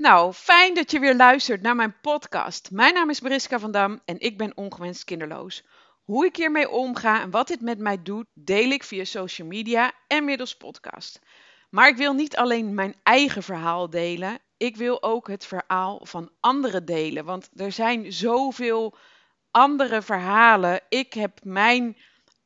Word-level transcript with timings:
Nou, 0.00 0.32
fijn 0.32 0.74
dat 0.74 0.90
je 0.90 0.98
weer 0.98 1.14
luistert 1.14 1.62
naar 1.62 1.76
mijn 1.76 2.00
podcast. 2.00 2.70
Mijn 2.70 2.94
naam 2.94 3.10
is 3.10 3.20
Mariska 3.20 3.58
van 3.58 3.70
Dam 3.70 4.00
en 4.04 4.20
ik 4.20 4.38
ben 4.38 4.56
ongewenst 4.56 5.04
kinderloos. 5.04 5.64
Hoe 6.02 6.26
ik 6.26 6.36
hiermee 6.36 6.70
omga 6.70 7.20
en 7.20 7.30
wat 7.30 7.48
dit 7.48 7.60
met 7.60 7.78
mij 7.78 8.02
doet, 8.02 8.26
deel 8.34 8.70
ik 8.70 8.84
via 8.84 9.04
social 9.04 9.48
media 9.48 9.92
en 10.06 10.24
middels 10.24 10.56
podcast. 10.56 11.20
Maar 11.70 11.88
ik 11.88 11.96
wil 11.96 12.12
niet 12.12 12.36
alleen 12.36 12.74
mijn 12.74 12.94
eigen 13.02 13.42
verhaal 13.42 13.90
delen, 13.90 14.38
ik 14.56 14.76
wil 14.76 15.02
ook 15.02 15.28
het 15.28 15.46
verhaal 15.46 16.00
van 16.02 16.30
anderen 16.40 16.84
delen. 16.84 17.24
Want 17.24 17.50
er 17.54 17.72
zijn 17.72 18.12
zoveel 18.12 18.96
andere 19.50 20.02
verhalen. 20.02 20.80
Ik 20.88 21.12
heb 21.12 21.38
mijn, 21.42 21.96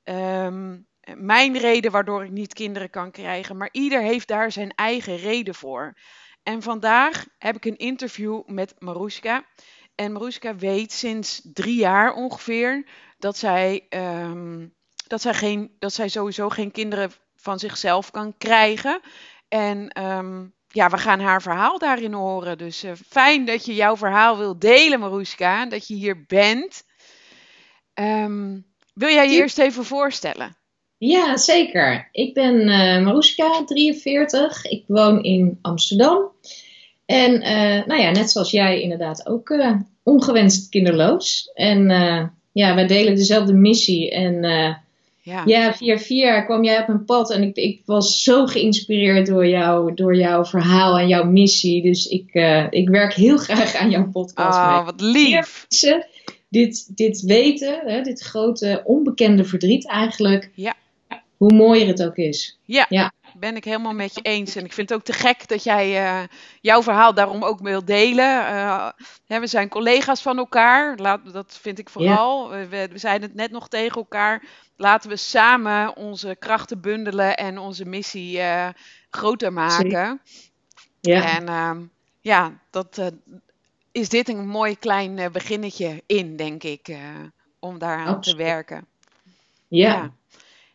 ehm, 0.02 0.78
mijn 1.16 1.58
reden 1.58 1.90
waardoor 1.90 2.24
ik 2.24 2.30
niet 2.30 2.54
kinderen 2.54 2.90
kan 2.90 3.10
krijgen, 3.10 3.56
maar 3.56 3.68
ieder 3.72 4.00
heeft 4.00 4.28
daar 4.28 4.52
zijn 4.52 4.74
eigen 4.74 5.16
reden 5.16 5.54
voor. 5.54 5.94
En 6.44 6.62
vandaag 6.62 7.26
heb 7.38 7.56
ik 7.56 7.64
een 7.64 7.76
interview 7.76 8.42
met 8.46 8.74
Maruska. 8.78 9.44
En 9.94 10.12
Maruska 10.12 10.56
weet 10.56 10.92
sinds 10.92 11.40
drie 11.52 11.76
jaar 11.76 12.14
ongeveer 12.14 12.88
dat 13.18 13.36
zij, 13.36 13.86
ehm, 13.88 14.66
dat 15.06 15.20
zij, 15.20 15.34
geen, 15.34 15.76
dat 15.78 15.92
zij 15.92 16.08
sowieso 16.08 16.48
geen 16.48 16.70
kinderen 16.70 17.12
van 17.36 17.58
zichzelf 17.58 18.10
kan 18.10 18.36
krijgen. 18.38 19.00
En 19.48 19.88
ehm, 19.88 20.46
ja, 20.68 20.88
we 20.90 20.98
gaan 20.98 21.20
haar 21.20 21.42
verhaal 21.42 21.78
daarin 21.78 22.12
horen. 22.12 22.58
Dus 22.58 22.82
eh, 22.82 22.92
fijn 23.08 23.44
dat 23.44 23.64
je 23.64 23.74
jouw 23.74 23.96
verhaal 23.96 24.38
wilt 24.38 24.60
delen, 24.60 25.00
Maruska. 25.00 25.66
Dat 25.66 25.86
je 25.86 25.94
hier 25.94 26.24
bent. 26.26 26.84
Ehm, 27.94 28.60
wil 28.94 29.08
jij 29.08 29.30
je 29.30 29.36
eerst 29.36 29.58
even 29.58 29.84
voorstellen? 29.84 30.56
Ja, 31.06 31.36
zeker. 31.36 32.08
Ik 32.12 32.34
ben 32.34 32.54
uh, 32.60 33.04
Maruska, 33.04 33.64
43. 33.64 34.64
Ik 34.64 34.84
woon 34.86 35.22
in 35.22 35.58
Amsterdam. 35.62 36.30
En 37.06 37.32
uh, 37.32 37.86
nou 37.86 38.00
ja, 38.00 38.10
net 38.10 38.30
zoals 38.30 38.50
jij 38.50 38.80
inderdaad 38.80 39.26
ook 39.26 39.50
uh, 39.50 39.76
ongewenst 40.02 40.68
kinderloos. 40.68 41.50
En 41.54 41.88
ja, 42.52 42.74
wij 42.74 42.86
delen 42.86 43.14
dezelfde 43.14 43.52
missie. 43.52 44.10
En 44.10 44.42
ja. 45.22 45.42
ja, 45.44 45.74
via 45.74 45.98
via 45.98 46.40
kwam 46.40 46.64
jij 46.64 46.80
op 46.80 46.86
mijn 46.86 47.04
pad. 47.04 47.30
En 47.30 47.42
ik, 47.42 47.56
ik 47.56 47.82
was 47.84 48.22
zo 48.22 48.46
geïnspireerd 48.46 49.26
door, 49.26 49.46
jou, 49.46 49.94
door 49.94 50.16
jouw 50.16 50.44
verhaal 50.44 50.98
en 50.98 51.08
jouw 51.08 51.24
missie. 51.24 51.82
Dus 51.82 52.06
ik, 52.06 52.34
ik 52.70 52.88
werk 52.88 53.14
heel 53.14 53.36
graag 53.36 53.74
aan 53.74 53.90
jouw 53.90 54.10
podcast. 54.10 54.58
Oh, 54.58 54.84
wat 54.84 55.00
lief. 55.00 55.66
Dit, 56.48 56.96
dit 56.96 57.20
weten, 57.20 57.80
hè, 57.84 58.02
dit 58.02 58.20
grote 58.20 58.82
onbekende 58.84 59.44
verdriet 59.44 59.88
eigenlijk. 59.88 60.50
Ja 60.54 60.74
hoe 61.36 61.54
mooier 61.54 61.86
het 61.86 62.02
ook 62.04 62.16
is. 62.16 62.58
Ja, 62.62 62.86
ja, 62.88 63.12
ben 63.34 63.56
ik 63.56 63.64
helemaal 63.64 63.92
met 63.92 64.14
je 64.14 64.20
eens. 64.22 64.56
En 64.56 64.64
ik 64.64 64.72
vind 64.72 64.88
het 64.88 64.98
ook 64.98 65.04
te 65.04 65.12
gek 65.12 65.48
dat 65.48 65.64
jij 65.64 66.02
uh, 66.02 66.26
jouw 66.60 66.82
verhaal 66.82 67.14
daarom 67.14 67.44
ook 67.44 67.60
wilt 67.60 67.86
delen. 67.86 68.26
Uh, 68.26 68.88
we 69.26 69.46
zijn 69.46 69.68
collega's 69.68 70.22
van 70.22 70.38
elkaar, 70.38 70.96
Laat, 70.96 71.32
dat 71.32 71.58
vind 71.60 71.78
ik 71.78 71.90
vooral. 71.90 72.48
We, 72.48 72.66
we 72.68 72.98
zeiden 72.98 73.28
het 73.28 73.36
net 73.36 73.50
nog 73.50 73.68
tegen 73.68 73.96
elkaar. 73.96 74.42
Laten 74.76 75.10
we 75.10 75.16
samen 75.16 75.96
onze 75.96 76.36
krachten 76.38 76.80
bundelen 76.80 77.36
en 77.36 77.58
onze 77.58 77.84
missie 77.84 78.38
uh, 78.38 78.68
groter 79.10 79.52
maken. 79.52 80.20
Ja. 81.00 81.38
En 81.38 81.48
ehm, 81.48 81.82
ja, 82.20 82.52
dat 82.70 83.12
is 83.92 84.08
dit 84.08 84.28
een 84.28 84.46
mooi 84.46 84.78
klein 84.78 85.32
beginnetje 85.32 86.02
in, 86.06 86.36
denk 86.36 86.62
ik, 86.62 86.96
om 87.58 87.78
daaraan 87.78 88.20
te 88.20 88.36
werken. 88.36 88.86
ja. 89.68 89.88
ja 89.88 90.12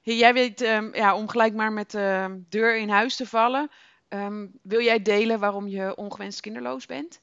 jij 0.02 0.34
weet, 0.34 0.62
um, 0.62 0.96
ja, 0.96 1.16
om 1.16 1.28
gelijk 1.28 1.54
maar 1.54 1.74
met 1.74 1.92
de 1.92 2.42
deur 2.50 2.78
in 2.78 2.90
huis 2.90 3.16
te 3.16 3.26
vallen. 3.26 3.70
Um, 4.10 4.52
wil 4.62 4.82
jij 4.82 5.02
delen 5.02 5.40
waarom 5.40 5.68
je 5.68 5.96
ongewenst 5.96 6.40
kinderloos 6.40 6.86
bent? 6.86 7.20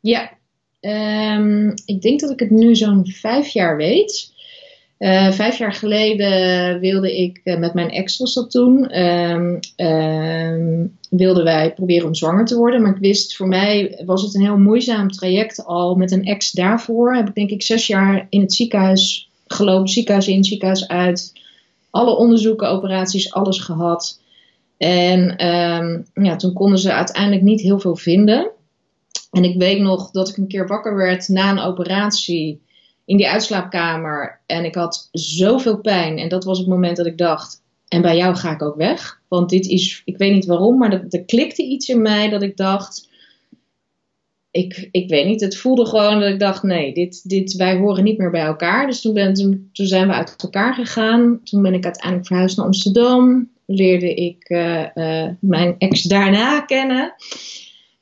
Ja, 0.00 0.30
um, 0.80 1.74
ik 1.84 2.02
denk 2.02 2.20
dat 2.20 2.30
ik 2.30 2.40
het 2.40 2.50
nu 2.50 2.74
zo'n 2.74 3.06
vijf 3.06 3.48
jaar 3.48 3.76
weet. 3.76 4.34
Uh, 4.98 5.32
vijf 5.32 5.58
jaar 5.58 5.72
geleden 5.72 6.80
wilde 6.80 7.16
ik 7.16 7.40
uh, 7.44 7.58
met 7.58 7.74
mijn 7.74 7.90
ex 7.90 8.18
was 8.18 8.34
dat 8.34 8.50
toen, 8.50 8.78
wilden 11.10 11.44
wij 11.44 11.72
proberen 11.74 12.06
om 12.06 12.14
zwanger 12.14 12.44
te 12.44 12.56
worden. 12.56 12.82
Maar 12.82 12.94
ik 12.94 13.00
wist, 13.00 13.36
voor 13.36 13.48
mij 13.48 14.02
was 14.04 14.22
het 14.22 14.34
een 14.34 14.42
heel 14.42 14.58
moeizaam 14.58 15.10
traject 15.10 15.64
al 15.64 15.94
met 15.94 16.10
een 16.12 16.24
ex 16.24 16.52
daarvoor. 16.52 17.14
Heb 17.14 17.28
ik 17.28 17.34
denk 17.34 17.50
ik 17.50 17.62
zes 17.62 17.86
jaar 17.86 18.26
in 18.30 18.40
het 18.40 18.52
ziekenhuis 18.52 19.30
gelopen, 19.46 19.88
ziekenhuis 19.88 20.28
in, 20.28 20.44
ziekenhuis 20.44 20.88
uit 20.88 21.32
alle 21.96 22.16
onderzoeken, 22.16 22.68
operaties, 22.68 23.32
alles 23.32 23.58
gehad. 23.58 24.20
En 24.76 25.46
um, 25.46 26.06
ja, 26.24 26.36
toen 26.36 26.52
konden 26.52 26.78
ze 26.78 26.92
uiteindelijk 26.92 27.42
niet 27.42 27.60
heel 27.60 27.78
veel 27.80 27.96
vinden. 27.96 28.50
En 29.30 29.44
ik 29.44 29.58
weet 29.58 29.80
nog 29.80 30.10
dat 30.10 30.28
ik 30.28 30.36
een 30.36 30.48
keer 30.48 30.66
wakker 30.66 30.96
werd 30.96 31.28
na 31.28 31.50
een 31.50 31.58
operatie 31.58 32.60
in 33.04 33.16
die 33.16 33.28
uitslaapkamer. 33.28 34.40
En 34.46 34.64
ik 34.64 34.74
had 34.74 35.08
zoveel 35.12 35.80
pijn. 35.80 36.18
En 36.18 36.28
dat 36.28 36.44
was 36.44 36.58
het 36.58 36.66
moment 36.66 36.96
dat 36.96 37.06
ik 37.06 37.18
dacht: 37.18 37.62
en 37.88 38.02
bij 38.02 38.16
jou 38.16 38.34
ga 38.34 38.52
ik 38.52 38.62
ook 38.62 38.76
weg. 38.76 39.20
Want 39.28 39.50
dit 39.50 39.66
is, 39.66 40.02
ik 40.04 40.18
weet 40.18 40.32
niet 40.32 40.46
waarom, 40.46 40.78
maar 40.78 41.04
er 41.08 41.24
klikte 41.24 41.62
iets 41.62 41.88
in 41.88 42.02
mij 42.02 42.28
dat 42.28 42.42
ik 42.42 42.56
dacht: 42.56 43.08
ik, 44.56 44.88
ik 44.90 45.08
weet 45.08 45.26
niet, 45.26 45.40
het 45.40 45.56
voelde 45.56 45.86
gewoon 45.86 46.20
dat 46.20 46.28
ik 46.28 46.38
dacht, 46.38 46.62
nee, 46.62 46.94
dit, 46.94 47.28
dit, 47.28 47.52
wij 47.52 47.76
horen 47.76 48.04
niet 48.04 48.18
meer 48.18 48.30
bij 48.30 48.44
elkaar. 48.44 48.86
Dus 48.86 49.00
toen, 49.00 49.34
toen, 49.72 49.86
zijn 49.86 50.08
we 50.08 50.14
uit 50.14 50.34
elkaar 50.38 50.74
gegaan. 50.74 51.40
Toen 51.44 51.62
ben 51.62 51.74
ik 51.74 51.84
uiteindelijk 51.84 52.26
verhuisd 52.26 52.56
naar 52.56 52.66
Amsterdam. 52.66 53.48
Leerde 53.66 54.14
ik 54.14 54.48
uh, 54.48 54.84
uh, 54.94 55.28
mijn 55.40 55.74
ex 55.78 56.02
daarna 56.02 56.60
kennen. 56.60 57.14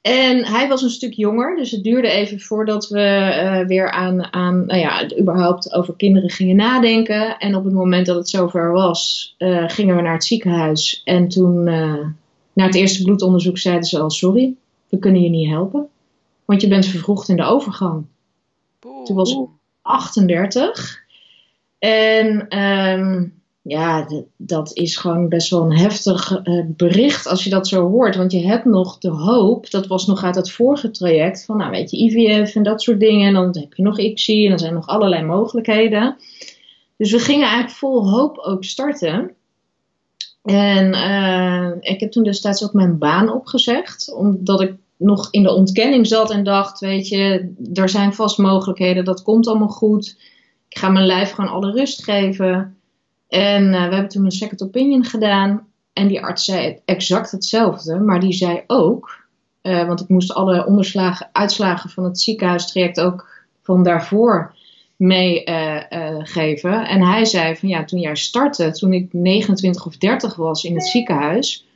En 0.01 0.45
hij 0.45 0.69
was 0.69 0.83
een 0.83 0.91
stuk 0.91 1.13
jonger, 1.13 1.57
dus 1.57 1.71
het 1.71 1.83
duurde 1.83 2.09
even 2.09 2.41
voordat 2.41 2.89
we 2.89 3.01
uh, 3.01 3.67
weer 3.67 3.91
aan, 3.91 4.33
aan, 4.33 4.67
nou 4.67 4.81
ja, 4.81 5.19
überhaupt 5.21 5.73
over 5.73 5.95
kinderen 5.97 6.31
gingen 6.31 6.57
nadenken. 6.57 7.39
En 7.39 7.55
op 7.55 7.65
het 7.65 7.73
moment 7.73 8.07
dat 8.07 8.17
het 8.17 8.29
zover 8.29 8.73
was, 8.73 9.35
gingen 9.67 9.97
we 9.97 10.03
naar 10.03 10.13
het 10.13 10.25
ziekenhuis. 10.25 11.01
En 11.05 11.29
toen, 11.29 11.65
na 12.53 12.65
het 12.65 12.75
eerste 12.75 13.03
bloedonderzoek, 13.03 13.59
zeiden 13.59 13.89
ze 13.89 13.99
al: 13.99 14.11
Sorry, 14.11 14.55
we 14.89 14.99
kunnen 14.99 15.23
je 15.23 15.31
niet 15.31 15.51
helpen. 15.51 15.89
Want 16.45 16.61
je 16.61 16.69
bent 16.69 16.87
vervroegd 16.87 17.29
in 17.29 17.37
de 17.37 17.45
overgang. 17.45 18.07
Toen 19.05 19.17
was 19.17 19.33
ik 19.33 19.47
38. 19.83 21.03
En 21.79 22.59
um, 22.59 23.43
ja, 23.63 24.07
dat 24.37 24.77
is 24.77 24.97
gewoon 24.97 25.29
best 25.29 25.51
wel 25.51 25.63
een 25.63 25.79
heftig 25.79 26.41
uh, 26.45 26.65
bericht 26.67 27.27
als 27.27 27.45
je 27.45 27.51
dat 27.51 27.69
zo 27.69 27.89
hoort. 27.89 28.17
Want 28.17 28.33
je 28.33 28.47
hebt 28.47 28.65
nog 28.65 28.99
de 28.99 29.09
hoop, 29.09 29.71
dat 29.71 29.87
was 29.87 30.07
nog 30.07 30.25
uit 30.25 30.35
het 30.35 30.51
vorige 30.51 30.91
traject, 30.91 31.45
van 31.45 31.57
nou 31.57 31.71
weet 31.71 31.91
je, 31.91 31.97
IVF 31.97 32.55
en 32.55 32.63
dat 32.63 32.83
soort 32.83 33.01
dingen. 33.01 33.27
En 33.27 33.35
dan 33.35 33.57
heb 33.61 33.75
je 33.75 33.83
nog 33.83 33.99
ICSI 33.99 34.47
en 34.47 34.53
er 34.53 34.59
zijn 34.59 34.75
nog 34.75 34.87
allerlei 34.87 35.25
mogelijkheden. 35.25 36.17
Dus 36.97 37.13
we 37.13 37.19
gingen 37.19 37.47
eigenlijk 37.47 37.77
vol 37.77 38.11
hoop 38.11 38.39
ook 38.39 38.65
starten. 38.65 39.35
En 40.43 40.95
uh, 40.95 41.71
ik 41.81 42.01
heb 42.01 42.11
toen 42.11 42.23
destijds 42.23 42.65
ook 42.65 42.73
mijn 42.73 42.99
baan 42.99 43.33
opgezegd, 43.33 44.15
omdat 44.15 44.61
ik 44.61 44.75
nog 45.05 45.29
in 45.31 45.43
de 45.43 45.55
ontkenning 45.55 46.07
zat 46.07 46.31
en 46.31 46.45
dacht, 46.45 46.81
weet 46.81 47.09
je, 47.09 47.53
er 47.75 47.89
zijn 47.89 48.15
vast 48.15 48.39
mogelijkheden, 48.39 49.05
dat 49.05 49.23
komt 49.23 49.47
allemaal 49.47 49.69
goed. 49.69 50.17
Ik 50.69 50.79
ga 50.79 50.89
mijn 50.89 51.07
lijf 51.07 51.31
gewoon 51.31 51.51
alle 51.51 51.71
rust 51.71 52.05
geven. 52.05 52.77
En 53.29 53.65
uh, 53.65 53.71
we 53.71 53.95
hebben 53.95 54.09
toen 54.09 54.25
een 54.25 54.31
second 54.31 54.63
opinion 54.63 55.05
gedaan. 55.05 55.67
En 55.93 56.09
die 56.09 56.23
arts 56.23 56.45
zei 56.45 56.79
exact 56.85 57.31
hetzelfde, 57.31 57.99
maar 57.99 58.21
die 58.21 58.33
zei 58.33 58.63
ook, 58.67 59.27
uh, 59.63 59.87
want 59.87 60.01
ik 60.01 60.09
moest 60.09 60.35
alle 60.35 60.67
onderslagen, 60.67 61.29
uitslagen 61.33 61.91
van 61.91 62.05
het 62.05 62.21
ziekenhuistraject 62.21 63.01
ook 63.01 63.29
van 63.63 63.83
daarvoor 63.83 64.55
meegeven. 64.97 66.73
Uh, 66.73 66.91
en 66.91 67.03
hij 67.03 67.25
zei 67.25 67.57
van 67.57 67.69
ja, 67.69 67.85
toen 67.85 68.01
jij 68.01 68.17
startte, 68.17 68.71
toen 68.71 68.93
ik 68.93 69.13
29 69.13 69.87
of 69.87 69.97
30 69.97 70.37
was 70.37 70.65
in 70.65 70.75
het 70.75 70.87
ziekenhuis, 70.87 71.67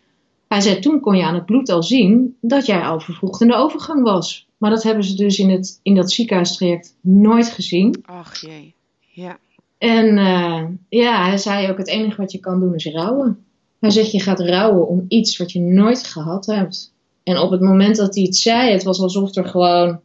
hij 0.48 0.60
zei, 0.60 0.78
toen 0.78 1.00
kon 1.00 1.16
je 1.16 1.25
aan 1.25 1.34
het 1.34 1.47
bloed 1.47 1.69
al 1.69 1.82
zien 1.82 2.36
dat 2.41 2.66
jij 2.66 2.81
al 2.81 3.00
vervroegd 3.00 3.41
in 3.41 3.48
de 3.48 3.54
overgang 3.54 4.03
was. 4.03 4.48
Maar 4.56 4.70
dat 4.70 4.82
hebben 4.82 5.05
ze 5.05 5.17
dus 5.17 5.38
in, 5.38 5.50
het, 5.50 5.81
in 5.82 5.94
dat 5.94 6.12
ziekenhuistraject 6.12 6.96
nooit 7.00 7.49
gezien. 7.49 8.02
Ach 8.06 8.40
jee, 8.40 8.75
ja. 9.12 9.38
En 9.78 10.17
uh, 10.17 10.64
ja, 10.88 11.25
hij 11.26 11.38
zei 11.38 11.70
ook, 11.70 11.78
het 11.78 11.88
enige 11.88 12.20
wat 12.20 12.32
je 12.32 12.38
kan 12.38 12.61
doen 12.61 12.75
is 12.75 12.87
rouwen. 12.87 13.44
Hij 13.81 13.90
zegt, 13.90 14.11
je 14.11 14.20
gaat 14.20 14.40
rouwen 14.40 14.88
om 14.88 15.05
iets 15.08 15.37
wat 15.37 15.52
je 15.52 15.61
nooit 15.61 16.05
gehad 16.05 16.46
hebt. 16.46 16.94
En 17.23 17.38
op 17.38 17.50
het 17.50 17.61
moment 17.61 17.96
dat 17.96 18.14
hij 18.14 18.25
het 18.25 18.37
zei, 18.37 18.73
het 18.73 18.82
was 18.82 19.00
alsof 19.00 19.34
er 19.34 19.44
gewoon, 19.44 20.00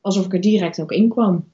alsof 0.00 0.24
ik 0.24 0.32
er 0.32 0.40
direct 0.40 0.80
ook 0.80 0.92
in 0.92 1.08
kwam. 1.08 1.44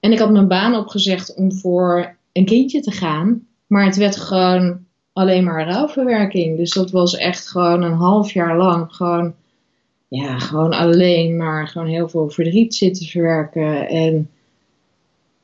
En 0.00 0.12
ik 0.12 0.18
had 0.18 0.30
mijn 0.30 0.48
baan 0.48 0.74
opgezegd 0.74 1.34
om 1.34 1.52
voor 1.52 2.16
een 2.32 2.44
kindje 2.44 2.80
te 2.80 2.90
gaan. 2.90 3.46
Maar 3.66 3.84
het 3.84 3.96
werd 3.96 4.16
gewoon 4.16 4.86
alleen 5.18 5.44
maar 5.44 5.68
rouwverwerking. 5.68 6.56
Dus 6.56 6.72
dat 6.72 6.90
was 6.90 7.16
echt 7.16 7.48
gewoon 7.48 7.82
een 7.82 7.96
half 7.96 8.32
jaar 8.32 8.56
lang 8.56 8.94
gewoon, 8.94 9.34
ja, 10.08 10.38
gewoon 10.38 10.72
alleen 10.72 11.36
maar 11.36 11.68
gewoon 11.68 11.88
heel 11.88 12.08
veel 12.08 12.30
verdriet 12.30 12.74
zitten 12.74 13.06
verwerken. 13.06 13.88
En 13.88 14.30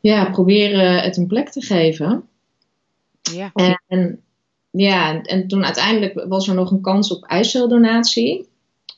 ja, 0.01 0.31
proberen 0.31 1.03
het 1.03 1.17
een 1.17 1.27
plek 1.27 1.49
te 1.49 1.61
geven. 1.61 2.29
Ja. 3.21 3.53
En 3.87 4.21
ja, 4.71 5.23
en 5.23 5.49
toen 5.49 5.65
uiteindelijk 5.65 6.25
was 6.29 6.49
er 6.49 6.55
nog 6.55 6.71
een 6.71 6.81
kans 6.81 7.13
op 7.13 7.25
eiceldonatie. 7.25 8.49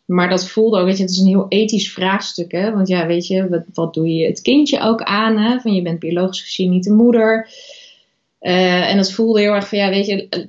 Maar 0.05 0.28
dat 0.28 0.49
voelde 0.49 0.78
ook, 0.78 0.87
weet 0.87 0.96
je, 0.96 1.02
het 1.02 1.12
is 1.12 1.19
een 1.19 1.26
heel 1.26 1.46
ethisch 1.49 1.93
vraagstuk, 1.93 2.52
hè. 2.52 2.73
Want 2.73 2.88
ja, 2.88 3.06
weet 3.06 3.26
je, 3.26 3.49
wat, 3.49 3.64
wat 3.75 3.94
doe 3.94 4.14
je 4.14 4.26
het 4.26 4.40
kindje 4.40 4.81
ook 4.81 5.02
aan, 5.02 5.38
hè? 5.38 5.61
Van 5.61 5.75
je 5.75 5.82
bent 5.82 5.99
biologisch 5.99 6.43
gezien 6.43 6.70
niet 6.70 6.84
de 6.84 6.93
moeder. 6.93 7.49
Uh, 8.40 8.90
en 8.90 8.96
dat 8.96 9.12
voelde 9.12 9.40
heel 9.40 9.52
erg 9.52 9.69
van, 9.69 9.78
ja, 9.78 9.88
weet 9.88 10.06
je, 10.06 10.28
eh, 10.28 10.40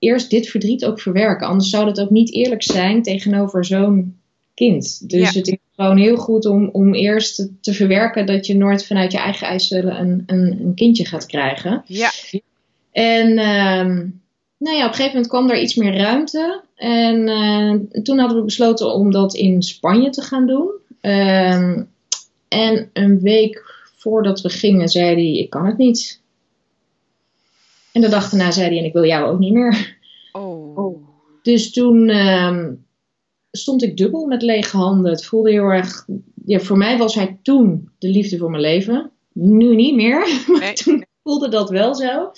eerst 0.00 0.30
dit 0.30 0.48
verdriet 0.48 0.84
ook 0.84 1.00
verwerken. 1.00 1.46
Anders 1.46 1.70
zou 1.70 1.84
dat 1.84 2.00
ook 2.00 2.10
niet 2.10 2.32
eerlijk 2.32 2.62
zijn 2.62 3.02
tegenover 3.02 3.64
zo'n 3.64 4.18
kind. 4.54 5.08
Dus 5.10 5.34
het 5.34 5.48
is 5.48 5.56
gewoon 5.76 5.96
heel 5.96 6.16
goed 6.16 6.46
om, 6.46 6.68
om 6.72 6.94
eerst 6.94 7.48
te, 7.60 7.74
verwerken 7.74 8.26
dat 8.26 8.46
je 8.46 8.56
nooit 8.56 8.86
vanuit 8.86 9.12
je 9.12 9.18
eigen 9.18 9.46
eisen 9.46 10.00
een, 10.00 10.22
een, 10.26 10.60
een 10.60 10.74
kindje 10.74 11.04
gaat 11.04 11.26
krijgen. 11.26 11.82
Ja. 11.86 12.10
En 12.92 13.28
uh, 13.28 14.08
nou 14.58 14.76
ja, 14.76 14.84
op 14.84 14.88
een 14.88 14.94
gegeven 14.94 15.12
moment 15.12 15.26
kwam 15.26 15.50
er 15.50 15.60
iets 15.60 15.74
meer 15.74 15.96
ruimte. 15.96 16.62
En 16.74 17.28
uh, 17.28 18.02
toen 18.02 18.18
hadden 18.18 18.38
we 18.38 18.44
besloten 18.44 18.94
om 18.94 19.10
dat 19.10 19.34
in 19.34 19.62
Spanje 19.62 20.10
te 20.10 20.22
gaan 20.22 20.46
doen. 20.46 20.70
Uh, 21.02 21.78
en 22.48 22.90
een 22.92 23.20
week 23.20 23.78
voordat 23.96 24.40
we 24.40 24.48
gingen, 24.48 24.88
zei 24.88 25.14
hij: 25.14 25.38
Ik 25.38 25.50
kan 25.50 25.66
het 25.66 25.76
niet. 25.76 26.19
En 27.92 28.00
de 28.00 28.08
dag 28.08 28.30
daarna 28.30 28.50
zei 28.50 28.68
hij: 28.68 28.78
En 28.78 28.84
ik 28.84 28.92
wil 28.92 29.04
jou 29.04 29.32
ook 29.32 29.38
niet 29.38 29.52
meer. 29.52 29.98
Oh. 30.32 30.78
oh. 30.78 31.08
Dus 31.42 31.72
toen 31.72 32.08
uh, 32.08 32.66
stond 33.50 33.82
ik 33.82 33.96
dubbel 33.96 34.26
met 34.26 34.42
lege 34.42 34.76
handen. 34.76 35.10
Het 35.10 35.24
voelde 35.24 35.50
heel 35.50 35.64
erg. 35.64 36.06
Ja, 36.44 36.58
voor 36.58 36.76
mij 36.76 36.98
was 36.98 37.14
hij 37.14 37.38
toen 37.42 37.88
de 37.98 38.08
liefde 38.08 38.38
voor 38.38 38.50
mijn 38.50 38.62
leven. 38.62 39.10
Nu 39.32 39.74
niet 39.74 39.94
meer. 39.94 40.26
Maar 40.58 40.74
toen 40.74 41.04
voelde 41.22 41.48
dat 41.48 41.70
wel 41.70 41.94
zo. 41.94 42.32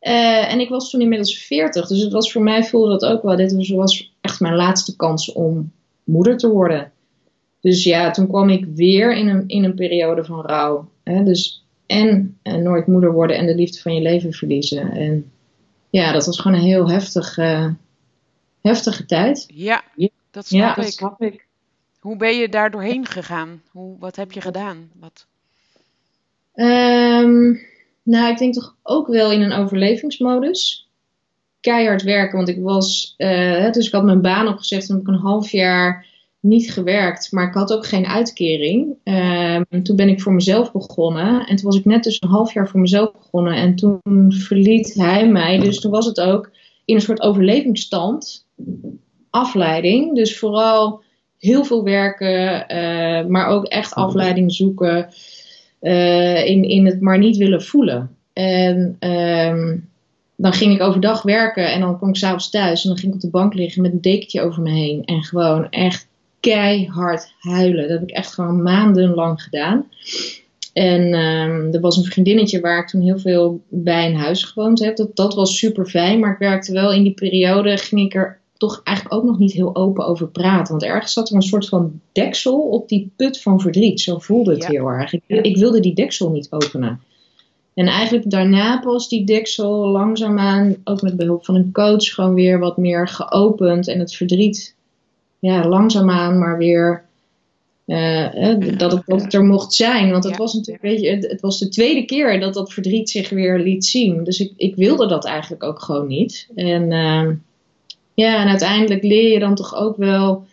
Uh, 0.00 0.52
en 0.52 0.60
ik 0.60 0.68
was 0.68 0.90
toen 0.90 1.00
inmiddels 1.00 1.38
40, 1.38 1.86
dus 1.86 2.00
het 2.00 2.12
was 2.12 2.32
voor 2.32 2.42
mij 2.42 2.64
voelde 2.64 2.90
dat 2.90 3.04
ook 3.04 3.22
wel. 3.22 3.36
Dit 3.36 3.68
was 3.68 4.12
echt 4.20 4.40
mijn 4.40 4.54
laatste 4.54 4.96
kans 4.96 5.32
om 5.32 5.72
moeder 6.04 6.36
te 6.36 6.48
worden. 6.48 6.92
Dus 7.60 7.84
ja, 7.84 8.10
toen 8.10 8.28
kwam 8.28 8.48
ik 8.48 8.64
weer 8.74 9.16
in 9.16 9.28
een, 9.28 9.44
in 9.46 9.64
een 9.64 9.74
periode 9.74 10.24
van 10.24 10.40
rouw. 10.40 10.88
Hè? 11.02 11.22
Dus 11.24 11.65
en 11.86 12.38
uh, 12.42 12.54
nooit 12.54 12.86
moeder 12.86 13.12
worden 13.12 13.36
en 13.36 13.46
de 13.46 13.54
liefde 13.54 13.80
van 13.80 13.94
je 13.94 14.00
leven 14.00 14.32
verliezen. 14.32 14.90
En 14.90 15.30
ja, 15.90 16.12
dat 16.12 16.26
was 16.26 16.40
gewoon 16.40 16.58
een 16.58 16.64
heel 16.64 16.90
heftig, 16.90 17.36
uh, 17.36 17.70
heftige 18.60 19.04
tijd. 19.04 19.44
Ja, 19.54 19.82
dat 20.30 20.46
snap, 20.46 20.60
ja, 20.60 20.70
ik. 20.70 20.76
dat 20.76 20.92
snap 20.92 21.22
ik. 21.22 21.46
Hoe 22.00 22.16
ben 22.16 22.36
je 22.36 22.48
daar 22.48 22.70
doorheen 22.70 23.06
gegaan? 23.06 23.62
Hoe, 23.70 23.98
wat 23.98 24.16
heb 24.16 24.32
je 24.32 24.40
gedaan? 24.40 24.90
Wat? 25.00 25.26
Um, 26.54 27.60
nou, 28.02 28.32
ik 28.32 28.38
denk 28.38 28.54
toch 28.54 28.76
ook 28.82 29.06
wel 29.06 29.32
in 29.32 29.40
een 29.40 29.52
overlevingsmodus. 29.52 30.88
Keihard 31.60 32.02
werken, 32.02 32.36
want 32.36 32.48
ik 32.48 32.62
was, 32.62 33.14
uh, 33.18 33.72
dus 33.72 33.86
ik 33.86 33.92
had 33.92 34.04
mijn 34.04 34.20
baan 34.20 34.48
opgezegd 34.48 34.88
en 34.88 34.94
heb 34.94 35.02
ik 35.02 35.08
een 35.08 35.20
half 35.20 35.50
jaar 35.50 36.06
niet 36.40 36.72
gewerkt, 36.72 37.32
maar 37.32 37.48
ik 37.48 37.54
had 37.54 37.72
ook 37.72 37.86
geen 37.86 38.06
uitkering. 38.06 38.96
Uh, 39.04 39.60
toen 39.82 39.96
ben 39.96 40.08
ik 40.08 40.20
voor 40.20 40.32
mezelf 40.32 40.72
begonnen 40.72 41.46
en 41.46 41.56
toen 41.56 41.64
was 41.66 41.78
ik 41.78 41.84
net 41.84 42.02
dus 42.02 42.16
een 42.20 42.28
half 42.28 42.52
jaar 42.52 42.68
voor 42.68 42.80
mezelf 42.80 43.12
begonnen 43.12 43.54
en 43.54 43.76
toen 43.76 44.00
verliet 44.28 44.94
hij 44.94 45.28
mij. 45.28 45.58
Dus 45.58 45.80
toen 45.80 45.90
was 45.90 46.06
het 46.06 46.20
ook 46.20 46.50
in 46.84 46.94
een 46.94 47.00
soort 47.00 47.20
overlevingsstand, 47.20 48.46
afleiding. 49.30 50.14
Dus 50.14 50.38
vooral 50.38 51.02
heel 51.38 51.64
veel 51.64 51.84
werken, 51.84 52.64
uh, 52.68 53.26
maar 53.26 53.46
ook 53.46 53.64
echt 53.64 53.94
afleiding 53.94 54.52
zoeken. 54.52 55.08
Uh, 55.80 56.46
in, 56.46 56.62
in 56.62 56.86
het 56.86 57.00
maar 57.00 57.18
niet 57.18 57.36
willen 57.36 57.62
voelen. 57.62 58.16
En 58.32 58.96
um, 59.00 59.88
dan 60.36 60.52
ging 60.52 60.74
ik 60.74 60.82
overdag 60.82 61.22
werken 61.22 61.72
en 61.72 61.80
dan 61.80 61.96
kwam 61.96 62.08
ik 62.08 62.16
s'avonds 62.16 62.50
thuis 62.50 62.82
en 62.82 62.88
dan 62.88 62.98
ging 62.98 63.10
ik 63.12 63.14
op 63.14 63.24
de 63.24 63.30
bank 63.30 63.54
liggen 63.54 63.82
met 63.82 63.92
een 63.92 64.00
dekentje 64.00 64.42
over 64.42 64.62
me 64.62 64.70
heen. 64.70 65.04
En 65.04 65.22
gewoon 65.22 65.70
echt 65.70 66.08
keihard 66.50 67.32
huilen. 67.38 67.88
Dat 67.88 67.98
heb 67.98 68.08
ik 68.08 68.16
echt 68.16 68.34
gewoon 68.34 68.62
maandenlang 68.62 69.42
gedaan. 69.42 69.86
En 70.72 71.14
um, 71.14 71.72
er 71.72 71.80
was 71.80 71.96
een 71.96 72.04
vriendinnetje 72.04 72.60
waar 72.60 72.78
ik 72.78 72.88
toen 72.88 73.00
heel 73.00 73.18
veel 73.18 73.60
bij 73.68 74.10
in 74.10 74.16
huis 74.16 74.44
gewoond 74.44 74.78
heb. 74.78 74.96
Dat, 74.96 75.16
dat 75.16 75.34
was 75.34 75.58
super 75.58 75.86
fijn, 75.86 76.20
maar 76.20 76.32
ik 76.32 76.38
werkte 76.38 76.72
wel 76.72 76.92
in 76.92 77.02
die 77.02 77.14
periode, 77.14 77.76
ging 77.76 78.00
ik 78.00 78.14
er 78.14 78.40
toch 78.56 78.80
eigenlijk 78.84 79.16
ook 79.16 79.24
nog 79.24 79.38
niet 79.38 79.52
heel 79.52 79.76
open 79.76 80.06
over 80.06 80.28
praten. 80.28 80.70
Want 80.70 80.82
ergens 80.82 81.12
zat 81.12 81.28
er 81.28 81.34
een 81.34 81.42
soort 81.42 81.68
van 81.68 82.00
deksel 82.12 82.60
op 82.60 82.88
die 82.88 83.10
put 83.16 83.40
van 83.40 83.60
verdriet. 83.60 84.00
Zo 84.00 84.18
voelde 84.18 84.54
het 84.54 84.66
heel 84.66 84.86
erg. 84.86 85.12
Ik, 85.12 85.22
ik, 85.26 85.56
wilde 85.56 85.80
die 85.80 85.94
deksel 85.94 86.30
niet 86.30 86.46
openen. 86.50 87.00
En 87.74 87.86
eigenlijk 87.86 88.30
daarna 88.30 88.80
pas 88.80 89.08
die 89.08 89.24
deksel 89.24 89.86
langzaamaan, 89.88 90.76
ook 90.84 91.02
met 91.02 91.16
behulp 91.16 91.44
van 91.44 91.54
een 91.54 91.72
coach, 91.72 92.04
gewoon 92.04 92.34
weer 92.34 92.58
wat 92.58 92.76
meer 92.76 93.08
geopend. 93.08 93.88
En 93.88 93.98
het 93.98 94.14
verdriet, 94.14 94.75
ja, 95.46 95.68
langzaamaan 95.68 96.38
maar 96.38 96.58
weer. 96.58 97.04
Uh, 97.86 98.78
dat, 98.78 98.92
het, 98.92 99.08
dat 99.08 99.22
het 99.22 99.34
er 99.34 99.44
mocht 99.44 99.72
zijn. 99.72 100.10
Want 100.10 100.24
het 100.24 100.36
was 100.36 100.54
natuurlijk, 100.54 100.84
weet 100.84 101.00
je, 101.00 101.10
het, 101.10 101.30
het, 101.30 101.40
was 101.40 101.58
de 101.58 101.68
tweede 101.68 102.04
keer 102.04 102.40
dat 102.40 102.54
dat 102.54 102.72
verdriet 102.72 103.10
zich 103.10 103.28
weer 103.30 103.58
liet 103.58 103.84
zien. 103.84 104.24
Dus 104.24 104.40
ik, 104.40 104.52
ik 104.56 104.76
wilde 104.76 105.06
dat 105.06 105.24
eigenlijk 105.24 105.62
ook 105.62 105.80
gewoon 105.80 106.06
niet. 106.06 106.48
En 106.54 106.82
uh, 106.90 107.28
ja, 108.14 108.40
en 108.40 108.48
uiteindelijk 108.48 109.02
leer 109.02 109.32
je 109.32 109.38
dan 109.38 109.54
toch 109.54 109.74
ook 109.74 109.96
wel 109.96 110.44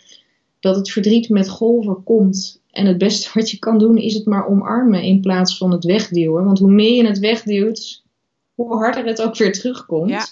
dat 0.59 0.75
het 0.75 0.91
verdriet 0.91 1.29
met 1.29 1.49
golven 1.49 2.03
komt. 2.03 2.61
En 2.71 2.85
het 2.85 2.97
beste 2.97 3.29
wat 3.39 3.51
je 3.51 3.59
kan 3.59 3.77
doen 3.77 3.97
is 3.97 4.13
het 4.13 4.25
maar 4.25 4.47
omarmen 4.47 5.03
in 5.03 5.21
plaats 5.21 5.57
van 5.57 5.71
het 5.71 5.83
wegduwen. 5.83 6.45
Want 6.45 6.59
hoe 6.59 6.71
meer 6.71 6.95
je 6.95 7.07
het 7.07 7.19
wegduwt, 7.19 8.03
hoe 8.55 8.77
harder 8.77 9.05
het 9.05 9.21
ook 9.21 9.37
weer 9.37 9.53
terugkomt. 9.53 10.09
Ja. 10.09 10.25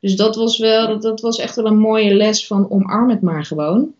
Dus 0.00 0.16
dat 0.16 0.36
was 0.36 0.58
wel, 0.58 0.86
dat, 0.86 1.02
dat 1.02 1.20
was 1.20 1.38
echt 1.38 1.56
wel 1.56 1.66
een 1.66 1.78
mooie 1.78 2.14
les 2.14 2.46
van 2.46 2.70
omarm 2.70 3.10
het 3.10 3.22
maar 3.22 3.44
gewoon. 3.44 3.94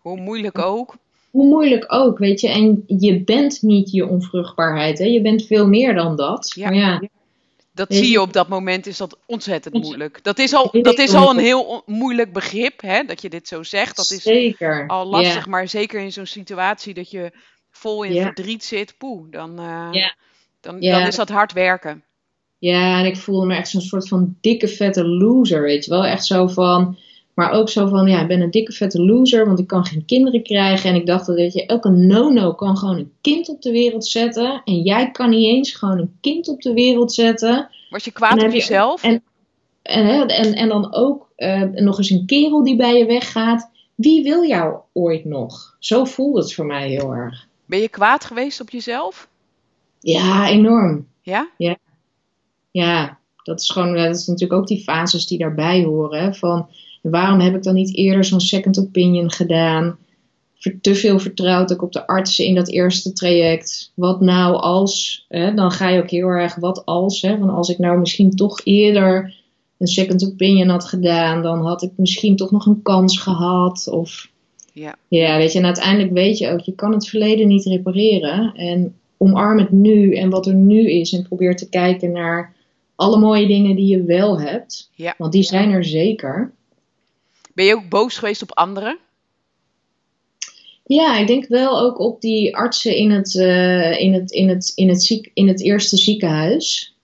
Hoe 0.00 0.20
moeilijk 0.20 0.58
ook. 0.58 0.94
Hoe 1.30 1.46
moeilijk 1.46 1.92
ook, 1.92 2.18
weet 2.18 2.40
je. 2.40 2.48
En 2.48 2.84
je 2.86 3.20
bent 3.20 3.62
niet 3.62 3.90
je 3.90 4.06
onvruchtbaarheid, 4.06 4.98
hè. 4.98 5.04
Je 5.04 5.22
bent 5.22 5.46
veel 5.46 5.68
meer 5.68 5.94
dan 5.94 6.16
dat. 6.16 6.52
Ja. 6.54 6.64
Maar 6.64 6.78
ja, 6.78 7.00
dat 7.74 7.94
zie 7.94 8.10
je 8.10 8.20
op 8.20 8.32
dat 8.32 8.48
moment, 8.48 8.86
is 8.86 8.96
dat 8.96 9.18
ontzettend 9.26 9.74
moeilijk. 9.74 10.24
Dat 10.24 10.38
is 10.38 10.54
al, 10.54 10.70
dat 10.82 10.98
is 10.98 11.14
al 11.14 11.30
een 11.30 11.38
heel 11.38 11.82
moeilijk 11.86 12.32
begrip, 12.32 12.80
hè, 12.80 13.04
dat 13.04 13.22
je 13.22 13.28
dit 13.28 13.48
zo 13.48 13.62
zegt. 13.62 13.96
Dat 13.96 14.10
is 14.10 14.22
zeker. 14.22 14.86
al 14.86 15.06
lastig, 15.06 15.46
maar 15.46 15.68
zeker 15.68 16.00
in 16.00 16.12
zo'n 16.12 16.26
situatie 16.26 16.94
dat 16.94 17.10
je 17.10 17.32
vol 17.70 18.02
in 18.02 18.22
verdriet 18.22 18.64
zit, 18.64 18.94
poeh, 18.98 19.30
dan, 19.30 19.60
uh, 19.60 20.10
dan, 20.60 20.80
dan 20.80 21.06
is 21.06 21.16
dat 21.16 21.28
hard 21.28 21.52
werken. 21.52 22.02
Ja, 22.62 22.98
en 22.98 23.06
ik 23.06 23.16
voelde 23.16 23.46
me 23.46 23.54
echt 23.54 23.68
zo'n 23.68 23.80
soort 23.80 24.08
van 24.08 24.36
dikke 24.40 24.68
vette 24.68 25.04
loser, 25.04 25.62
weet 25.62 25.84
je 25.84 25.90
wel. 25.90 26.04
Echt 26.04 26.26
zo 26.26 26.46
van, 26.46 26.96
maar 27.34 27.50
ook 27.50 27.68
zo 27.68 27.88
van, 27.88 28.06
ja, 28.08 28.20
ik 28.20 28.28
ben 28.28 28.40
een 28.40 28.50
dikke 28.50 28.72
vette 28.72 29.02
loser, 29.02 29.46
want 29.46 29.58
ik 29.58 29.66
kan 29.66 29.84
geen 29.84 30.04
kinderen 30.04 30.42
krijgen. 30.42 30.90
En 30.90 30.96
ik 30.96 31.06
dacht 31.06 31.26
dat, 31.26 31.36
weet 31.36 31.52
je, 31.52 31.66
elke 31.66 31.88
no-no 31.88 32.54
kan 32.54 32.76
gewoon 32.76 32.96
een 32.96 33.12
kind 33.20 33.48
op 33.48 33.62
de 33.62 33.70
wereld 33.70 34.06
zetten. 34.06 34.62
En 34.64 34.82
jij 34.82 35.10
kan 35.10 35.30
niet 35.30 35.48
eens 35.48 35.72
gewoon 35.74 35.98
een 35.98 36.16
kind 36.20 36.48
op 36.48 36.62
de 36.62 36.72
wereld 36.72 37.12
zetten. 37.12 37.68
Was 37.90 38.04
je 38.04 38.12
kwaad 38.12 38.42
op 38.42 38.52
jezelf? 38.52 39.02
En, 39.02 39.22
en, 39.82 40.28
en, 40.28 40.54
en 40.54 40.68
dan 40.68 40.94
ook 40.94 41.28
uh, 41.36 41.62
nog 41.62 41.98
eens 41.98 42.10
een 42.10 42.26
kerel 42.26 42.64
die 42.64 42.76
bij 42.76 42.98
je 42.98 43.06
weggaat. 43.06 43.70
Wie 43.94 44.22
wil 44.22 44.44
jou 44.44 44.76
ooit 44.92 45.24
nog? 45.24 45.76
Zo 45.78 46.04
voelt 46.04 46.36
het 46.36 46.54
voor 46.54 46.66
mij 46.66 46.88
heel 46.88 47.12
erg. 47.12 47.46
Ben 47.66 47.80
je 47.80 47.88
kwaad 47.88 48.24
geweest 48.24 48.60
op 48.60 48.70
jezelf? 48.70 49.28
Ja, 50.00 50.48
enorm. 50.48 51.06
Ja? 51.22 51.48
Ja. 51.56 51.76
Ja, 52.72 53.18
dat 53.42 53.60
is 53.60 53.70
gewoon, 53.70 53.96
dat 53.96 54.16
is 54.16 54.26
natuurlijk 54.26 54.60
ook 54.60 54.66
die 54.66 54.82
fases 54.82 55.26
die 55.26 55.38
daarbij 55.38 55.82
horen. 55.82 56.34
Van, 56.34 56.68
waarom 57.02 57.40
heb 57.40 57.54
ik 57.54 57.62
dan 57.62 57.74
niet 57.74 57.96
eerder 57.96 58.24
zo'n 58.24 58.40
second 58.40 58.78
opinion 58.78 59.32
gedaan? 59.32 59.96
Te 60.80 60.94
veel 60.94 61.18
vertrouwd 61.18 61.72
ook 61.72 61.82
op 61.82 61.92
de 61.92 62.06
artsen 62.06 62.44
in 62.44 62.54
dat 62.54 62.68
eerste 62.68 63.12
traject. 63.12 63.92
Wat 63.94 64.20
nou 64.20 64.56
als? 64.56 65.24
Hè? 65.28 65.54
Dan 65.54 65.70
ga 65.70 65.88
je 65.88 66.02
ook 66.02 66.10
heel 66.10 66.28
erg 66.28 66.54
wat 66.54 66.86
als. 66.86 67.22
Hè? 67.22 67.38
Van 67.38 67.50
als 67.50 67.68
ik 67.68 67.78
nou 67.78 67.98
misschien 67.98 68.36
toch 68.36 68.60
eerder 68.64 69.34
een 69.78 69.86
second 69.86 70.24
opinion 70.24 70.68
had 70.68 70.84
gedaan, 70.84 71.42
dan 71.42 71.66
had 71.66 71.82
ik 71.82 71.90
misschien 71.96 72.36
toch 72.36 72.50
nog 72.50 72.66
een 72.66 72.82
kans 72.82 73.18
gehad. 73.18 73.88
Of 73.90 74.30
ja, 74.72 74.94
ja 75.08 75.36
weet 75.36 75.52
je, 75.52 75.58
en 75.58 75.64
uiteindelijk 75.64 76.12
weet 76.12 76.38
je 76.38 76.50
ook, 76.50 76.60
je 76.60 76.74
kan 76.74 76.92
het 76.92 77.08
verleden 77.08 77.48
niet 77.48 77.64
repareren. 77.64 78.54
En 78.54 78.94
omarm 79.16 79.58
het 79.58 79.72
nu 79.72 80.14
en 80.14 80.30
wat 80.30 80.46
er 80.46 80.54
nu 80.54 80.90
is. 80.90 81.12
En 81.12 81.22
probeer 81.22 81.56
te 81.56 81.68
kijken 81.68 82.12
naar 82.12 82.54
alle 83.02 83.18
mooie 83.18 83.46
dingen 83.46 83.76
die 83.76 83.86
je 83.86 84.04
wel 84.04 84.40
hebt. 84.40 84.90
Ja. 84.94 85.14
Want 85.18 85.32
die 85.32 85.42
zijn 85.42 85.70
er 85.70 85.84
zeker. 85.84 86.52
Ben 87.54 87.64
je 87.64 87.74
ook 87.74 87.88
boos 87.88 88.18
geweest 88.18 88.42
op 88.42 88.52
anderen? 88.52 88.98
Ja, 90.84 91.18
ik 91.18 91.26
denk 91.26 91.46
wel 91.46 91.80
ook 91.80 91.98
op 91.98 92.20
die 92.20 92.56
artsen 92.56 92.96
in 92.96 93.10
het, 93.10 93.34
uh, 93.34 94.00
in 94.00 94.14
het, 94.14 94.30
in 94.30 94.48
het, 94.48 94.72
in 94.74 94.88
het, 94.88 95.02
ziek, 95.02 95.30
in 95.34 95.48
het 95.48 95.62
eerste 95.62 95.96
ziekenhuis. 95.96 96.96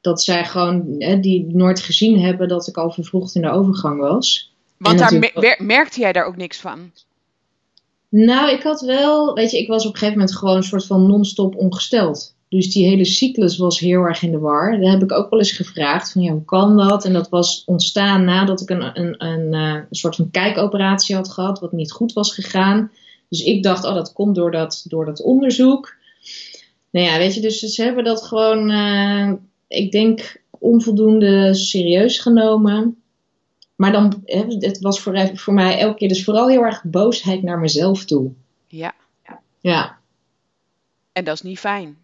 Dat 0.00 0.22
zij 0.22 0.44
gewoon, 0.44 0.94
hè, 0.98 1.20
die 1.20 1.46
nooit 1.46 1.80
gezien 1.80 2.20
hebben 2.20 2.48
dat 2.48 2.66
ik 2.66 2.76
al 2.76 2.90
vervroegd 2.90 3.34
in 3.34 3.42
de 3.42 3.50
overgang 3.50 4.00
was. 4.00 4.52
Want 4.76 4.98
daar 4.98 5.56
merkte 5.58 6.00
jij 6.00 6.12
daar 6.12 6.26
ook 6.26 6.36
niks 6.36 6.58
van? 6.60 6.90
Nou, 8.08 8.50
ik 8.50 8.62
had 8.62 8.80
wel, 8.80 9.34
weet 9.34 9.50
je, 9.50 9.58
ik 9.58 9.68
was 9.68 9.86
op 9.86 9.92
een 9.92 9.98
gegeven 9.98 10.18
moment 10.18 10.36
gewoon 10.36 10.56
een 10.56 10.62
soort 10.62 10.86
van 10.86 11.06
non-stop 11.06 11.56
ongesteld. 11.56 12.33
Dus 12.54 12.72
die 12.72 12.86
hele 12.86 13.04
cyclus 13.04 13.56
was 13.56 13.78
heel 13.78 14.02
erg 14.02 14.22
in 14.22 14.30
de 14.30 14.38
war. 14.38 14.80
Daar 14.80 14.90
heb 14.90 15.02
ik 15.02 15.12
ook 15.12 15.30
wel 15.30 15.38
eens 15.38 15.52
gevraagd 15.52 16.12
van 16.12 16.22
ja, 16.22 16.32
hoe 16.32 16.44
kan 16.44 16.76
dat? 16.76 17.04
En 17.04 17.12
dat 17.12 17.28
was 17.28 17.62
ontstaan 17.66 18.24
nadat 18.24 18.60
ik 18.60 18.70
een, 18.70 19.00
een, 19.00 19.24
een, 19.24 19.54
eh, 19.54 19.74
een 19.74 19.96
soort 19.96 20.16
van 20.16 20.30
kijkoperatie 20.30 21.14
had 21.14 21.32
gehad, 21.32 21.60
wat 21.60 21.72
niet 21.72 21.92
goed 21.92 22.12
was 22.12 22.34
gegaan. 22.34 22.90
Dus 23.28 23.44
ik 23.44 23.62
dacht, 23.62 23.84
oh, 23.84 23.94
dat 23.94 24.12
komt 24.12 24.34
door 24.34 24.50
dat, 24.50 24.84
door 24.88 25.04
dat 25.04 25.22
onderzoek. 25.22 25.94
Nou 26.90 27.06
ja, 27.06 27.18
weet 27.18 27.34
je, 27.34 27.40
dus 27.40 27.58
ze 27.58 27.82
hebben 27.82 28.04
dat 28.04 28.22
gewoon, 28.22 28.70
uh, 28.70 29.32
ik 29.68 29.92
denk, 29.92 30.42
onvoldoende 30.50 31.54
serieus 31.54 32.18
genomen. 32.18 32.96
Maar 33.76 33.92
dan, 33.92 34.22
het 34.24 34.80
was 34.80 35.00
voor, 35.00 35.30
voor 35.34 35.54
mij 35.54 35.78
elke 35.78 35.96
keer 35.96 36.08
dus 36.08 36.24
vooral 36.24 36.48
heel 36.48 36.62
erg 36.62 36.82
boosheid 36.84 37.42
naar 37.42 37.58
mezelf 37.58 38.04
toe. 38.04 38.30
Ja. 38.66 38.94
Ja. 39.60 39.98
En 41.12 41.24
dat 41.24 41.34
is 41.34 41.42
niet 41.42 41.58
fijn. 41.58 42.03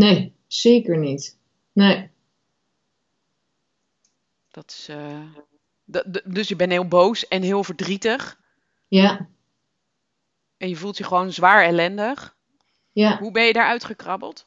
Nee, 0.00 0.34
zeker 0.46 0.98
niet. 0.98 1.38
Nee. 1.72 2.10
Dat 4.50 4.70
is, 4.70 4.88
uh, 4.90 6.14
dus 6.24 6.48
je 6.48 6.56
bent 6.56 6.70
heel 6.70 6.88
boos 6.88 7.28
en 7.28 7.42
heel 7.42 7.64
verdrietig. 7.64 8.40
Ja. 8.88 9.28
En 10.56 10.68
je 10.68 10.76
voelt 10.76 10.96
je 10.96 11.04
gewoon 11.04 11.32
zwaar 11.32 11.64
ellendig. 11.64 12.36
Ja. 12.92 13.18
Hoe 13.18 13.30
ben 13.30 13.44
je 13.44 13.52
daaruit 13.52 13.84
gekrabbeld? 13.84 14.46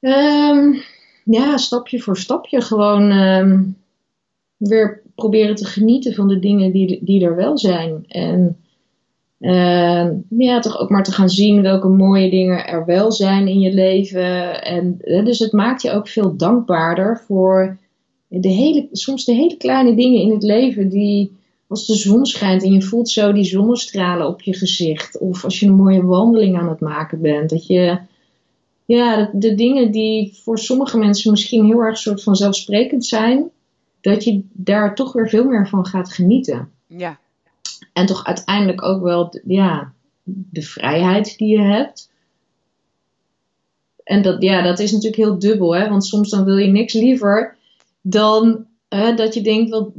Um, 0.00 0.82
ja, 1.24 1.56
stapje 1.56 2.00
voor 2.00 2.16
stapje 2.16 2.60
gewoon 2.60 3.10
um, 3.10 3.82
weer 4.56 5.02
proberen 5.14 5.54
te 5.54 5.64
genieten 5.64 6.14
van 6.14 6.28
de 6.28 6.38
dingen 6.38 6.72
die, 6.72 7.04
die 7.04 7.24
er 7.24 7.36
wel 7.36 7.58
zijn. 7.58 8.06
En 8.06 8.64
uh, 9.40 10.06
ja, 10.28 10.60
toch 10.60 10.78
ook 10.78 10.90
maar 10.90 11.04
te 11.04 11.12
gaan 11.12 11.28
zien 11.28 11.62
welke 11.62 11.88
mooie 11.88 12.30
dingen 12.30 12.66
er 12.66 12.84
wel 12.84 13.12
zijn 13.12 13.48
in 13.48 13.60
je 13.60 13.72
leven. 13.72 14.62
En, 14.62 14.98
dus 15.24 15.38
het 15.38 15.52
maakt 15.52 15.82
je 15.82 15.90
ook 15.90 16.08
veel 16.08 16.36
dankbaarder 16.36 17.22
voor 17.26 17.78
de 18.28 18.48
hele, 18.48 18.88
soms 18.92 19.24
de 19.24 19.32
hele 19.32 19.56
kleine 19.56 19.94
dingen 19.94 20.20
in 20.20 20.30
het 20.30 20.42
leven 20.42 20.88
die 20.88 21.36
als 21.68 21.86
de 21.86 21.94
zon 21.94 22.26
schijnt 22.26 22.62
en 22.62 22.72
je 22.72 22.82
voelt 22.82 23.10
zo 23.10 23.32
die 23.32 23.44
zonnestralen 23.44 24.26
op 24.26 24.40
je 24.42 24.54
gezicht. 24.54 25.18
Of 25.18 25.44
als 25.44 25.60
je 25.60 25.66
een 25.66 25.74
mooie 25.74 26.04
wandeling 26.04 26.58
aan 26.58 26.68
het 26.68 26.80
maken 26.80 27.20
bent. 27.20 27.50
Dat 27.50 27.66
je, 27.66 27.98
ja, 28.84 29.16
de, 29.16 29.38
de 29.38 29.54
dingen 29.54 29.90
die 29.90 30.38
voor 30.42 30.58
sommige 30.58 30.98
mensen 30.98 31.30
misschien 31.30 31.64
heel 31.64 31.80
erg 31.80 31.98
soort 31.98 32.22
van 32.22 32.36
zelfsprekend 32.36 33.06
zijn. 33.06 33.50
Dat 34.00 34.24
je 34.24 34.42
daar 34.52 34.94
toch 34.94 35.12
weer 35.12 35.28
veel 35.28 35.44
meer 35.44 35.68
van 35.68 35.86
gaat 35.86 36.12
genieten. 36.12 36.70
Ja. 36.86 37.18
En 37.92 38.06
toch 38.06 38.24
uiteindelijk 38.24 38.82
ook 38.82 39.02
wel, 39.02 39.40
ja, 39.46 39.92
de 40.24 40.62
vrijheid 40.62 41.38
die 41.38 41.48
je 41.48 41.60
hebt. 41.62 42.10
En 44.04 44.22
dat, 44.22 44.42
ja, 44.42 44.62
dat 44.62 44.78
is 44.78 44.92
natuurlijk 44.92 45.22
heel 45.22 45.38
dubbel, 45.38 45.76
hè. 45.76 45.88
Want 45.88 46.06
soms 46.06 46.30
dan 46.30 46.44
wil 46.44 46.56
je 46.56 46.70
niks 46.70 46.92
liever 46.92 47.56
dan 48.00 48.66
uh, 48.88 49.16
dat 49.16 49.34
je 49.34 49.40
denkt, 49.40 49.70
wel, 49.70 49.92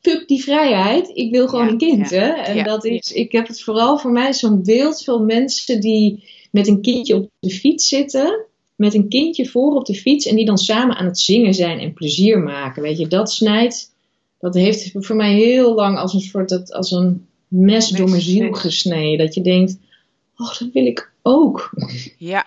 fuck 0.00 0.28
die 0.28 0.42
vrijheid, 0.42 1.10
ik 1.14 1.30
wil 1.30 1.48
gewoon 1.48 1.68
een 1.68 1.78
kind. 1.78 2.10
Hè? 2.10 2.28
En 2.28 2.64
dat 2.64 2.84
is, 2.84 3.12
ik 3.12 3.32
heb 3.32 3.46
het 3.46 3.62
vooral 3.62 3.98
voor 3.98 4.10
mij 4.10 4.32
zo'n 4.32 4.62
beeld 4.62 5.04
van 5.04 5.26
mensen 5.26 5.80
die 5.80 6.24
met 6.50 6.68
een 6.68 6.80
kindje 6.80 7.14
op 7.14 7.30
de 7.38 7.50
fiets 7.50 7.88
zitten, 7.88 8.44
met 8.74 8.94
een 8.94 9.08
kindje 9.08 9.46
voor 9.46 9.74
op 9.74 9.84
de 9.84 9.94
fiets 9.94 10.26
en 10.26 10.36
die 10.36 10.44
dan 10.44 10.58
samen 10.58 10.96
aan 10.96 11.06
het 11.06 11.18
zingen 11.18 11.54
zijn 11.54 11.78
en 11.78 11.92
plezier 11.92 12.38
maken. 12.38 12.82
Weet 12.82 12.98
je, 12.98 13.06
dat 13.06 13.32
snijdt, 13.32 13.94
dat 14.52 14.62
heeft 14.62 14.90
voor 14.94 15.16
mij 15.16 15.34
heel 15.34 15.74
lang 15.74 15.98
als 15.98 16.14
een 16.14 16.20
soort, 16.20 16.72
als 16.72 16.90
een 16.90 17.26
mes 17.48 17.88
door 17.88 18.08
mijn 18.08 18.22
ziel 18.22 18.52
gesneden. 18.52 19.26
Dat 19.26 19.34
je 19.34 19.42
denkt, 19.42 19.78
oh, 20.36 20.58
dat 20.58 20.68
wil 20.72 20.86
ik 20.86 21.10
ook. 21.22 21.70
Ja. 22.18 22.46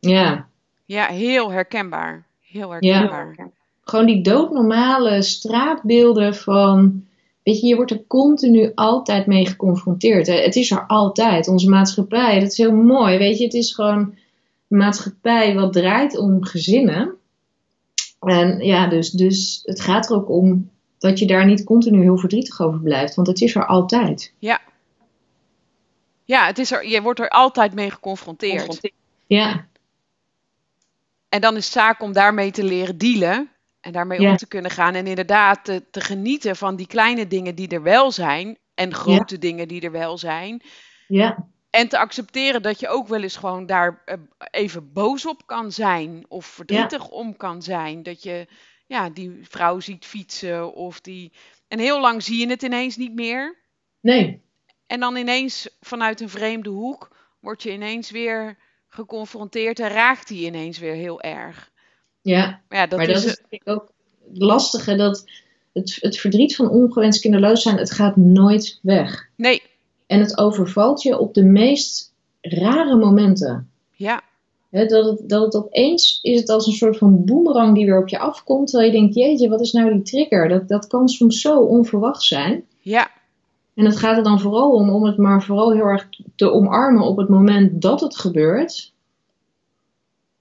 Ja. 0.00 0.46
Ja, 0.84 1.06
heel 1.06 1.50
herkenbaar. 1.50 2.26
Heel 2.40 2.70
herkenbaar. 2.70 3.34
Ja 3.36 3.50
gewoon 3.82 4.06
die 4.06 4.22
doodnormale 4.22 5.22
straatbeelden 5.22 6.34
van. 6.34 7.04
Weet 7.42 7.60
je, 7.60 7.66
je 7.66 7.76
wordt 7.76 7.90
er 7.90 8.06
continu 8.06 8.72
altijd 8.74 9.26
mee 9.26 9.46
geconfronteerd. 9.46 10.26
Het 10.26 10.56
is 10.56 10.70
er 10.70 10.86
altijd. 10.86 11.48
Onze 11.48 11.68
maatschappij, 11.68 12.40
dat 12.40 12.50
is 12.50 12.56
heel 12.56 12.72
mooi. 12.72 13.18
Weet 13.18 13.38
je, 13.38 13.44
het 13.44 13.54
is 13.54 13.74
gewoon 13.74 14.14
een 14.68 14.78
maatschappij 14.78 15.54
wat 15.54 15.72
draait 15.72 16.18
om 16.18 16.44
gezinnen. 16.44 17.14
En 18.20 18.64
ja, 18.64 18.86
dus, 18.88 19.10
dus 19.10 19.60
het 19.64 19.80
gaat 19.80 20.10
er 20.10 20.16
ook 20.16 20.30
om 20.30 20.70
dat 21.02 21.18
je 21.18 21.26
daar 21.26 21.44
niet 21.44 21.64
continu 21.64 22.02
heel 22.02 22.18
verdrietig 22.18 22.60
over 22.60 22.80
blijft. 22.80 23.14
Want 23.14 23.28
het 23.28 23.40
is 23.40 23.54
er 23.54 23.66
altijd. 23.66 24.32
Ja. 24.38 24.60
Ja, 26.24 26.46
het 26.46 26.58
is 26.58 26.72
er, 26.72 26.86
je 26.86 27.02
wordt 27.02 27.20
er 27.20 27.28
altijd 27.28 27.74
mee 27.74 27.90
geconfronteerd. 27.90 28.92
Ja. 29.26 29.66
En 31.28 31.40
dan 31.40 31.56
is 31.56 31.64
het 31.64 31.72
zaak 31.72 32.02
om 32.02 32.12
daarmee 32.12 32.50
te 32.50 32.64
leren 32.64 32.98
dealen. 32.98 33.50
En 33.80 33.92
daarmee 33.92 34.28
om 34.28 34.36
te 34.36 34.48
kunnen 34.48 34.70
gaan 34.70 34.94
en 34.94 35.06
inderdaad 35.06 35.64
te, 35.64 35.82
te, 35.90 36.00
genieten 36.00 36.56
van 36.56 36.76
die 36.76 36.86
kleine 36.86 37.26
dingen 37.26 37.54
die 37.54 37.68
er 37.68 37.82
wel 37.82 38.10
zijn. 38.10 38.58
En 38.74 38.94
grote 38.94 39.38
dingen 39.38 39.68
die 39.68 39.80
er 39.80 39.90
wel 39.90 40.18
zijn. 40.18 40.62
Ja. 41.08 41.46
En 41.70 41.88
te 41.88 41.98
accepteren 41.98 42.62
dat 42.62 42.80
je 42.80 42.88
ook 42.88 43.08
wel 43.08 43.22
eens 43.22 43.36
gewoon 43.36 43.66
daar 43.66 44.02
eh, 44.04 44.16
even 44.50 44.92
boos 44.92 45.26
op 45.26 45.46
kan 45.46 45.72
zijn. 45.72 46.24
Of 46.28 46.46
verdrietig 46.46 47.08
om 47.08 47.36
kan 47.36 47.62
zijn. 47.62 48.02
Dat 48.02 48.22
je 48.22 48.46
ja, 48.92 49.10
die 49.10 49.38
vrouw 49.42 49.80
ziet 49.80 50.04
fietsen 50.04 50.74
of 50.74 51.00
die... 51.00 51.32
En 51.68 51.78
heel 51.78 52.00
lang 52.00 52.22
zie 52.22 52.38
je 52.38 52.48
het 52.48 52.62
ineens 52.62 52.96
niet 52.96 53.14
meer. 53.14 53.58
Nee. 54.00 54.40
En 54.86 55.00
dan 55.00 55.16
ineens 55.16 55.68
vanuit 55.80 56.20
een 56.20 56.28
vreemde 56.28 56.70
hoek 56.70 57.16
word 57.40 57.62
je 57.62 57.72
ineens 57.72 58.10
weer 58.10 58.56
geconfronteerd 58.88 59.80
en 59.80 59.88
raakt 59.88 60.28
die 60.28 60.46
ineens 60.46 60.78
weer 60.78 60.94
heel 60.94 61.20
erg. 61.20 61.70
Ja, 62.20 62.60
maar, 62.68 62.78
ja, 62.78 62.86
dat, 62.86 62.98
maar 62.98 63.08
is, 63.08 63.24
dat 63.24 63.40
is 63.48 63.60
ook 63.64 63.92
het 64.28 64.42
lastige. 64.42 64.96
Dat 64.96 65.24
het, 65.72 65.96
het 66.00 66.18
verdriet 66.18 66.56
van 66.56 66.68
ongewenst 66.68 67.20
kinderloos 67.20 67.62
zijn, 67.62 67.76
het 67.76 67.90
gaat 67.90 68.16
nooit 68.16 68.78
weg. 68.82 69.28
Nee. 69.36 69.62
En 70.06 70.20
het 70.20 70.38
overvalt 70.38 71.02
je 71.02 71.18
op 71.18 71.34
de 71.34 71.44
meest 71.44 72.12
rare 72.40 72.96
momenten. 72.96 73.70
Ja. 73.90 74.22
Dat, 74.72 74.90
het, 74.90 75.28
dat 75.28 75.42
het 75.42 75.54
opeens 75.54 76.18
is 76.22 76.40
het 76.40 76.48
als 76.48 76.66
een 76.66 76.72
soort 76.72 76.98
van 76.98 77.24
boemerang 77.24 77.74
die 77.74 77.84
weer 77.84 77.98
op 77.98 78.08
je 78.08 78.18
afkomt. 78.18 78.68
Terwijl 78.68 78.92
je 78.92 78.98
denkt, 78.98 79.14
jeetje, 79.14 79.48
wat 79.48 79.60
is 79.60 79.72
nou 79.72 79.92
die 79.92 80.02
trigger? 80.02 80.48
Dat, 80.48 80.68
dat 80.68 80.86
kan 80.86 81.08
soms 81.08 81.40
zo 81.40 81.58
onverwacht 81.58 82.22
zijn. 82.22 82.64
Ja. 82.80 83.10
En 83.74 83.84
het 83.84 83.96
gaat 83.96 84.16
er 84.16 84.22
dan 84.22 84.40
vooral 84.40 84.72
om, 84.72 84.90
om 84.90 85.04
het 85.04 85.16
maar 85.16 85.42
vooral 85.42 85.72
heel 85.72 85.84
erg 85.84 86.08
te 86.36 86.50
omarmen 86.50 87.02
op 87.02 87.16
het 87.16 87.28
moment 87.28 87.82
dat 87.82 88.00
het 88.00 88.16
gebeurt. 88.16 88.92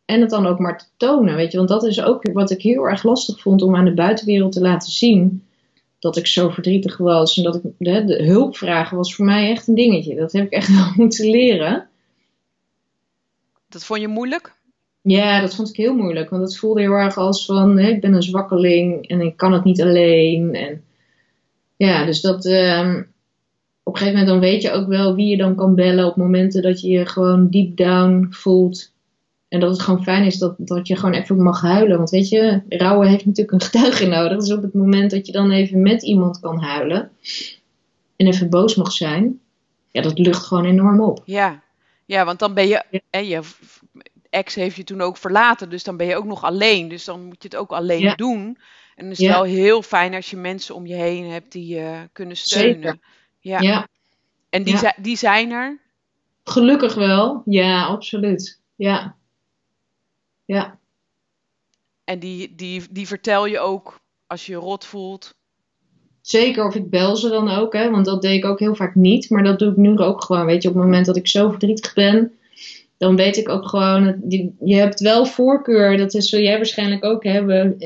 En 0.06 0.22
het 0.22 0.30
dan 0.30 0.46
ook 0.46 0.60
maar 0.60 0.78
te 0.78 0.86
tonen, 0.98 1.36
weet 1.36 1.52
je. 1.52 1.58
Want 1.58 1.70
dat 1.70 1.84
is 1.84 2.02
ook 2.02 2.32
wat 2.34 2.52
ik 2.52 2.62
heel 2.62 2.84
erg 2.84 3.04
lastig 3.04 3.42
vond 3.42 3.62
om 3.62 3.76
aan 3.76 3.86
de 3.86 3.94
buitenwereld 3.94 4.52
te 4.52 4.62
laten 4.62 4.92
zien. 4.92 5.44
Dat 6.00 6.18
ik 6.18 6.28
zo 6.28 6.50
verdrietig 6.50 6.98
was. 6.98 7.38
En 7.38 7.44
dat 7.44 7.56
ik 7.56 7.62
de, 7.78 8.06
de 8.06 8.24
hulp 8.24 8.58
vragen 8.58 8.98
was 8.98 9.16
voor 9.16 9.26
mij 9.26 9.50
echt 9.50 9.68
een 9.68 9.76
dingetje. 9.76 10.16
Dat 10.16 10.32
heb 10.32 10.46
ik 10.46 10.52
echt 10.52 10.76
wel 10.78 10.92
moeten 10.96 11.30
leren. 11.30 11.90
Dat 13.72 13.86
vond 13.86 14.02
je 14.02 14.08
moeilijk? 14.08 14.54
Ja, 15.02 15.42
dat 15.42 15.56
vond 15.56 15.70
ik 15.70 15.76
heel 15.76 15.96
moeilijk. 15.96 16.30
Want 16.30 16.44
het 16.44 16.58
voelde 16.58 16.82
heel 16.82 16.94
erg 16.94 17.18
als 17.18 17.46
van, 17.46 17.78
hè, 17.78 17.90
ik 17.90 18.02
ben 18.02 18.14
een 18.14 18.24
zwakkeling 18.24 19.08
en 19.08 19.22
ik 19.22 19.38
kan 19.38 19.54
het 19.54 19.64
niet 19.64 19.82
alleen. 19.82 20.56
En 20.56 20.84
ja, 21.78 22.06
dus 22.06 22.22
dat, 22.22 22.46
um, 22.46 23.08
op 23.84 23.94
een 23.94 24.00
gegeven 24.00 24.20
moment 24.20 24.28
dan 24.28 24.40
weet 24.40 24.62
je 24.62 24.72
ook 24.72 24.88
wel 24.88 25.16
wie 25.16 25.28
je 25.28 25.38
dan 25.38 25.56
kan 25.56 25.76
bellen 25.76 26.06
op 26.06 26.16
momenten 26.16 26.62
dat 26.62 26.82
je 26.82 26.90
je 26.90 27.06
gewoon 27.06 27.50
deep 27.50 27.78
down 27.78 28.28
voelt. 28.30 28.92
En 29.48 29.60
dat 29.60 29.70
het 29.70 29.82
gewoon 29.82 30.04
fijn 30.04 30.26
is 30.26 30.38
dat, 30.38 30.56
dat 30.58 30.88
je 30.88 30.96
gewoon 30.96 31.14
even 31.14 31.44
mag 31.44 31.62
huilen. 31.62 31.98
Want 31.98 32.10
weet 32.10 32.30
je, 32.30 32.62
rouwen 32.70 33.08
heeft 33.08 33.26
natuurlijk 33.26 33.52
een 33.52 33.68
getuige 33.70 34.06
nodig. 34.06 34.40
Dus 34.40 34.54
op 34.54 34.62
het 34.62 34.74
moment 34.74 35.12
dat 35.12 35.26
je 35.26 35.32
dan 35.32 35.52
even 35.52 35.82
met 35.82 36.04
iemand 36.04 36.40
kan 36.40 36.60
huilen. 36.60 37.10
En 38.16 38.28
even 38.28 38.50
boos 38.50 38.76
mag 38.76 38.92
zijn. 38.92 39.40
Ja, 39.92 40.02
dat 40.02 40.20
lucht 40.20 40.46
gewoon 40.46 40.66
enorm 40.66 41.02
op. 41.02 41.22
Ja, 41.26 41.61
ja 42.12 42.26
want 42.26 42.40
dan 42.40 42.54
ben 42.54 42.68
je... 42.68 42.84
Ja. 43.10 43.20
je 43.20 43.42
ex 44.30 44.56
heeft 44.56 44.76
je 44.76 44.84
toen 44.84 45.02
ook 45.02 45.18
verlaten. 45.18 45.70
Dus 45.70 45.84
dan 45.84 45.98
ben 45.98 46.08
je 46.08 46.16
ook 46.16 46.26
nog 46.26 46.44
alleen. 46.44 46.88
Dus 46.88 47.06
dan 47.06 47.26
moet 47.26 47.42
je 47.42 47.48
het 47.48 47.58
ook 47.58 47.72
alleen 47.72 48.14
doen. 48.16 48.58
En 48.96 49.10
het 49.10 49.20
is 49.20 49.28
wel 49.28 49.44
heel 49.44 49.82
fijn 49.82 50.14
als 50.14 50.30
je 50.30 50.38
mensen 50.38 50.76
om 50.76 50.86
je 50.86 50.96
heen 50.96 51.30
hebt 51.30 51.52
die 51.52 51.76
je 51.76 52.10
kunnen 52.14 52.38
steunen. 52.38 52.82
Zeker. 52.82 53.00
Ja. 53.40 53.60
ja. 53.60 53.88
En 54.50 54.64
die, 54.64 54.78
die 54.98 55.18
zijn 55.18 55.52
er? 55.52 55.80
Gelukkig 56.44 56.94
wel. 56.94 57.42
Ja, 57.46 57.86
absoluut. 57.86 58.60
Ja. 58.76 59.16
Ja. 60.46 60.80
En 62.04 62.20
die, 62.20 62.56
die, 62.56 62.88
die 62.90 63.08
vertel 63.08 63.46
je 63.46 63.60
ook 63.60 64.00
als 64.28 64.46
je 64.46 64.52
je 64.52 64.58
rot 64.58 64.86
voelt. 64.86 65.36
Zeker, 66.22 66.66
of 66.66 66.76
ik 66.76 66.90
bel 66.90 67.16
ze 67.16 67.30
dan 67.30 67.50
ook, 67.50 67.74
hè, 67.74 67.90
want 67.90 68.06
dat 68.06 68.22
deed 68.22 68.38
ik 68.38 68.46
ook 68.46 68.60
heel 68.60 68.76
vaak 68.76 68.96
niet. 68.96 69.30
Maar 69.30 69.44
dat 69.44 69.60
doe 69.60 69.72
ik 69.72 69.78
nu 69.78 69.98
ook 69.98 70.24
gewoon. 70.24 70.46
Weet 70.46 70.62
je, 70.62 70.70
op 70.70 70.76
het 70.76 70.84
moment 70.84 71.06
dat 71.06 71.16
ik 71.16 71.28
zo 71.28 71.50
verdrietig 71.50 71.94
ben, 71.94 72.32
dan 72.98 73.16
weet 73.16 73.38
ik 73.38 73.50
ook 73.50 73.68
gewoon. 73.68 74.22
Je 74.60 74.76
hebt 74.76 75.00
wel 75.00 75.26
voorkeur, 75.26 75.98
dat 75.98 76.14
is 76.14 76.30
zo 76.30 76.40
jij 76.40 76.58
waarschijnlijk 76.58 77.06
ook 77.06 77.24
hebben. 77.24 77.78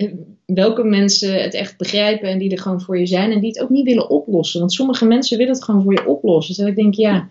Welke 0.45 0.83
mensen 0.83 1.41
het 1.43 1.53
echt 1.53 1.77
begrijpen 1.77 2.29
en 2.29 2.37
die 2.37 2.51
er 2.51 2.59
gewoon 2.59 2.81
voor 2.81 2.99
je 2.99 3.05
zijn 3.05 3.31
en 3.31 3.39
die 3.39 3.49
het 3.49 3.61
ook 3.61 3.69
niet 3.69 3.85
willen 3.85 4.09
oplossen. 4.09 4.59
Want 4.59 4.73
sommige 4.73 5.05
mensen 5.05 5.37
willen 5.37 5.53
het 5.53 5.63
gewoon 5.63 5.83
voor 5.83 5.93
je 5.93 6.05
oplossen. 6.05 6.55
Dus 6.55 6.65
ik 6.65 6.75
denk, 6.75 6.93
ja, 6.93 7.29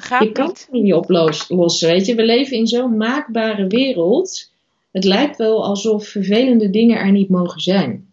Gaat 0.00 0.22
je 0.22 0.32
kan 0.32 0.46
het 0.46 0.68
niet 0.70 0.94
oplossen. 0.94 1.88
Weet 1.88 2.06
je, 2.06 2.14
we 2.14 2.24
leven 2.24 2.56
in 2.56 2.66
zo'n 2.66 2.96
maakbare 2.96 3.66
wereld. 3.66 4.50
Het 4.90 5.04
lijkt 5.04 5.36
wel 5.36 5.64
alsof 5.64 6.06
vervelende 6.06 6.70
dingen 6.70 6.98
er 6.98 7.12
niet 7.12 7.28
mogen 7.28 7.60
zijn. 7.60 8.09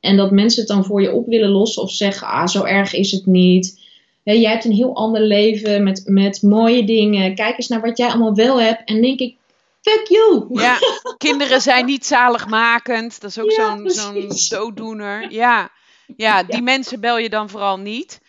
En 0.00 0.16
dat 0.16 0.30
mensen 0.30 0.60
het 0.60 0.68
dan 0.68 0.84
voor 0.84 1.02
je 1.02 1.12
op 1.12 1.26
willen 1.26 1.50
lossen 1.50 1.82
of 1.82 1.90
zeggen: 1.90 2.26
ah, 2.26 2.46
zo 2.46 2.64
erg 2.64 2.94
is 2.94 3.10
het 3.10 3.26
niet. 3.26 3.84
Jij 4.22 4.50
hebt 4.50 4.64
een 4.64 4.72
heel 4.72 4.94
ander 4.94 5.20
leven 5.20 5.82
met, 5.82 6.02
met 6.04 6.42
mooie 6.42 6.84
dingen. 6.84 7.34
Kijk 7.34 7.56
eens 7.56 7.68
naar 7.68 7.80
wat 7.80 7.98
jij 7.98 8.08
allemaal 8.08 8.34
wel 8.34 8.60
hebt. 8.60 8.82
En 8.84 9.02
denk 9.02 9.20
ik: 9.20 9.36
fuck 9.80 10.06
you. 10.08 10.46
ja. 10.50 10.78
kinderen 11.18 11.60
zijn 11.60 11.86
niet 11.86 12.06
zaligmakend. 12.06 13.20
Dat 13.20 13.30
is 13.30 13.38
ook 13.38 13.50
Ja, 13.50 13.88
zo'n 13.88 13.90
zo'n 13.90 14.58
dooddoener. 14.58 15.32
Ja. 15.32 15.70
ja, 16.16 16.42
die 16.42 16.62
mensen 16.62 17.00
bel 17.00 17.18
je 17.18 17.28
dan 17.28 17.48
vooral 17.48 17.78
niet. 17.78 18.20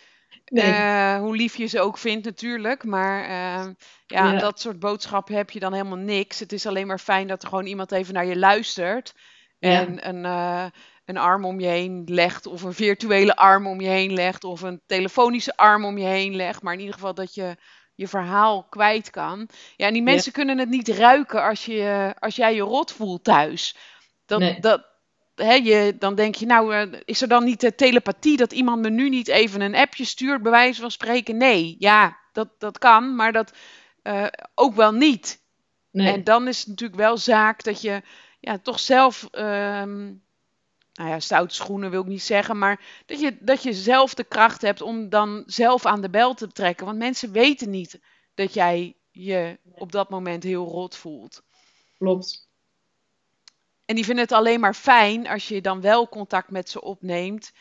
Nee. 0.45 0.71
Eh, 0.71 1.19
hoe 1.19 1.35
lief 1.35 1.55
je 1.55 1.65
ze 1.65 1.79
ook 1.79 1.97
vindt 1.97 2.25
natuurlijk. 2.25 2.83
Maar 2.83 3.23
eh, 3.23 3.67
ja, 4.07 4.37
dat 4.37 4.59
soort 4.59 4.79
boodschappen 4.79 5.35
heb 5.35 5.49
je 5.49 5.59
dan 5.59 5.73
helemaal 5.73 5.97
niks. 5.97 6.39
Het 6.39 6.51
is 6.51 6.65
alleen 6.65 6.87
maar 6.87 6.99
fijn 6.99 7.27
dat 7.27 7.43
er 7.43 7.49
gewoon 7.49 7.65
iemand 7.65 7.91
even 7.91 8.13
naar 8.13 8.25
je 8.25 8.37
luistert. 8.37 9.13
En 9.59 10.07
een, 10.07 10.25
eh, 10.25 10.65
een 11.07 11.17
arm 11.17 11.45
om 11.45 11.59
je 11.59 11.67
heen 11.67 12.03
legt. 12.05 12.45
Of 12.45 12.61
een 12.61 12.73
virtuele 12.73 13.35
arm 13.35 13.67
om 13.67 13.81
je 13.81 13.87
heen 13.87 14.13
legt. 14.13 14.43
Of 14.43 14.61
een 14.61 14.81
telefonische 14.85 15.57
arm 15.57 15.85
om 15.85 15.97
je 15.97 16.05
heen 16.05 16.35
legt. 16.35 16.61
Maar 16.61 16.73
in 16.73 16.79
ieder 16.79 16.93
geval 16.93 17.13
dat 17.13 17.33
je 17.33 17.55
je 17.95 18.07
verhaal 18.07 18.63
kwijt 18.63 19.09
kan. 19.09 19.49
Ja, 19.75 19.85
en 19.85 19.93
die 19.93 20.03
Ja. 20.03 20.11
mensen 20.11 20.31
kunnen 20.31 20.57
het 20.57 20.69
niet 20.69 20.87
ruiken 20.87 21.43
als, 21.43 21.65
je, 21.65 22.13
als 22.19 22.35
jij 22.35 22.55
je 22.55 22.61
rot 22.61 22.91
voelt 22.91 23.23
thuis. 23.23 23.75
Dat, 24.25 24.39
Nee. 24.39 24.59
dat, 24.59 24.85
hè, 25.35 25.53
je, 25.53 25.95
dan 25.99 26.15
denk 26.15 26.35
je, 26.35 26.45
nou, 26.45 26.73
eh, 26.75 26.99
is 27.05 27.21
er 27.21 27.27
dan 27.27 27.43
niet 27.43 27.59
de 27.61 27.75
telepathie 27.75 28.37
dat 28.37 28.51
iemand 28.53 28.81
me 28.81 28.89
nu 28.89 29.09
niet 29.09 29.27
even 29.27 29.61
een 29.61 29.75
appje 29.75 30.05
stuurt, 30.05 30.41
bij 30.41 30.51
wijze 30.51 30.81
van 30.81 30.91
spreken? 30.91 31.37
Nee, 31.37 31.75
ja, 31.79 32.17
dat, 32.31 32.49
dat 32.57 32.77
kan, 32.77 33.15
maar 33.15 33.31
dat 33.31 33.51
eh, 34.01 34.25
ook 34.55 34.75
wel 34.75 34.91
niet. 34.91 35.39
Nee. 35.91 36.13
En 36.13 36.23
dan 36.23 36.47
is 36.47 36.59
het 36.59 36.67
natuurlijk 36.67 36.99
wel 36.99 37.17
zaak 37.17 37.63
dat 37.63 37.81
je 37.81 38.01
ja, 38.39 38.57
toch 38.57 38.79
zelf, 38.79 39.27
ehm, 39.31 40.13
nou 40.97 41.09
ja, 41.09 41.19
stoute 41.19 41.55
schoenen 41.55 41.89
wil 41.91 42.01
ik 42.01 42.07
niet 42.07 42.23
zeggen, 42.23 42.57
maar 42.57 43.03
dat 43.05 43.19
je, 43.19 43.37
dat 43.39 43.63
je 43.63 43.73
zelf 43.73 44.13
de 44.13 44.23
kracht 44.23 44.61
hebt 44.61 44.81
om 44.81 45.09
dan 45.09 45.43
zelf 45.45 45.85
aan 45.85 46.01
de 46.01 46.09
bel 46.09 46.33
te 46.33 46.47
trekken. 46.47 46.85
Want 46.85 46.97
mensen 46.97 47.31
weten 47.31 47.69
niet 47.69 47.99
dat 48.33 48.53
jij 48.53 48.95
je 49.11 49.59
op 49.71 49.91
dat 49.91 50.09
moment 50.09 50.43
heel 50.43 50.65
rot 50.65 50.95
voelt. 50.95 51.43
Klopt. 51.97 52.49
En 53.85 53.95
die 53.95 54.05
vinden 54.05 54.23
het 54.23 54.33
alleen 54.33 54.59
maar 54.59 54.73
fijn 54.73 55.27
als 55.27 55.47
je 55.47 55.61
dan 55.61 55.81
wel 55.81 56.09
contact 56.09 56.49
met 56.49 56.69
ze 56.69 56.81
opneemt. 56.81 57.51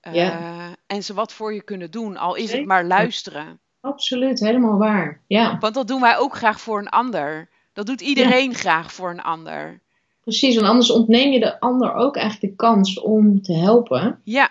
eh, 0.00 0.14
Ja. 0.14 0.76
En 0.86 1.02
ze 1.04 1.14
wat 1.14 1.32
voor 1.32 1.54
je 1.54 1.62
kunnen 1.62 1.90
doen, 1.90 2.16
al 2.16 2.34
is 2.34 2.52
het 2.52 2.66
maar 2.66 2.84
luisteren. 2.84 3.60
Absoluut, 3.80 4.40
helemaal 4.40 4.78
waar. 4.78 5.22
Ja, 5.26 5.58
Want 5.58 5.74
dat 5.74 5.88
doen 5.88 6.00
wij 6.00 6.16
ook 6.16 6.34
graag 6.36 6.60
voor 6.60 6.78
een 6.78 6.88
ander. 6.88 7.48
Dat 7.72 7.86
doet 7.86 8.00
iedereen 8.00 8.54
graag 8.54 8.92
voor 8.92 9.10
een 9.10 9.22
ander. 9.22 9.80
Precies. 10.24 10.54
Want 10.54 10.66
anders 10.66 10.90
ontneem 10.90 11.32
je 11.32 11.40
de 11.40 11.60
ander 11.60 11.94
ook 11.94 12.16
eigenlijk 12.16 12.50
de 12.52 12.56
kans 12.56 13.00
om 13.00 13.42
te 13.42 13.52
helpen. 13.52 14.20
Ja, 14.24 14.50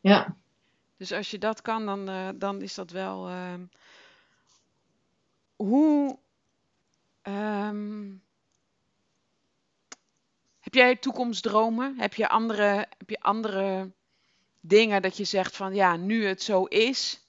Ja, 0.00 0.36
dus 0.96 1.12
als 1.12 1.30
je 1.30 1.38
dat 1.38 1.62
kan, 1.62 1.86
dan, 1.86 2.08
eh, 2.08 2.28
dan 2.34 2.62
is 2.62 2.74
dat 2.74 2.90
wel. 2.90 3.28
ehm, 3.28 3.64
hoe. 5.56 6.18
ehm, 7.22 8.10
heb 10.60 10.74
jij 10.74 10.96
toekomstdromen? 10.96 11.94
Heb 11.98 12.14
je, 12.14 12.28
andere, 12.28 12.86
heb 12.98 13.10
je 13.10 13.20
andere 13.20 13.92
dingen 14.60 15.02
dat 15.02 15.16
je 15.16 15.24
zegt 15.24 15.56
van 15.56 15.74
ja, 15.74 15.96
nu 15.96 16.26
het 16.26 16.42
zo 16.42 16.64
is, 16.64 17.26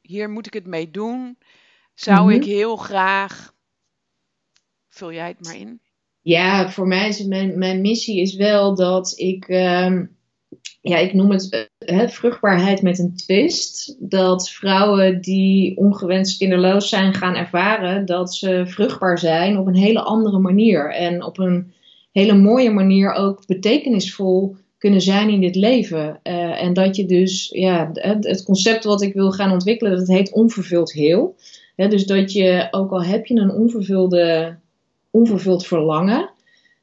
hier 0.00 0.30
moet 0.30 0.46
ik 0.46 0.52
het 0.54 0.66
mee 0.66 0.90
doen. 0.90 1.38
Zou 1.94 2.24
Mhm. 2.26 2.34
ik 2.34 2.44
heel 2.44 2.76
graag. 2.76 3.54
Vul 4.88 5.12
jij 5.12 5.28
het 5.28 5.40
maar 5.44 5.56
in? 5.56 5.80
Ja 6.24 6.70
voor 6.70 6.86
mij 6.86 7.08
is 7.08 7.24
mijn, 7.24 7.58
mijn 7.58 7.80
missie 7.80 8.20
is 8.20 8.34
wel 8.34 8.74
dat 8.74 9.12
ik, 9.16 9.48
ehm, 9.48 10.04
ja, 10.80 10.96
ik 10.96 11.12
noem 11.12 11.30
het 11.30 11.70
eh, 11.78 12.08
vruchtbaarheid 12.08 12.82
met 12.82 12.98
een 12.98 13.16
twist. 13.16 13.96
Dat 13.98 14.50
vrouwen 14.50 15.20
die 15.20 15.76
ongewenst 15.76 16.38
kinderloos 16.38 16.88
zijn 16.88 17.14
gaan 17.14 17.34
ervaren 17.34 18.06
dat 18.06 18.34
ze 18.34 18.62
vruchtbaar 18.66 19.18
zijn 19.18 19.58
op 19.58 19.66
een 19.66 19.76
hele 19.76 20.02
andere 20.02 20.38
manier. 20.38 20.92
En 20.92 21.24
op 21.24 21.38
een 21.38 21.72
hele 22.12 22.34
mooie 22.34 22.70
manier 22.70 23.12
ook 23.12 23.46
betekenisvol 23.46 24.56
kunnen 24.78 25.00
zijn 25.00 25.28
in 25.28 25.40
dit 25.40 25.54
leven. 25.54 26.20
Eh, 26.22 26.62
en 26.62 26.72
dat 26.72 26.96
je 26.96 27.06
dus, 27.06 27.48
ja, 27.52 27.90
het, 27.92 28.26
het 28.26 28.42
concept 28.42 28.84
wat 28.84 29.02
ik 29.02 29.14
wil 29.14 29.32
gaan 29.32 29.52
ontwikkelen, 29.52 29.96
dat 29.96 30.08
heet 30.08 30.32
onvervuld 30.32 30.92
heel. 30.92 31.36
Dus 31.76 32.06
dat 32.06 32.32
je, 32.32 32.68
ook 32.70 32.90
al 32.90 33.04
heb 33.04 33.26
je 33.26 33.34
een 33.34 33.50
onvervulde, 33.50 34.56
onvervuld 35.14 35.66
verlangen, 35.66 36.30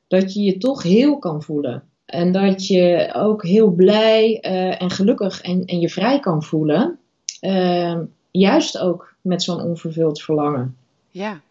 dat 0.07 0.33
je 0.33 0.41
je 0.41 0.57
toch 0.57 0.83
heel 0.83 1.17
kan 1.17 1.43
voelen. 1.43 1.83
En 2.05 2.31
dat 2.31 2.67
je 2.67 3.11
ook 3.15 3.45
heel 3.45 3.69
blij 3.71 4.39
eh, 4.39 4.81
en 4.81 4.89
gelukkig 4.89 5.41
en, 5.41 5.65
en 5.65 5.79
je 5.79 5.89
vrij 5.89 6.19
kan 6.19 6.43
voelen. 6.43 6.99
Eh, 7.39 7.99
juist 8.31 8.77
ook 8.77 9.15
met 9.21 9.43
zo'n 9.43 9.61
onvervuld 9.61 10.21
verlangen. 10.21 10.77
Ja. 11.09 11.41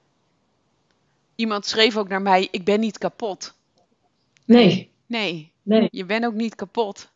Iemand 1.34 1.66
schreef 1.66 1.96
ook 1.96 2.08
naar 2.08 2.22
mij: 2.22 2.48
Ik 2.50 2.64
ben 2.64 2.80
niet 2.80 2.98
kapot. 2.98 3.54
Nee, 4.44 4.90
Nee, 5.10 5.52
nee. 5.62 5.88
je 5.90 6.04
bent 6.04 6.24
ook 6.24 6.34
niet 6.34 6.54
kapot. 6.54 7.08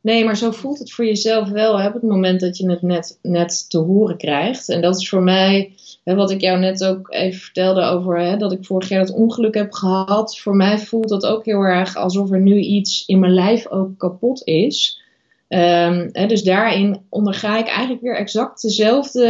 Nee, 0.00 0.24
maar 0.24 0.36
zo 0.36 0.50
voelt 0.50 0.78
het 0.78 0.92
voor 0.92 1.04
jezelf 1.04 1.48
wel 1.48 1.80
hè, 1.80 1.86
op 1.86 1.92
het 1.92 2.02
moment 2.02 2.40
dat 2.40 2.56
je 2.56 2.70
het 2.70 2.82
net, 2.82 3.18
net 3.22 3.70
te 3.70 3.78
horen 3.78 4.16
krijgt. 4.16 4.68
En 4.68 4.80
dat 4.80 4.96
is 4.96 5.08
voor 5.08 5.22
mij, 5.22 5.74
wat 6.16 6.30
ik 6.30 6.40
jou 6.40 6.58
net 6.58 6.84
ook 6.84 7.12
even 7.12 7.40
vertelde 7.40 7.82
over 7.82 8.20
hè, 8.20 8.36
dat 8.36 8.52
ik 8.52 8.64
vorig 8.64 8.88
jaar 8.88 9.00
het 9.00 9.14
ongeluk 9.14 9.54
heb 9.54 9.72
gehad. 9.72 10.38
Voor 10.38 10.56
mij 10.56 10.78
voelt 10.78 11.08
dat 11.08 11.26
ook 11.26 11.44
heel 11.44 11.60
erg 11.62 11.96
alsof 11.96 12.30
er 12.30 12.40
nu 12.40 12.58
iets 12.58 13.06
in 13.06 13.18
mijn 13.18 13.34
lijf 13.34 13.66
ook 13.66 13.98
kapot 13.98 14.42
is. 14.44 15.02
Ehm, 15.48 16.08
hè, 16.12 16.26
dus 16.26 16.42
daarin 16.42 17.00
onderga 17.08 17.58
ik 17.58 17.66
eigenlijk 17.66 18.00
weer 18.00 18.16
exact 18.16 18.62
dezelfde 18.62 19.26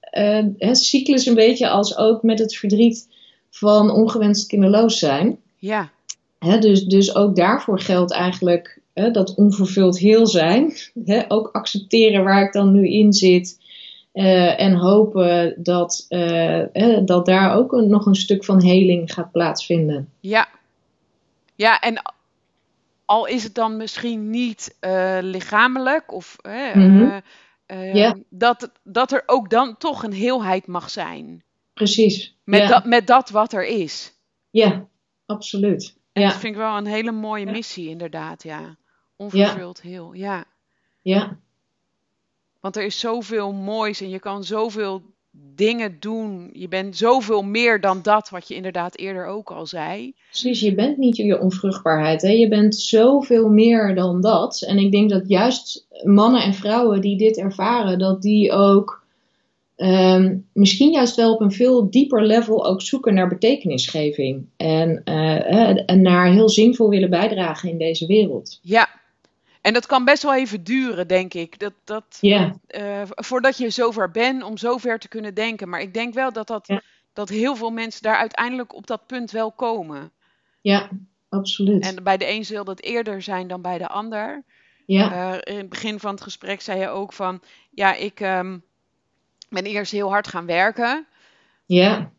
eh, 0.00 0.44
hè, 0.56 0.74
cyclus 0.74 1.26
een 1.26 1.34
beetje 1.34 1.68
als 1.68 1.96
ook 1.96 2.22
met 2.22 2.38
het 2.38 2.56
verdriet 2.56 3.08
van 3.50 3.90
ongewenst 3.90 4.46
kinderloos 4.46 4.98
zijn. 4.98 5.38
Ja, 5.58 5.90
Hè, 6.38 6.58
dus, 6.58 6.84
dus 6.84 7.14
ook 7.14 7.36
daarvoor 7.36 7.80
geldt 7.80 8.12
eigenlijk 8.12 8.80
hè, 8.94 9.10
dat 9.10 9.34
onvervuld 9.34 9.98
heel 9.98 10.26
zijn. 10.26 10.72
Hè, 11.04 11.22
ook 11.28 11.48
accepteren 11.52 12.24
waar 12.24 12.42
ik 12.42 12.52
dan 12.52 12.72
nu 12.72 12.88
in 12.88 13.12
zit. 13.12 13.58
Eh, 14.18 14.60
en 14.60 14.74
hopen 14.74 15.54
dat, 15.62 16.04
eh, 16.08 16.62
hè, 16.72 17.04
dat 17.04 17.26
daar 17.26 17.54
ook 17.56 17.72
een- 17.72 17.88
nog 17.88 18.06
een 18.06 18.14
stuk 18.14 18.44
van 18.44 18.62
heling 18.62 19.12
gaat 19.12 19.32
plaatsvinden. 19.32 20.12
ja. 20.20 20.48
Ja, 21.54 21.80
en 21.80 22.02
al 23.04 23.26
is 23.26 23.44
het 23.44 23.54
dan 23.54 23.76
misschien 23.76 24.30
niet 24.30 24.76
eh, 24.80 25.18
lichamelijk 25.20 26.12
of 26.12 26.36
eh, 26.40 26.74
Mhm. 26.74 27.02
eh, 27.02 27.16
eh, 27.66 27.94
Ja. 27.94 28.16
dat, 28.30 28.70
dat 28.82 29.12
er 29.12 29.22
ook 29.26 29.50
dan 29.50 29.76
toch 29.76 30.02
een 30.02 30.12
heelheid 30.12 30.66
mag 30.66 30.90
zijn. 30.90 31.42
Precies. 31.74 32.36
Met, 32.44 32.60
ja. 32.60 32.68
dat, 32.68 32.84
met 32.84 33.06
dat 33.06 33.30
wat 33.30 33.52
er 33.52 33.66
is. 33.66 34.12
ja, 34.50 34.86
absoluut. 35.26 35.96
En 36.12 36.22
Ja. 36.22 36.28
dat 36.28 36.38
vind 36.38 36.52
ik 36.54 36.60
wel 36.60 36.76
een 36.76 36.86
hele 36.86 37.12
mooie 37.12 37.46
missie, 37.46 37.88
inderdaad, 37.88 38.42
ja. 38.42 38.76
Onvervuld 39.16 39.80
heel, 39.82 40.12
ja. 40.12 40.44
Ja, 41.02 41.36
Want 42.60 42.76
er 42.76 42.84
is 42.84 42.98
zoveel 42.98 43.52
moois 43.52 44.00
en 44.00 44.08
je 44.08 44.18
kan 44.18 44.44
zoveel 44.44 45.02
dingen 45.54 45.96
doen. 46.00 46.50
Je 46.52 46.68
bent 46.68 46.96
zoveel 46.96 47.42
meer 47.42 47.80
dan 47.80 48.02
dat 48.02 48.28
wat 48.28 48.48
je 48.48 48.54
inderdaad 48.54 48.96
eerder 48.96 49.26
ook 49.26 49.50
al 49.50 49.66
zei. 49.66 50.14
precies. 50.28 50.60
Je 50.60 50.74
bent 50.74 50.96
niet 50.96 51.16
je 51.16 51.40
onvruchtbaarheid. 51.40 52.22
Hè? 52.22 52.30
Je 52.30 52.48
bent 52.48 52.74
zoveel 52.74 53.48
meer 53.48 53.94
dan 53.94 54.20
dat. 54.20 54.62
En 54.62 54.78
ik 54.78 54.92
denk 54.92 55.10
dat 55.10 55.28
juist 55.28 55.86
mannen 56.02 56.42
en 56.42 56.54
vrouwen 56.54 57.00
die 57.00 57.16
dit 57.16 57.38
ervaren, 57.38 57.98
dat 57.98 58.22
die 58.22 58.52
ook 58.52 59.06
ehm, 59.76 60.36
misschien 60.52 60.92
juist 60.92 61.16
wel 61.16 61.34
op 61.34 61.40
een 61.40 61.52
veel 61.52 61.90
dieper 61.90 62.26
level 62.26 62.66
ook 62.66 62.82
zoeken 62.82 63.14
naar 63.14 63.28
betekenisgeving. 63.28 64.46
En, 64.56 65.02
eh, 65.04 65.90
en 65.90 66.02
naar 66.02 66.32
heel 66.32 66.48
zinvol 66.48 66.88
willen 66.88 67.10
bijdragen 67.10 67.70
in 67.70 67.78
deze 67.78 68.06
wereld. 68.06 68.58
Ja, 68.62 68.88
en 69.60 69.72
dat 69.72 69.86
kan 69.86 70.04
best 70.04 70.22
wel 70.22 70.34
even 70.34 70.64
duren, 70.64 71.08
denk 71.08 71.34
ik. 71.34 71.58
Dat, 71.58 71.72
dat, 71.84 72.18
eh, 72.66 73.02
voordat 73.06 73.58
je 73.58 73.70
zover 73.70 74.10
bent 74.10 74.42
om 74.42 74.56
zover 74.56 74.98
te 74.98 75.08
kunnen 75.08 75.34
denken. 75.34 75.68
Maar 75.68 75.80
ik 75.80 75.94
denk 75.94 76.14
wel 76.14 76.32
dat, 76.32 76.46
dat, 76.46 76.68
dat 77.12 77.28
heel 77.28 77.56
veel 77.56 77.70
mensen 77.70 78.02
daar 78.02 78.16
uiteindelijk 78.16 78.74
op 78.74 78.86
dat 78.86 79.06
punt 79.06 79.30
wel 79.30 79.52
komen. 79.52 80.12
ja, 80.60 80.88
absoluut. 81.28 81.84
En 81.84 82.02
bij 82.02 82.16
de 82.16 82.28
een 82.28 82.44
zal 82.44 82.64
dat 82.64 82.80
eerder 82.80 83.22
zijn 83.22 83.48
dan 83.48 83.62
bij 83.62 83.78
de 83.78 83.88
ander. 83.88 84.44
ja, 84.86 85.12
Eh, 85.12 85.54
in 85.54 85.58
het 85.58 85.68
begin 85.68 85.98
van 86.00 86.10
het 86.10 86.22
gesprek 86.22 86.60
zei 86.60 86.80
je 86.80 86.88
ook 86.88 87.12
van, 87.12 87.42
ja, 87.70 87.94
ik 87.94 88.20
ehm, 88.20 88.58
ben 89.48 89.64
eerst 89.64 89.92
heel 89.92 90.08
hard 90.08 90.28
gaan 90.28 90.46
werken. 90.46 91.06
ja, 91.66 92.10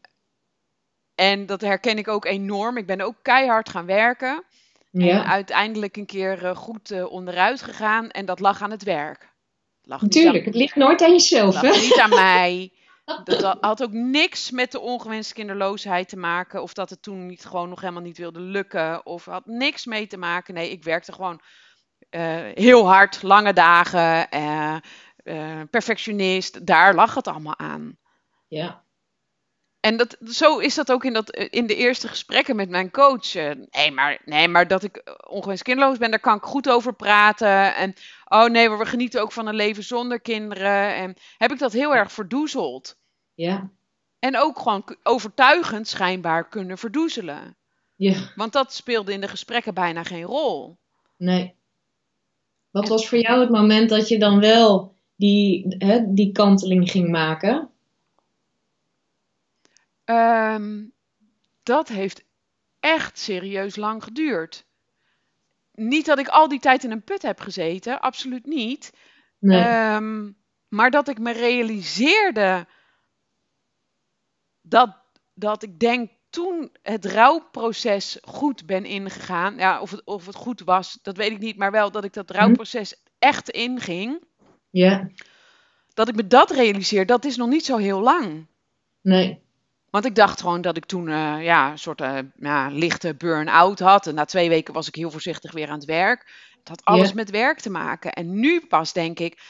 En 1.15 1.45
dat 1.45 1.61
herken 1.61 1.97
ik 1.97 2.07
ook 2.07 2.25
enorm. 2.25 2.77
Ik 2.77 2.85
ben 2.85 3.01
ook 3.01 3.15
keihard 3.21 3.69
gaan 3.69 3.85
werken. 3.85 4.43
En 4.91 5.05
ja, 5.05 5.25
uiteindelijk 5.25 5.97
een 5.97 6.05
keer 6.05 6.45
eh, 6.45 6.55
goed 6.55 6.91
eh, 6.91 7.11
onderuit 7.11 7.61
gegaan. 7.61 8.09
En 8.09 8.25
dat 8.25 8.39
lag 8.39 8.61
aan 8.61 8.71
het 8.71 8.83
werk. 8.83 9.33
lag 9.81 10.01
Natuurlijk, 10.01 10.45
het 10.45 10.55
ligt 10.55 10.75
nooit 10.75 11.01
aan 11.01 11.11
jezelf, 11.11 11.53
lag 11.53 11.61
hè? 11.61 11.81
niet 11.81 11.99
aan 11.99 12.09
mij. 12.29 12.73
Dat 13.23 13.57
had 13.61 13.83
ook 13.83 13.91
niks 13.91 14.51
met 14.51 14.71
de 14.71 14.79
ongewenste 14.79 15.33
kinderloosheid 15.33 16.09
te 16.09 16.17
maken. 16.17 16.61
Of 16.61 16.73
dat 16.73 16.89
het 16.89 17.01
toen 17.01 17.25
niet, 17.25 17.45
gewoon 17.45 17.69
nog 17.69 17.81
helemaal 17.81 18.01
niet 18.01 18.17
wilde 18.17 18.39
lukken. 18.39 19.05
Of 19.05 19.25
had 19.25 19.45
niks 19.45 19.85
mee 19.85 20.07
te 20.07 20.17
maken. 20.17 20.53
Nee, 20.53 20.71
ik 20.71 20.83
werkte 20.83 21.13
gewoon 21.13 21.41
eh, 22.09 22.37
heel 22.53 22.87
hard, 22.87 23.23
lange 23.23 23.53
dagen. 23.53 24.27
perfectionist. 25.69 26.65
Daar 26.65 26.95
lag 26.95 27.13
het 27.15 27.27
allemaal 27.27 27.57
aan. 27.57 27.97
Ja, 28.47 28.83
En 29.79 29.97
dat, 29.97 30.17
zo 30.25 30.57
is 30.57 30.75
dat 30.75 30.91
ook 30.91 31.05
in, 31.05 31.13
dat, 31.13 31.35
in 31.35 31.67
de 31.67 31.75
eerste 31.75 32.07
gesprekken 32.07 32.55
met 32.55 32.69
mijn 32.69 32.91
coach. 32.91 33.35
Eh, 33.35 33.51
Nee 33.69 33.91
maar, 33.91 34.21
nee, 34.25 34.47
maar 34.47 34.67
dat 34.67 34.83
ik 34.83 34.95
eh, 34.97 35.13
ongewenst 35.27 35.63
kinderloos 35.63 35.97
ben, 35.97 36.09
daar 36.09 36.19
kan 36.19 36.37
ik 36.37 36.43
goed 36.43 36.69
over 36.69 36.93
praten. 36.93 37.75
En 37.75 37.93
oh 38.25 38.45
nee, 38.45 38.69
maar 38.69 38.77
we 38.77 38.85
genieten 38.85 39.21
ook 39.21 39.31
van 39.31 39.47
een 39.47 39.55
leven 39.55 39.83
zonder 39.83 40.21
kinderen. 40.21 40.95
En 40.95 41.15
heb 41.37 41.51
ik 41.51 41.59
dat 41.59 41.73
heel 41.73 41.95
erg 41.95 42.11
verdoezeld. 42.11 42.97
ja, 43.33 43.69
En 44.19 44.37
ook 44.37 44.59
gewoon 44.59 44.97
overtuigend 45.03 45.87
schijnbaar 45.87 46.49
kunnen 46.49 46.77
verdoezelen. 46.77 47.57
ja, 47.95 48.31
Want 48.35 48.53
dat 48.53 48.73
speelde 48.73 49.13
in 49.13 49.21
de 49.21 49.27
gesprekken 49.27 49.73
bijna 49.73 50.03
geen 50.03 50.23
rol. 50.23 50.77
nee. 51.17 51.57
Wat 52.69 52.87
was 52.87 53.07
voor 53.07 53.17
jou 53.17 53.39
het 53.39 53.49
moment 53.49 53.89
dat 53.89 54.07
je 54.07 54.19
dan 54.19 54.39
wel 54.39 54.95
die, 55.15 55.75
hè, 55.77 56.13
die 56.13 56.31
kanteling 56.31 56.91
ging 56.91 57.09
maken? 57.09 57.69
Ehm, 60.09 60.85
dat 61.63 61.87
heeft 61.87 62.23
echt 62.79 63.17
serieus 63.19 63.75
lang 63.75 64.03
geduurd. 64.03 64.65
Niet 65.71 66.05
dat 66.05 66.19
ik 66.19 66.27
al 66.27 66.47
die 66.47 66.59
tijd 66.59 66.83
in 66.83 66.91
een 66.91 67.03
put 67.03 67.21
heb 67.21 67.39
gezeten, 67.39 68.01
absoluut 68.01 68.45
niet. 68.45 68.93
Nee, 69.39 69.61
Ehm, 69.61 70.31
maar 70.67 70.91
dat 70.91 71.07
ik 71.07 71.19
me 71.19 71.31
realiseerde 71.31 72.67
dat, 74.61 74.97
dat 75.33 75.63
ik 75.63 75.79
denk 75.79 76.11
toen 76.29 76.75
het 76.81 77.05
rouwproces 77.05 78.17
goed 78.21 78.65
ben 78.65 78.85
ingegaan. 78.85 79.55
Ja, 79.55 79.81
of 79.81 79.91
het, 79.91 80.05
of 80.05 80.25
het 80.25 80.35
goed 80.35 80.61
was, 80.61 80.99
dat 81.01 81.17
weet 81.17 81.31
ik 81.31 81.39
niet. 81.39 81.57
Maar 81.57 81.71
wel 81.71 81.91
dat 81.91 82.03
ik 82.03 82.13
dat 82.13 82.29
rouwproces 82.31 83.01
echt 83.19 83.49
inging. 83.49 84.23
ja, 84.69 85.09
Dat 85.93 86.07
ik 86.07 86.15
me 86.15 86.27
dat 86.27 86.51
realiseer, 86.51 87.05
dat 87.05 87.25
is 87.25 87.35
nog 87.37 87.49
niet 87.49 87.65
zo 87.65 87.77
heel 87.77 88.01
lang. 88.01 88.47
nee, 89.01 89.47
Want 89.91 90.05
ik 90.05 90.15
dacht 90.15 90.39
gewoon 90.41 90.61
dat 90.61 90.77
ik 90.77 90.85
toen 90.85 91.07
eh, 91.07 91.43
ja, 91.43 91.71
een 91.71 91.79
soort 91.79 92.01
eh, 92.01 92.17
ja, 92.35 92.67
lichte 92.67 93.15
burn-out 93.15 93.79
had. 93.79 94.07
En 94.07 94.15
na 94.15 94.25
twee 94.25 94.49
weken 94.49 94.73
was 94.73 94.87
ik 94.87 94.95
heel 94.95 95.11
voorzichtig 95.11 95.51
weer 95.51 95.67
aan 95.69 95.77
het 95.77 95.85
werk. 95.85 96.31
Het 96.59 96.67
had 96.67 96.85
alles 96.85 97.13
met 97.13 97.29
werk 97.29 97.59
te 97.59 97.69
maken. 97.69 98.13
En 98.13 98.39
nu 98.39 98.65
pas 98.67 98.93
denk 98.93 99.19
ik, 99.19 99.41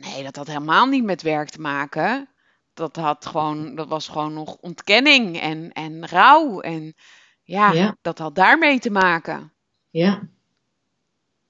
nee, 0.00 0.22
dat 0.22 0.36
had 0.36 0.46
helemaal 0.46 0.86
niet 0.86 1.04
met 1.04 1.22
werk 1.22 1.48
te 1.48 1.60
maken. 1.60 2.28
Dat, 2.74 2.96
had 2.96 3.26
gewoon, 3.26 3.74
dat 3.74 3.88
was 3.88 4.08
gewoon 4.08 4.32
nog 4.32 4.56
ontkenning 4.56 5.40
en, 5.40 5.72
en 5.72 6.08
rouw. 6.08 6.60
En 6.60 6.94
ja, 7.42 7.96
dat 8.02 8.18
had 8.18 8.34
daarmee 8.34 8.78
te 8.78 8.90
maken. 8.90 9.52
ja, 9.90 10.28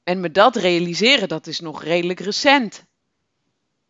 En 0.05 0.20
me 0.20 0.31
dat 0.31 0.57
realiseren, 0.57 1.28
dat 1.28 1.46
is 1.46 1.61
nog 1.61 1.83
redelijk 1.83 2.20
recent. 2.20 2.85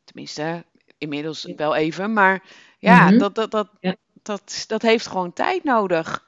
Tenminste, 0.05 0.65
inmiddels 0.99 1.45
wel 1.57 1.75
even. 1.75 2.13
Maar 2.13 2.43
ja, 2.79 3.09
Mhm. 3.09 3.19
dat, 3.19 3.35
dat, 3.35 3.51
dat, 3.51 3.69
Ja. 3.81 3.97
Dat, 4.23 4.65
dat 4.67 4.83
heeft 4.83 5.07
gewoon 5.07 5.33
tijd 5.33 5.65
nodig. 5.65 6.27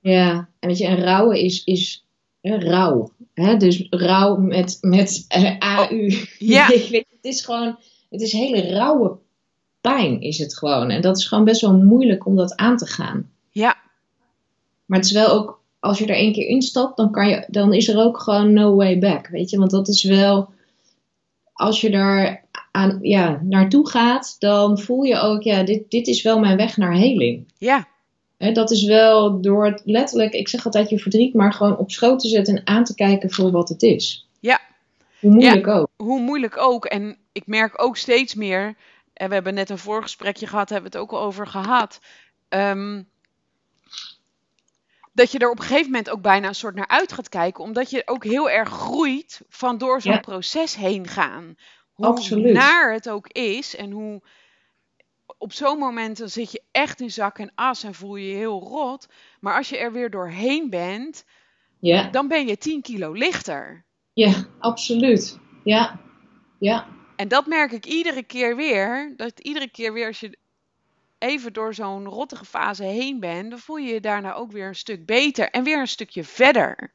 ja. 0.00 0.48
En 0.58 0.68
weet 0.68 0.78
je, 0.78 0.86
en 0.86 1.02
rouwen 1.02 1.38
is, 1.40 1.64
is 1.64 2.04
hè, 2.40 2.56
rouw. 2.58 3.12
Hè? 3.34 3.56
Dus 3.56 3.86
rouw 3.90 4.36
met, 4.36 4.78
met 4.80 5.24
eh, 5.28 5.58
AU. 5.58 6.26
Ja. 6.38 6.66
Het 6.66 7.06
is 7.20 7.44
gewoon, 7.44 7.78
het 8.10 8.20
is 8.20 8.32
hele 8.32 8.60
rauwe 8.72 9.18
pijn 9.80 10.20
is 10.20 10.38
het 10.38 10.56
gewoon. 10.58 10.90
En 10.90 11.00
dat 11.00 11.16
is 11.16 11.26
gewoon 11.26 11.44
best 11.44 11.60
wel 11.60 11.74
moeilijk 11.76 12.26
om 12.26 12.36
dat 12.36 12.56
aan 12.56 12.76
te 12.76 12.86
gaan. 12.86 13.30
Ja, 13.50 13.76
Maar 14.86 14.98
het 14.98 15.06
is 15.06 15.12
wel 15.12 15.28
ook, 15.28 15.60
als 15.80 15.98
je 15.98 16.06
er 16.06 16.14
één 16.14 16.32
keer 16.32 16.46
instapt, 16.46 16.96
dan, 16.96 17.10
kan 17.10 17.28
je, 17.28 17.44
dan 17.48 17.72
is 17.72 17.88
er 17.88 17.98
ook 17.98 18.20
gewoon 18.20 18.52
no 18.52 18.74
way 18.74 18.98
back. 18.98 19.28
Weet 19.28 19.50
je, 19.50 19.58
want 19.58 19.70
dat 19.70 19.88
is 19.88 20.02
wel, 20.02 20.50
als 21.58 21.80
je 21.80 21.90
daar 21.90 22.44
aan, 22.70 22.98
ja, 23.02 23.40
naartoe 23.42 23.88
gaat, 23.88 24.36
dan 24.38 24.78
voel 24.78 25.02
je 25.02 25.18
ook, 25.20 25.42
ja, 25.42 25.62
dit, 25.62 25.90
dit 25.90 26.06
is 26.06 26.22
wel 26.22 26.38
mijn 26.38 26.56
weg 26.56 26.76
naar 26.76 26.94
heling. 26.94 27.52
ja, 27.58 27.86
Hè, 28.36 28.52
dat 28.52 28.70
is 28.70 28.84
wel 28.84 29.40
door 29.40 29.66
het 29.66 29.82
letterlijk, 29.84 30.32
ik 30.32 30.48
zeg 30.48 30.64
altijd 30.64 30.90
je 30.90 30.98
verdriet, 30.98 31.34
maar 31.34 31.52
gewoon 31.52 31.76
op 31.76 31.90
schoot 31.90 32.20
te 32.20 32.28
zetten 32.28 32.56
en 32.56 32.66
aan 32.66 32.84
te 32.84 32.94
kijken 32.94 33.30
voor 33.30 33.50
wat 33.50 33.68
het 33.68 33.82
is. 33.82 34.28
Ja. 34.40 34.60
Hoe 35.20 35.30
moeilijk 35.30 35.66
ook. 35.66 35.88
hoe 35.96 36.20
moeilijk 36.20 36.56
ook. 36.56 36.84
En 36.84 37.16
ik 37.32 37.46
merk 37.46 37.82
ook 37.82 37.96
steeds 37.96 38.34
meer, 38.34 38.76
en 39.12 39.28
we 39.28 39.34
hebben 39.34 39.54
net 39.54 39.70
een 39.70 39.78
voorgesprekje 39.78 40.46
gehad, 40.46 40.68
hebben 40.68 40.90
we 40.90 40.98
het 40.98 41.06
ook 41.06 41.18
al 41.18 41.26
over 41.26 41.46
gehad. 41.46 42.00
ehm, 42.48 43.02
dat 45.18 45.32
je 45.32 45.38
er 45.38 45.50
op 45.50 45.58
een 45.58 45.64
gegeven 45.64 45.90
moment 45.90 46.10
ook 46.10 46.22
bijna 46.22 46.48
een 46.48 46.54
soort 46.54 46.74
naar 46.74 46.88
uit 46.88 47.12
gaat 47.12 47.28
kijken, 47.28 47.64
omdat 47.64 47.90
je 47.90 48.02
ook 48.06 48.24
heel 48.24 48.50
erg 48.50 48.68
groeit 48.68 49.40
van 49.48 49.78
door 49.78 50.00
zo'n 50.02 50.12
Ja. 50.12 50.18
proces 50.18 50.76
heen 50.76 51.06
gaan. 51.06 51.54
Hoe 51.92 52.06
Absoluut. 52.06 52.52
naar 52.52 52.92
het 52.92 53.08
ook 53.08 53.28
is 53.28 53.76
en 53.76 53.90
hoe 53.90 54.22
op 55.38 55.52
zo'n 55.52 55.78
moment 55.78 56.18
dan 56.18 56.28
zit 56.28 56.52
je 56.52 56.62
echt 56.70 57.00
in 57.00 57.10
zak 57.10 57.38
en 57.38 57.52
as 57.54 57.82
en 57.84 57.94
voel 57.94 58.16
je 58.16 58.28
je 58.28 58.36
heel 58.36 58.60
rot. 58.60 59.06
Maar 59.40 59.56
als 59.56 59.68
je 59.68 59.78
er 59.78 59.92
weer 59.92 60.10
doorheen 60.10 60.70
bent, 60.70 61.24
Ja, 61.80 62.10
dan 62.10 62.28
ben 62.28 62.46
je 62.46 62.58
10 62.58 62.82
kilo 62.82 63.12
lichter. 63.12 63.84
ja, 64.12 64.32
absoluut. 64.58 65.38
Ja, 65.64 66.00
ja, 66.58 66.86
En 67.16 67.28
dat 67.28 67.46
merk 67.46 67.72
ik 67.72 67.86
iedere 67.86 68.22
keer 68.22 68.56
weer. 68.56 69.12
Dat 69.16 69.40
iedere 69.40 69.70
keer 69.70 69.92
weer 69.92 70.06
als 70.06 70.20
je 70.20 70.38
even 71.18 71.52
door 71.52 71.74
zo'n 71.74 72.04
rottige 72.06 72.44
fase 72.44 72.82
heen 72.84 73.20
bent, 73.20 73.50
dan 73.50 73.58
voel 73.58 73.76
je 73.76 73.92
je 73.92 74.00
daarna 74.00 74.34
ook 74.34 74.52
weer 74.52 74.66
een 74.66 74.74
stuk 74.74 75.06
beter 75.06 75.50
en 75.50 75.64
weer 75.64 75.80
een 75.80 75.88
stukje 75.88 76.24
verder. 76.24 76.92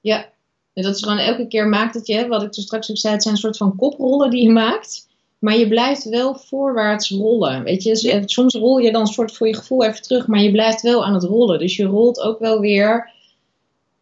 ja. 0.00 0.28
En 0.74 0.82
dat 0.82 0.94
is 0.94 1.02
gewoon 1.02 1.18
elke 1.18 1.46
keer 1.46 1.66
maakt 1.68 1.94
het 1.94 2.06
je, 2.06 2.26
wat 2.28 2.42
ik 2.42 2.52
toen 2.52 2.62
straks 2.64 2.90
ook 2.90 2.96
zei, 2.96 3.12
het 3.12 3.22
zijn 3.22 3.34
een 3.34 3.40
soort 3.40 3.56
van 3.56 3.76
koprollen 3.76 4.30
die 4.30 4.42
je 4.42 4.50
maakt. 4.50 5.08
Maar 5.38 5.56
je 5.56 5.68
blijft 5.68 6.04
wel 6.08 6.34
voorwaarts 6.34 7.10
rollen. 7.10 7.62
Weet 7.62 7.82
je, 7.82 7.98
Ja. 8.08 8.22
soms 8.26 8.54
rol 8.54 8.78
je 8.78 8.92
dan 8.92 9.00
een 9.00 9.06
soort 9.06 9.32
voor 9.36 9.46
je 9.46 9.54
gevoel 9.54 9.84
even 9.84 10.02
terug, 10.02 10.26
maar 10.26 10.40
je 10.40 10.50
blijft 10.50 10.82
wel 10.82 11.04
aan 11.04 11.14
het 11.14 11.22
rollen. 11.22 11.58
Dus 11.58 11.76
je 11.76 11.84
rolt 11.84 12.20
ook 12.20 12.38
wel 12.38 12.60
weer 12.60 13.10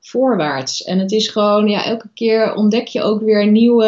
voorwaarts. 0.00 0.84
En 0.84 0.98
het 0.98 1.12
is 1.12 1.28
gewoon, 1.28 1.68
ja, 1.68 1.84
elke 1.84 2.08
keer 2.14 2.54
ontdek 2.54 2.86
je 2.86 3.02
ook 3.02 3.20
weer 3.20 3.46
nieuwe, 3.46 3.86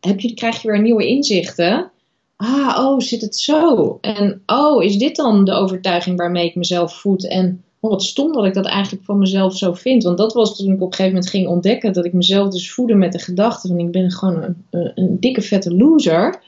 heb 0.00 0.20
je, 0.20 0.34
krijg 0.34 0.62
je 0.62 0.68
weer 0.70 0.80
nieuwe 0.80 1.06
inzichten. 1.06 1.90
Ah, 2.36 2.76
oh, 2.78 3.00
zit 3.00 3.20
het 3.20 3.36
zo? 3.36 3.98
En 4.00 4.42
oh, 4.46 4.82
is 4.82 4.96
dit 4.96 5.16
dan 5.16 5.44
de 5.44 5.52
overtuiging 5.52 6.18
waarmee 6.18 6.46
ik 6.46 6.54
mezelf 6.54 7.00
voed? 7.00 7.28
En 7.28 7.62
oh, 7.80 7.90
wat 7.90 8.02
stom 8.02 8.32
dat 8.32 8.44
ik 8.44 8.54
dat 8.54 8.66
eigenlijk 8.66 9.04
van 9.04 9.18
mezelf 9.18 9.56
zo 9.56 9.72
vind. 9.72 10.02
Want 10.02 10.18
dat 10.18 10.32
was 10.32 10.56
toen 10.56 10.72
ik 10.72 10.80
op 10.80 10.80
een 10.80 10.94
gegeven 10.94 11.12
moment 11.12 11.30
ging 11.30 11.46
ontdekken 11.46 11.92
dat 11.92 12.04
ik 12.04 12.12
mezelf 12.12 12.48
dus 12.48 12.72
voedde 12.72 12.94
met 12.94 13.12
de 13.12 13.18
gedachte 13.18 13.68
van 13.68 13.78
ik 13.78 13.90
ben 13.90 14.10
gewoon 14.10 14.42
een, 14.42 14.64
een, 14.70 14.92
een 14.94 15.20
dikke 15.20 15.42
vette 15.42 15.74
loser. 15.74 16.42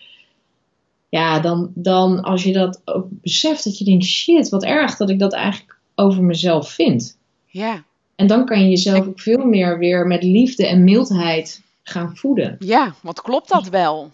Ja, 1.09 1.41
dan, 1.41 1.71
dan 1.75 2.23
als 2.23 2.43
je 2.43 2.53
dat 2.53 2.81
ook 2.85 3.07
beseft, 3.11 3.65
dat 3.65 3.79
je 3.79 3.85
denkt, 3.85 4.05
shit, 4.05 4.49
wat 4.49 4.65
erg 4.65 4.97
dat 4.97 5.11
ik 5.11 5.19
dat 5.19 5.33
eigenlijk 5.33 5.79
over 5.95 6.23
mezelf 6.23 6.71
vind. 6.71 7.19
Ja, 7.47 7.85
En 8.17 8.27
dan 8.27 8.45
kan 8.45 8.61
je 8.63 8.69
jezelf 8.69 9.07
ook 9.07 9.21
veel 9.21 9.45
meer 9.45 9.79
weer 9.79 10.07
met 10.07 10.23
liefde 10.23 10.67
en 10.67 10.85
mildheid 10.85 11.63
gaan 11.83 12.17
voeden. 12.17 12.57
ja 12.59 12.95
want 13.03 13.23
klopt 13.23 13.49
dat 13.49 13.69
wel? 13.69 14.11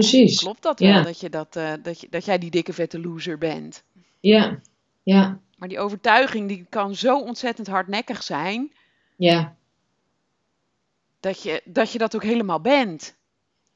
Precies. 0.00 0.38
Klopt 0.40 0.62
dat 0.62 0.80
wel 0.80 0.88
Ja. 0.88 1.02
dat, 1.02 1.20
je 1.20 1.30
dat, 1.30 1.56
eh, 1.56 1.72
dat, 1.82 2.00
je, 2.00 2.06
dat 2.10 2.24
jij 2.24 2.38
die 2.38 2.50
dikke 2.50 2.72
vette 2.72 3.00
loser 3.00 3.38
bent? 3.38 3.82
Ja, 4.20 4.60
ja, 5.02 5.40
Maar 5.56 5.68
die 5.68 5.78
overtuiging 5.78 6.48
die 6.48 6.66
kan 6.68 6.94
zo 6.94 7.18
ontzettend 7.20 7.66
hardnekkig 7.66 8.22
zijn 8.22 8.72
ja, 9.16 9.56
dat 11.20 11.42
je 11.42 11.62
dat, 11.64 11.92
je 11.92 11.98
dat 11.98 12.14
ook 12.14 12.22
helemaal 12.22 12.60
bent. 12.60 13.16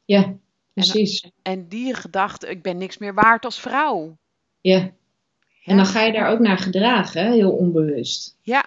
ja, 0.05 0.35
precies. 0.75 1.31
En 1.43 1.69
die 1.69 1.95
gedachte, 1.95 2.47
ik 2.49 2.63
ben 2.63 2.77
niks 2.79 2.99
meer 2.99 3.15
waard 3.15 3.45
als 3.45 3.61
vrouw. 3.61 4.17
Ja. 4.61 4.79
Ja, 4.79 4.91
En 5.65 5.77
dan 5.77 5.87
ga 5.87 6.03
je 6.03 6.13
daar 6.13 6.31
ook 6.31 6.39
naar 6.39 6.59
gedragen, 6.59 7.25
hè? 7.25 7.33
heel 7.33 7.53
onbewust. 7.53 8.37
ja, 8.43 8.65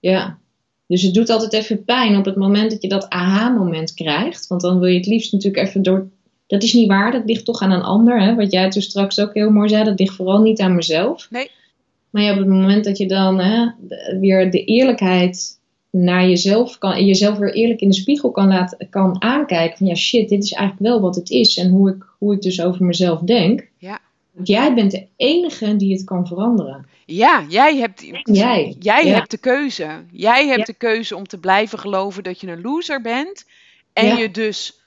Ja. 0.00 0.38
Dus 0.86 1.02
het 1.02 1.14
doet 1.14 1.30
altijd 1.30 1.52
even 1.52 1.84
pijn 1.84 2.16
op 2.16 2.24
het 2.24 2.36
moment 2.36 2.70
dat 2.70 2.82
je 2.82 2.88
dat 2.88 3.08
aha-moment 3.08 3.94
krijgt. 3.94 4.46
Want 4.46 4.60
dan 4.60 4.78
wil 4.78 4.88
je 4.88 4.96
het 4.96 5.06
liefst 5.06 5.32
natuurlijk 5.32 5.66
even 5.66 5.82
door. 5.82 6.08
Dat 6.50 6.62
is 6.62 6.72
niet 6.72 6.88
waar, 6.88 7.12
dat 7.12 7.22
ligt 7.24 7.44
toch 7.44 7.60
aan 7.60 7.70
een 7.70 7.82
ander. 7.82 8.20
Hè? 8.22 8.34
Wat 8.34 8.52
jij 8.52 8.70
toen 8.70 8.82
straks 8.82 9.20
ook 9.20 9.34
heel 9.34 9.50
mooi 9.50 9.68
zei, 9.68 9.84
dat 9.84 9.98
ligt 9.98 10.14
vooral 10.14 10.40
niet 10.40 10.60
aan 10.60 10.74
mezelf. 10.74 11.26
Nee. 11.30 11.50
Maar 12.10 12.22
ja, 12.22 12.32
op 12.32 12.38
het 12.38 12.46
moment 12.48 12.84
dat 12.84 12.98
je 12.98 13.06
dan 13.08 13.38
hè, 13.40 13.66
weer 14.20 14.50
de 14.50 14.64
eerlijkheid 14.64 15.58
naar 15.90 16.28
jezelf 16.28 16.78
kan. 16.78 17.04
jezelf 17.06 17.38
weer 17.38 17.54
eerlijk 17.54 17.80
in 17.80 17.88
de 17.88 17.94
spiegel 17.94 18.30
kan, 18.30 18.48
laten, 18.48 18.86
kan 18.90 19.22
aankijken. 19.22 19.78
Van 19.78 19.86
ja, 19.86 19.94
shit, 19.94 20.28
dit 20.28 20.42
is 20.44 20.52
eigenlijk 20.52 20.88
wel 20.90 21.00
wat 21.00 21.14
het 21.14 21.30
is. 21.30 21.56
En 21.58 21.68
hoe 21.70 21.90
ik, 21.90 22.06
hoe 22.18 22.34
ik 22.34 22.42
dus 22.42 22.62
over 22.62 22.84
mezelf 22.84 23.20
denk. 23.20 23.68
Ja. 23.78 23.98
Want 24.32 24.48
jij 24.48 24.74
bent 24.74 24.90
de 24.90 25.06
enige 25.16 25.76
die 25.76 25.92
het 25.92 26.04
kan 26.04 26.26
veranderen. 26.26 26.86
ja, 27.06 27.44
jij 27.48 27.76
hebt, 27.76 28.04
Jij. 28.22 28.76
jij 28.78 29.06
Ja. 29.06 29.14
hebt 29.14 29.30
de 29.30 29.38
keuze. 29.38 29.88
Jij 30.12 30.46
hebt 30.46 30.58
Ja. 30.58 30.64
de 30.64 30.74
keuze 30.74 31.16
om 31.16 31.26
te 31.26 31.38
blijven 31.38 31.78
geloven 31.78 32.22
dat 32.22 32.40
je 32.40 32.46
een 32.46 32.60
loser 32.60 33.00
bent. 33.00 33.44
En 33.92 34.06
Ja. 34.06 34.16
je 34.18 34.30
dus 34.30 34.79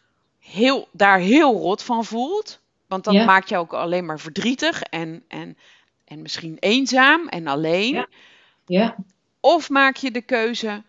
heel, 0.43 0.87
daar 0.91 1.19
heel 1.19 1.53
rot 1.53 1.83
van 1.83 2.05
voelt. 2.05 2.59
Want 2.87 3.03
dat 3.03 3.13
Ja. 3.13 3.25
maakt 3.25 3.49
je 3.49 3.57
ook 3.57 3.73
alleen 3.73 4.05
maar 4.05 4.19
verdrietig 4.19 4.81
en, 4.81 5.23
en, 5.27 5.57
en 6.05 6.21
misschien 6.21 6.57
eenzaam 6.59 7.27
en 7.27 7.47
alleen. 7.47 7.93
Ja. 7.93 8.07
Ja, 8.65 8.95
Of 9.39 9.69
maak 9.69 9.95
je 9.95 10.11
de 10.11 10.21
keuze, 10.21 10.83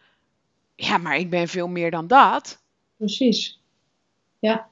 ja, 0.75 0.99
maar 0.99 1.17
ik 1.17 1.31
ben 1.31 1.49
veel 1.49 1.69
meer 1.69 1.91
dan 1.91 2.07
dat. 2.07 2.63
precies. 2.97 3.61
Ja, 4.39 4.69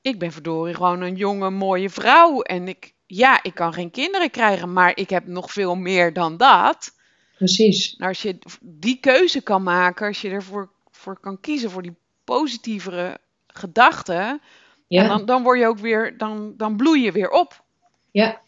Ik 0.00 0.18
ben 0.18 0.32
verdorie 0.32 0.74
gewoon 0.74 1.00
een 1.00 1.16
jonge, 1.16 1.50
mooie 1.50 1.90
vrouw. 1.90 2.40
En 2.42 2.68
ik, 2.68 2.92
ja, 3.06 3.42
ik 3.42 3.54
kan 3.54 3.72
geen 3.72 3.90
kinderen 3.90 4.30
krijgen, 4.30 4.72
maar 4.72 4.96
ik 4.96 5.10
heb 5.10 5.26
nog 5.26 5.52
veel 5.52 5.74
meer 5.74 6.12
dan 6.12 6.36
dat. 6.36 6.94
precies. 7.36 7.94
Nou, 7.96 8.08
als 8.10 8.22
je 8.22 8.38
die 8.60 9.00
keuze 9.00 9.40
kan 9.42 9.62
maken, 9.62 10.06
als 10.06 10.20
je 10.20 10.30
ervoor 10.30 10.70
voor 10.90 11.20
kan 11.20 11.40
kiezen, 11.40 11.70
voor 11.70 11.82
die 11.82 11.96
positievere 12.24 13.18
gedachten, 13.60 14.40
Ja, 14.86 15.02
en 15.02 15.08
dan, 15.08 15.24
dan 15.26 15.42
word 15.42 15.58
je 15.58 15.66
ook 15.66 15.78
weer, 15.78 16.18
dan, 16.18 16.54
dan 16.56 16.76
bloei 16.76 17.02
je 17.02 17.12
weer 17.12 17.30
op. 17.30 17.62
ja. 18.10 18.40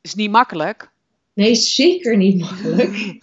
Is 0.00 0.14
niet 0.14 0.30
makkelijk, 0.30 0.90
Nee, 1.34 1.54
zeker 1.54 2.16
niet 2.16 2.38
makkelijk. 2.40 3.18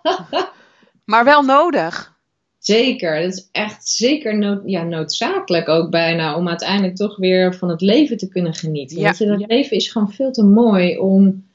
maar 1.04 1.24
wel 1.24 1.42
nodig. 1.42 2.16
Zeker, 2.58 3.22
dat 3.22 3.32
is 3.32 3.48
echt 3.52 3.88
zeker 3.88 4.38
nood, 4.38 4.60
ja, 4.64 4.82
noodzakelijk 4.82 5.68
ook 5.68 5.90
bijna 5.90 6.36
om 6.36 6.48
uiteindelijk 6.48 6.96
toch 6.96 7.16
weer 7.16 7.54
van 7.54 7.68
het 7.68 7.80
leven 7.80 8.16
te 8.16 8.28
kunnen 8.28 8.54
genieten. 8.54 8.98
Ja. 8.98 9.08
Weet 9.08 9.18
je, 9.18 9.26
dat 9.26 9.44
leven 9.46 9.76
is 9.76 9.88
gewoon 9.88 10.12
veel 10.12 10.32
te 10.32 10.44
mooi 10.44 10.98
om 10.98 11.46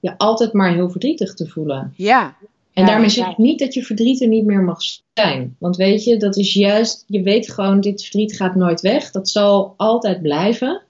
je 0.00 0.18
altijd 0.18 0.52
maar 0.52 0.72
heel 0.72 0.90
verdrietig 0.90 1.34
te 1.34 1.46
voelen. 1.48 1.92
Ja, 1.96 2.36
En 2.72 2.82
Ja, 2.82 2.90
daarmee 2.90 3.08
zeg 3.08 3.28
ik 3.28 3.38
niet 3.38 3.58
dat 3.58 3.74
je 3.74 3.82
verdriet 3.82 4.20
er 4.20 4.28
niet 4.28 4.44
meer 4.44 4.62
mag 4.62 4.78
zijn. 5.14 5.56
Want 5.58 5.76
weet 5.76 6.04
je, 6.04 6.16
dat 6.16 6.36
is 6.36 6.54
juist, 6.54 7.04
je 7.06 7.22
weet 7.22 7.50
gewoon, 7.50 7.80
dit 7.80 8.02
verdriet 8.02 8.36
gaat 8.36 8.54
nooit 8.54 8.80
weg. 8.80 9.10
Dat 9.10 9.28
zal 9.28 9.74
altijd 9.76 10.22
blijven. 10.22 10.82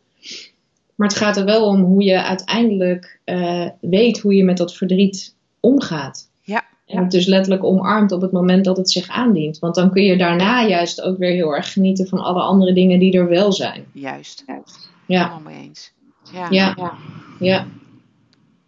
Maar 0.95 1.09
het 1.09 1.17
gaat 1.17 1.37
er 1.37 1.45
wel 1.45 1.67
om 1.67 1.83
hoe 1.83 2.03
je 2.03 2.23
uiteindelijk 2.23 3.21
eh, 3.25 3.67
weet 3.81 4.19
hoe 4.19 4.35
je 4.35 4.45
met 4.45 4.57
dat 4.57 4.75
verdriet 4.75 5.35
omgaat. 5.61 6.29
Ja. 6.43 6.65
En 6.87 7.03
het 7.03 7.11
dus 7.11 7.27
letterlijk 7.27 7.65
omarmt 7.65 8.13
op 8.13 8.21
het 8.21 8.33
moment 8.33 8.65
dat 8.65 8.77
het 8.77 8.91
zich 8.91 9.09
aandient. 9.09 9.59
Want 9.59 9.75
dan 9.75 9.91
kun 9.91 10.03
je 10.03 10.17
daarna 10.17 10.67
juist 10.67 11.03
ook 11.03 11.19
weer 11.19 11.33
heel 11.33 11.55
erg 11.55 11.73
genieten 11.73 12.07
van 12.07 12.19
alle 12.19 12.41
andere 12.41 12.73
dingen 12.73 12.99
die 12.99 13.13
er 13.13 13.29
wel 13.29 13.53
zijn. 13.53 13.85
juist. 13.93 14.45
Ja, 14.47 14.63
Helemaal 15.07 15.41
mee 15.41 15.63
eens. 15.63 15.93
Ja, 16.33 16.47
ja, 16.51 16.95
ja. 17.39 17.67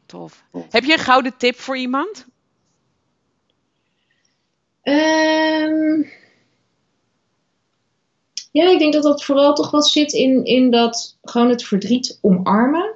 tof. 0.06 0.44
Heb 0.70 0.84
je 0.84 0.92
een 0.92 0.98
gouden 0.98 1.32
tip 1.36 1.56
voor 1.56 1.76
iemand? 1.76 2.26
Ehm, 4.82 6.02
ja, 8.52 8.70
ik 8.70 8.78
denk 8.78 8.92
dat 8.92 9.02
dat 9.02 9.24
vooral 9.24 9.54
toch 9.54 9.70
wel 9.70 9.82
zit 9.82 10.12
in, 10.12 10.44
in 10.44 10.70
dat 10.70 11.18
gewoon 11.22 11.48
het 11.48 11.64
verdriet 11.64 12.18
omarmen. 12.20 12.94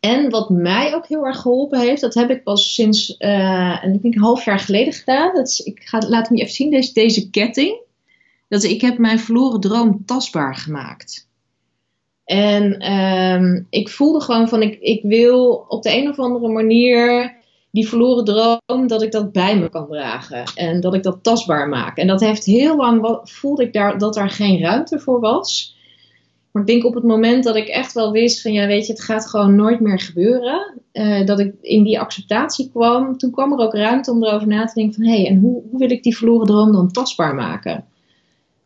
En 0.00 0.30
wat 0.30 0.50
mij 0.50 0.94
ook 0.94 1.06
heel 1.06 1.26
erg 1.26 1.40
geholpen 1.40 1.80
heeft, 1.80 2.00
dat 2.00 2.14
heb 2.14 2.30
ik 2.30 2.42
pas 2.42 2.74
sinds 2.74 3.16
eh, 3.16 3.84
ik 3.84 4.02
denk 4.02 4.14
een 4.14 4.20
half 4.20 4.44
jaar 4.44 4.58
geleden 4.58 4.92
gedaan. 4.92 5.34
Dat 5.34 5.48
is, 5.48 5.60
ik 5.60 5.80
ga, 5.84 5.98
laat 6.08 6.28
je 6.28 6.34
even 6.34 6.54
zien, 6.54 6.70
deze, 6.70 6.92
deze 6.92 7.30
ketting. 7.30 7.78
Dat 8.48 8.62
ik 8.62 8.80
heb 8.80 8.98
mijn 8.98 9.18
verloren 9.18 9.60
droom 9.60 10.04
tastbaar 10.04 10.54
gemaakt. 10.54 11.28
En 12.24 12.78
ehm, 12.78 13.62
ik 13.70 13.88
voelde 13.88 14.20
gewoon 14.20 14.48
van, 14.48 14.62
ik, 14.62 14.80
ik 14.80 15.02
wil 15.02 15.64
op 15.68 15.82
de 15.82 15.96
een 15.96 16.08
of 16.08 16.18
andere 16.18 16.48
manier 16.48 17.34
die 17.70 17.88
verloren 17.88 18.24
droom, 18.24 18.86
dat 18.86 19.02
ik 19.02 19.12
dat 19.12 19.32
bij 19.32 19.58
me 19.58 19.68
kan 19.68 19.86
dragen. 19.86 20.44
En 20.54 20.80
dat 20.80 20.94
ik 20.94 21.02
dat 21.02 21.18
tastbaar 21.22 21.68
maak. 21.68 21.96
En 21.96 22.06
dat 22.06 22.20
heeft 22.20 22.44
heel 22.44 22.76
lang, 22.76 23.20
voelde 23.22 23.62
ik 23.62 23.72
daar, 23.72 23.98
dat 23.98 24.14
daar 24.14 24.30
geen 24.30 24.60
ruimte 24.60 24.98
voor 24.98 25.20
was. 25.20 25.78
Maar 26.52 26.62
ik 26.62 26.68
denk 26.68 26.84
op 26.84 26.94
het 26.94 27.04
moment 27.04 27.44
dat 27.44 27.56
ik 27.56 27.68
echt 27.68 27.92
wel 27.92 28.12
wist 28.12 28.42
van, 28.42 28.52
ja 28.52 28.66
weet 28.66 28.86
je, 28.86 28.92
het 28.92 29.02
gaat 29.02 29.28
gewoon 29.28 29.54
nooit 29.54 29.80
meer 29.80 30.00
gebeuren. 30.00 30.80
eh, 30.92 31.26
dat 31.26 31.40
ik 31.40 31.54
in 31.60 31.84
die 31.84 32.00
acceptatie 32.00 32.70
kwam, 32.70 33.16
toen 33.18 33.30
kwam 33.30 33.52
er 33.52 33.58
ook 33.58 33.74
ruimte 33.74 34.10
om 34.10 34.24
erover 34.24 34.48
na 34.48 34.64
te 34.64 34.74
denken 34.74 34.94
van, 34.94 35.04
hé, 35.04 35.16
hey, 35.16 35.26
en 35.26 35.38
hoe, 35.38 35.62
hoe 35.70 35.78
wil 35.78 35.90
ik 35.90 36.02
die 36.02 36.16
verloren 36.16 36.46
droom 36.46 36.72
dan 36.72 36.90
tastbaar 36.92 37.34
maken? 37.34 37.84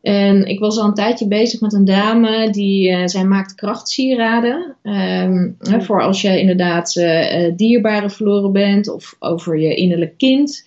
En 0.04 0.46
ik 0.46 0.58
was 0.58 0.78
al 0.78 0.86
een 0.86 0.94
tijdje 0.94 1.28
bezig 1.28 1.60
met 1.60 1.72
een 1.72 1.84
dame 1.84 2.50
die, 2.50 2.90
eh, 2.90 3.06
zij 3.06 3.24
maakt 3.24 3.54
krachtsieraden. 3.54 4.76
Ehm, 4.82 5.50
hè, 5.58 5.82
voor 5.82 6.02
als 6.02 6.20
je 6.20 6.40
inderdaad 6.40 6.96
eh, 6.96 7.46
eh, 7.46 7.56
dierbare 7.56 8.10
verloren 8.10 8.52
bent 8.52 8.88
of 8.88 9.16
over 9.18 9.58
je 9.58 9.74
innerlijk 9.74 10.18
kind. 10.18 10.66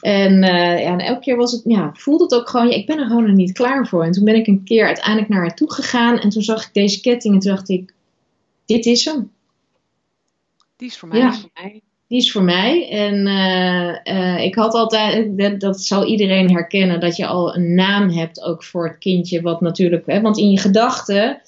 En, 0.00 0.42
ja, 0.42 0.78
en 0.78 0.98
elke 0.98 1.20
keer 1.20 1.36
was 1.36 1.52
het, 1.52 1.62
ja, 1.64 1.90
voelde 1.92 2.24
het 2.24 2.34
ook 2.34 2.48
gewoon, 2.48 2.68
ja, 2.68 2.74
ik 2.74 2.86
ben 2.86 2.98
er 2.98 3.06
gewoon 3.06 3.26
nog 3.26 3.36
niet 3.36 3.52
klaar 3.52 3.86
voor. 3.86 4.04
En 4.04 4.12
toen 4.12 4.24
ben 4.24 4.34
ik 4.34 4.46
een 4.46 4.64
keer 4.64 4.86
uiteindelijk 4.86 5.28
naar 5.28 5.40
haar 5.40 5.54
toe 5.54 5.72
gegaan 5.72 6.18
en 6.18 6.28
toen 6.28 6.42
zag 6.42 6.66
ik 6.66 6.74
deze 6.74 7.00
ketting 7.00 7.34
en 7.34 7.40
toen 7.40 7.54
dacht 7.54 7.68
ik, 7.68 7.94
dit 8.64 8.86
is 8.86 9.04
hem. 9.04 9.30
Die 10.76 10.88
is 10.88 10.98
voor 10.98 11.08
mij. 11.08 11.18
Ja. 11.18 11.34
Die 12.06 12.18
is 12.18 12.32
voor 12.32 12.42
mij. 12.42 12.88
En 12.88 13.26
eh, 13.26 13.96
eh, 14.02 14.44
ik 14.44 14.54
had 14.54 14.74
altijd, 14.74 15.38
dat, 15.38 15.60
dat 15.60 15.80
zal 15.80 16.06
iedereen 16.06 16.50
herkennen, 16.50 17.00
dat 17.00 17.16
je 17.16 17.26
al 17.26 17.56
een 17.56 17.74
naam 17.74 18.10
hebt 18.10 18.42
ook 18.42 18.64
voor 18.64 18.88
het 18.88 18.98
kindje. 18.98 19.40
Wat 19.40 19.60
natuurlijk, 19.60 20.06
hè, 20.06 20.20
want 20.20 20.38
in 20.38 20.50
je 20.50 20.58
gedachten 20.58 21.40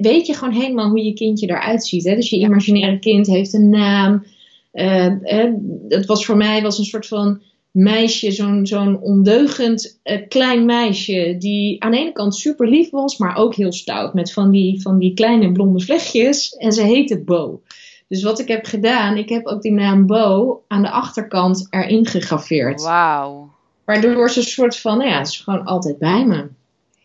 weet 0.00 0.26
je 0.26 0.34
gewoon 0.34 0.54
helemaal 0.54 0.88
hoe 0.88 1.04
je 1.04 1.12
kindje 1.12 1.48
eruit 1.48 1.84
ziet. 1.84 2.04
Hè? 2.04 2.14
Dus 2.14 2.30
je 2.30 2.38
imaginaire 2.38 2.98
kind 2.98 3.26
heeft 3.26 3.52
een 3.52 3.70
naam. 3.70 4.26
Hè, 4.72 5.52
het 5.88 6.06
was 6.06 6.24
voor 6.24 6.36
mij 6.36 6.62
was 6.62 6.78
een 6.78 6.84
soort 6.84 7.06
van 7.06 7.40
meisje, 7.70 8.30
zo'n 8.30 8.66
zo'n 8.66 9.00
ondeugend 9.00 10.00
klein 10.28 10.64
meisje. 10.64 11.36
Die 11.38 11.82
aan 11.82 11.90
de 11.90 11.98
ene 11.98 12.12
kant 12.12 12.34
super 12.34 12.68
lief 12.68 12.90
was, 12.90 13.16
maar 13.16 13.36
ook 13.36 13.54
heel 13.54 13.72
stout. 13.72 14.14
Met 14.14 14.32
van 14.32 14.50
die, 14.50 14.82
van 14.82 14.98
die 14.98 15.14
kleine 15.14 15.52
blonde 15.52 15.80
vlechtjes. 15.80 16.50
En 16.56 16.72
ze 16.72 16.82
heette 16.82 17.22
Bo. 17.24 17.62
Dus 18.08 18.22
wat 18.22 18.38
ik 18.38 18.48
heb 18.48 18.64
gedaan, 18.64 19.16
ik 19.16 19.28
heb 19.28 19.46
ook 19.46 19.62
die 19.62 19.72
naam 19.72 20.06
Bo 20.06 20.62
aan 20.68 20.82
de 20.82 20.90
achterkant 20.90 21.66
erin 21.70 22.06
gegraveerd. 22.06 22.82
Wauw. 22.82 23.50
Waardoor 23.84 24.30
ze 24.30 24.38
een 24.38 24.44
soort 24.46 24.76
van, 24.78 24.98
nou 24.98 25.10
ja, 25.10 25.18
het 25.18 25.28
is 25.28 25.40
gewoon 25.40 25.64
altijd 25.64 25.98
bij 25.98 26.24
me. 26.26 26.46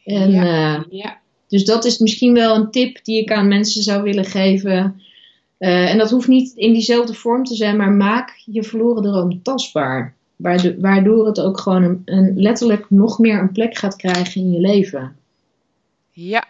En, 0.05 0.31
Ja. 0.31 0.75
eh, 0.75 0.81
Ja. 0.89 1.17
dus 1.47 1.65
dat 1.65 1.85
is 1.85 1.97
misschien 1.97 2.33
wel 2.33 2.55
een 2.55 2.71
tip 2.71 3.03
die 3.03 3.21
ik 3.21 3.31
aan 3.31 3.47
mensen 3.47 3.83
zou 3.83 4.03
willen 4.03 4.25
geven. 4.25 5.01
Eh, 5.57 5.91
en 5.91 5.97
dat 5.97 6.09
hoeft 6.09 6.27
niet 6.27 6.53
in 6.55 6.73
diezelfde 6.73 7.13
vorm 7.13 7.43
te 7.43 7.55
zijn, 7.55 7.77
maar 7.77 7.91
maak 7.91 8.41
je 8.45 8.63
verloren 8.63 9.03
droom 9.03 9.41
tastbaar. 9.43 10.15
Waardo- 10.35 10.75
Waardoor 10.79 11.25
het 11.25 11.39
ook 11.41 11.59
gewoon 11.59 11.83
een, 11.83 12.01
een, 12.05 12.33
letterlijk 12.41 12.85
nog 12.89 13.19
meer 13.19 13.39
een 13.39 13.51
plek 13.51 13.77
gaat 13.77 13.95
krijgen 13.95 14.41
in 14.41 14.51
je 14.51 14.59
leven. 14.59 15.15
Ja. 16.11 16.45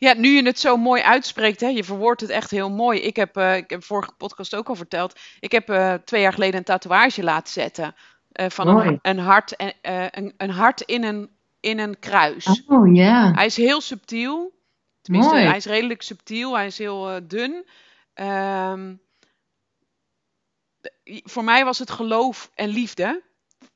Ja, 0.00 0.14
nu 0.14 0.28
je 0.28 0.42
het 0.42 0.58
zo 0.58 0.76
mooi 0.76 1.02
uitspreekt, 1.02 1.60
hè, 1.60 1.66
je 1.68 1.84
verwoordt 1.84 2.20
het 2.20 2.30
echt 2.30 2.50
heel 2.50 2.70
mooi. 2.70 3.00
Ik 3.00 3.16
heb, 3.16 3.36
eh, 3.36 3.56
ik 3.56 3.70
heb 3.70 3.84
vorige 3.84 4.12
podcast 4.16 4.54
ook 4.54 4.68
al 4.68 4.74
verteld, 4.74 5.20
ik 5.40 5.52
heb 5.52 5.68
eh, 5.68 5.94
twee 5.94 6.20
jaar 6.22 6.32
geleden 6.32 6.58
een 6.58 6.64
tatoeage 6.64 7.22
laten 7.22 7.52
zetten. 7.52 7.94
eh, 8.32 8.50
van 8.50 8.68
een, 8.68 8.98
een 9.02 9.18
hart, 9.18 9.56
en, 9.56 9.72
een, 10.10 10.34
een 10.36 10.50
hart 10.50 10.80
in 10.80 11.04
een, 11.04 11.30
in 11.60 11.78
een 11.78 11.98
kruis. 11.98 12.62
Oh 12.66 12.94
ja. 12.94 13.32
Hij 13.32 13.46
is 13.46 13.56
heel 13.56 13.80
subtiel. 13.80 14.58
Tenminste, 15.02 15.34
Mooi. 15.34 15.46
hij 15.46 15.56
is 15.56 15.64
redelijk 15.64 16.02
subtiel. 16.02 16.54
Hij 16.56 16.66
is 16.66 16.78
heel 16.78 17.20
dun. 17.26 17.66
Ehm, 18.14 18.94
voor 21.04 21.44
mij 21.44 21.64
was 21.64 21.78
het 21.78 21.90
geloof 21.90 22.50
en 22.54 22.68
liefde. 22.68 23.22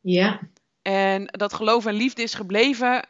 Ja, 0.00 0.40
En 0.82 1.24
dat 1.26 1.52
geloof 1.54 1.86
en 1.86 1.94
liefde 1.94 2.22
is 2.22 2.34
gebleven. 2.34 3.08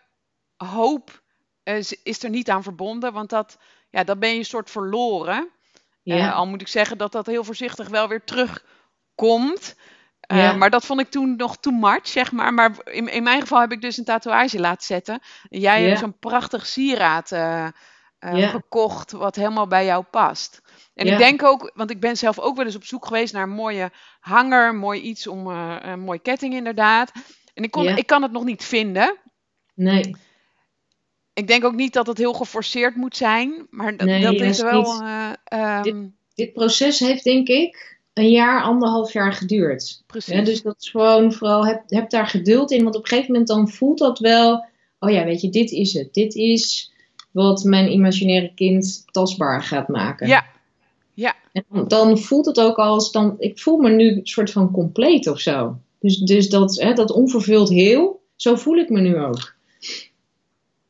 Hoop 0.57 1.22
is- 1.64 2.03
is 2.03 2.22
er 2.22 2.31
niet 2.31 2.50
aan 2.50 2.62
verbonden, 2.62 3.12
want 3.12 3.31
dat, 3.31 3.59
ja, 3.90 4.05
dat 4.05 4.18
ben 4.18 4.31
je 4.31 4.38
een 4.38 4.44
soort 4.44 4.70
verloren. 4.70 5.48
ja. 6.03 6.16
Eh, 6.16 6.37
al 6.37 6.46
moet 6.46 6.61
ik 6.61 6.68
zeggen 6.68 6.98
dat 6.98 7.12
dat 7.12 7.27
heel 7.27 7.44
voorzichtig 7.44 7.88
wel 7.88 8.09
weer 8.09 8.24
terugkomt. 8.24 9.77
Eh, 10.20 10.38
Ja. 10.38 10.53
Maar 10.53 10.70
dat 10.70 10.85
vond 10.87 11.00
ik 11.00 11.11
toen 11.11 11.37
nog 11.37 11.57
too 11.57 11.72
much, 11.72 12.09
zeg 12.09 12.33
maar. 12.33 12.55
Maar 12.55 12.77
in, 12.85 13.09
in 13.09 13.22
mijn 13.22 13.40
geval 13.40 13.61
heb 13.61 13.72
ik 13.72 13.81
dus 13.81 13.96
een 13.96 14.05
tatoeage 14.05 14.61
laten 14.61 14.87
zetten. 14.87 15.20
En 15.50 15.61
jij 15.61 15.81
Ja. 15.83 15.87
hebt 15.88 15.98
zo'n 16.00 16.18
prachtig 16.18 16.66
sieraad 16.66 17.33
eh, 17.33 17.64
eh, 18.18 18.38
Ja. 18.38 18.48
gekocht 18.48 19.12
wat 19.12 19.37
helemaal 19.37 19.66
bij 19.66 19.85
jou 19.85 20.05
past. 20.05 20.62
En 20.94 21.07
Ja. 21.07 21.12
ik 21.12 21.18
denk 21.18 21.42
ook, 21.42 21.70
want 21.74 21.90
ik 21.90 22.00
ben 22.00 22.16
zelf 22.16 22.38
ook 22.38 22.57
wel 22.57 22.64
eens 22.64 22.77
op 22.77 22.85
zoek 22.85 23.07
geweest 23.07 23.33
naar 23.33 23.42
een 23.42 23.48
mooie 23.50 23.90
hanger, 24.20 24.74
mooi 24.74 25.00
iets 25.00 25.27
om, 25.27 25.50
eh, 25.50 25.77
een 25.81 26.00
mooi 26.00 26.18
ketting 26.18 26.55
inderdaad. 26.55 27.12
En 27.55 27.62
ik, 27.64 27.70
kon, 27.70 27.83
Ja. 27.85 27.96
ik 27.96 28.07
kan 28.07 28.22
het 28.22 28.33
nog 28.33 28.44
niet 28.44 28.64
vinden. 28.64 29.16
Nee. 29.74 30.16
Ik 31.35 31.47
denk 31.47 31.64
ook 31.64 31.75
niet 31.75 31.92
dat 31.92 32.07
het 32.07 32.18
heel 32.18 32.33
geforceerd 32.33 32.97
moet 32.97 33.16
zijn, 33.16 33.66
maar 33.70 33.97
dat, 33.97 34.07
Nee, 34.07 34.23
dat 34.23 34.40
is 34.40 34.62
wel. 34.62 35.01
eh, 35.03 35.31
ehm, 35.44 36.05
Dit 36.35 36.53
proces 36.53 36.99
heeft 36.99 37.25
denk 37.25 37.49
ik 37.49 37.99
een 38.12 38.31
jaar, 38.31 38.62
anderhalf 38.62 39.12
jaar 39.12 39.33
geduurd. 39.33 40.03
precies. 40.07 40.35
Ja, 40.35 40.42
dus 40.42 40.62
dat 40.62 40.77
is 40.79 40.88
gewoon 40.90 41.33
vooral, 41.33 41.66
heb, 41.66 41.83
heb 41.87 42.11
daar 42.11 42.27
geduld 42.27 42.70
in. 42.70 42.83
Want 42.83 42.97
op 42.97 43.03
een 43.03 43.09
gegeven 43.09 43.31
moment 43.31 43.49
dan 43.49 43.68
voelt 43.68 43.99
dat 43.99 44.18
wel, 44.18 44.64
oh 44.99 45.11
ja, 45.11 45.25
weet 45.25 45.40
je, 45.40 45.49
dit 45.51 45.70
is 45.70 45.92
het. 45.92 46.14
Dit 46.14 46.35
is 46.35 46.92
wat 47.31 47.64
mijn 47.64 47.92
imaginaire 47.92 48.53
kind 48.55 49.05
tastbaar 49.11 49.62
gaat 49.62 49.88
maken. 49.88 50.27
Ja. 50.29 50.47
Ja. 51.14 51.35
En 51.53 51.64
dan- 51.68 51.88
dan 51.88 52.18
voelt 52.18 52.47
het 52.47 52.61
ook 52.61 52.77
als, 52.77 53.12
dan, 53.12 53.35
ik 53.38 53.59
voel 53.59 53.77
me 53.79 53.90
nu 53.90 54.11
een 54.11 54.20
soort 54.27 54.51
van 54.51 54.70
compleet 54.70 55.27
of 55.27 55.40
zo. 55.40 55.77
Dus, 56.01 56.18
dus 56.18 56.49
dat, 56.49 56.81
hè, 56.81 56.92
dat 56.92 57.11
onvervuld 57.11 57.68
heel, 57.68 58.23
zo 58.37 58.55
voel 58.57 58.77
ik 58.77 58.88
me 58.88 59.01
nu 59.01 59.18
ook. 59.18 59.54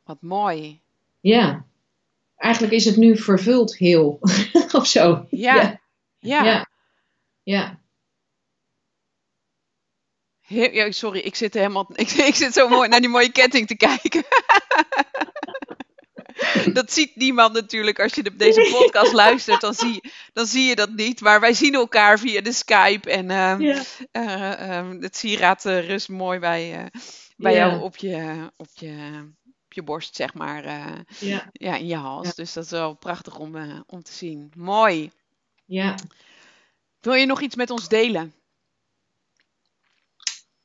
Wat 0.05 0.23
mooi. 0.23 0.81
Ja. 1.21 1.65
Eigenlijk 2.37 2.73
is 2.75 2.85
het 2.85 2.97
nu 2.97 3.17
vervuld 3.17 3.77
heel. 3.77 4.19
of 4.73 4.87
zo. 4.87 5.27
Ja. 5.31 5.81
Ja. 6.19 6.45
Ja. 7.43 7.81
Ja. 10.47 10.91
Sorry, 10.91 11.19
ik 11.21 11.35
zit 11.35 11.55
helemaal. 11.55 11.91
Ik, 11.95 12.11
ik 12.11 12.35
zit 12.35 12.53
zo 12.53 12.69
mooi 12.69 12.89
naar 12.89 13.01
die 13.01 13.09
mooie 13.09 13.33
ketting 13.33 13.67
te 13.67 13.77
kijken. 13.77 14.25
dat 16.79 16.93
ziet 16.93 17.17
niemand 17.17 17.53
natuurlijk. 17.53 18.01
Als 18.01 18.15
je 18.15 18.23
de- 18.23 18.37
deze 18.37 18.69
podcast 18.79 19.13
luistert, 19.13 19.61
dan 19.61 19.75
zie, 19.75 20.13
dan 20.33 20.47
zie 20.47 20.65
je 20.69 20.75
dat 20.75 20.91
niet. 20.91 21.21
Maar 21.21 21.41
wij 21.41 21.53
zien 21.55 21.75
elkaar 21.75 22.19
via 22.19 22.41
de 22.41 22.53
Skype. 22.53 23.11
En 23.11 23.31
ehm, 23.31 23.61
Ja. 23.61 23.83
ehm, 24.57 25.01
het 25.03 25.17
sieraad 25.17 25.65
rust 25.65 26.09
mooi 26.09 26.39
bij, 26.39 26.91
bij 27.37 27.53
Ja. 27.53 27.59
jou 27.69 27.83
op 27.83 27.97
je, 27.97 28.51
op, 28.57 28.69
je, 28.75 29.25
je 29.75 29.83
borst, 29.83 30.17
zeg 30.17 30.35
maar. 30.35 30.65
eh, 30.65 30.93
Ja. 31.19 31.49
ja, 31.53 31.77
in 31.77 31.87
je 31.87 31.97
hals. 31.97 32.27
Ja. 32.27 32.33
Dus 32.35 32.53
dat 32.53 32.65
is 32.65 32.71
wel 32.71 32.95
prachtig 32.95 33.39
om, 33.39 33.57
eh, 33.57 33.81
om 33.87 34.03
te 34.03 34.13
zien. 34.13 34.53
Mooi. 34.57 35.11
ja. 35.65 35.95
Wil 37.01 37.13
je 37.15 37.27
nog 37.27 37.41
iets 37.41 37.57
met 37.57 37.71
ons 37.71 37.89
delen? 37.89 38.33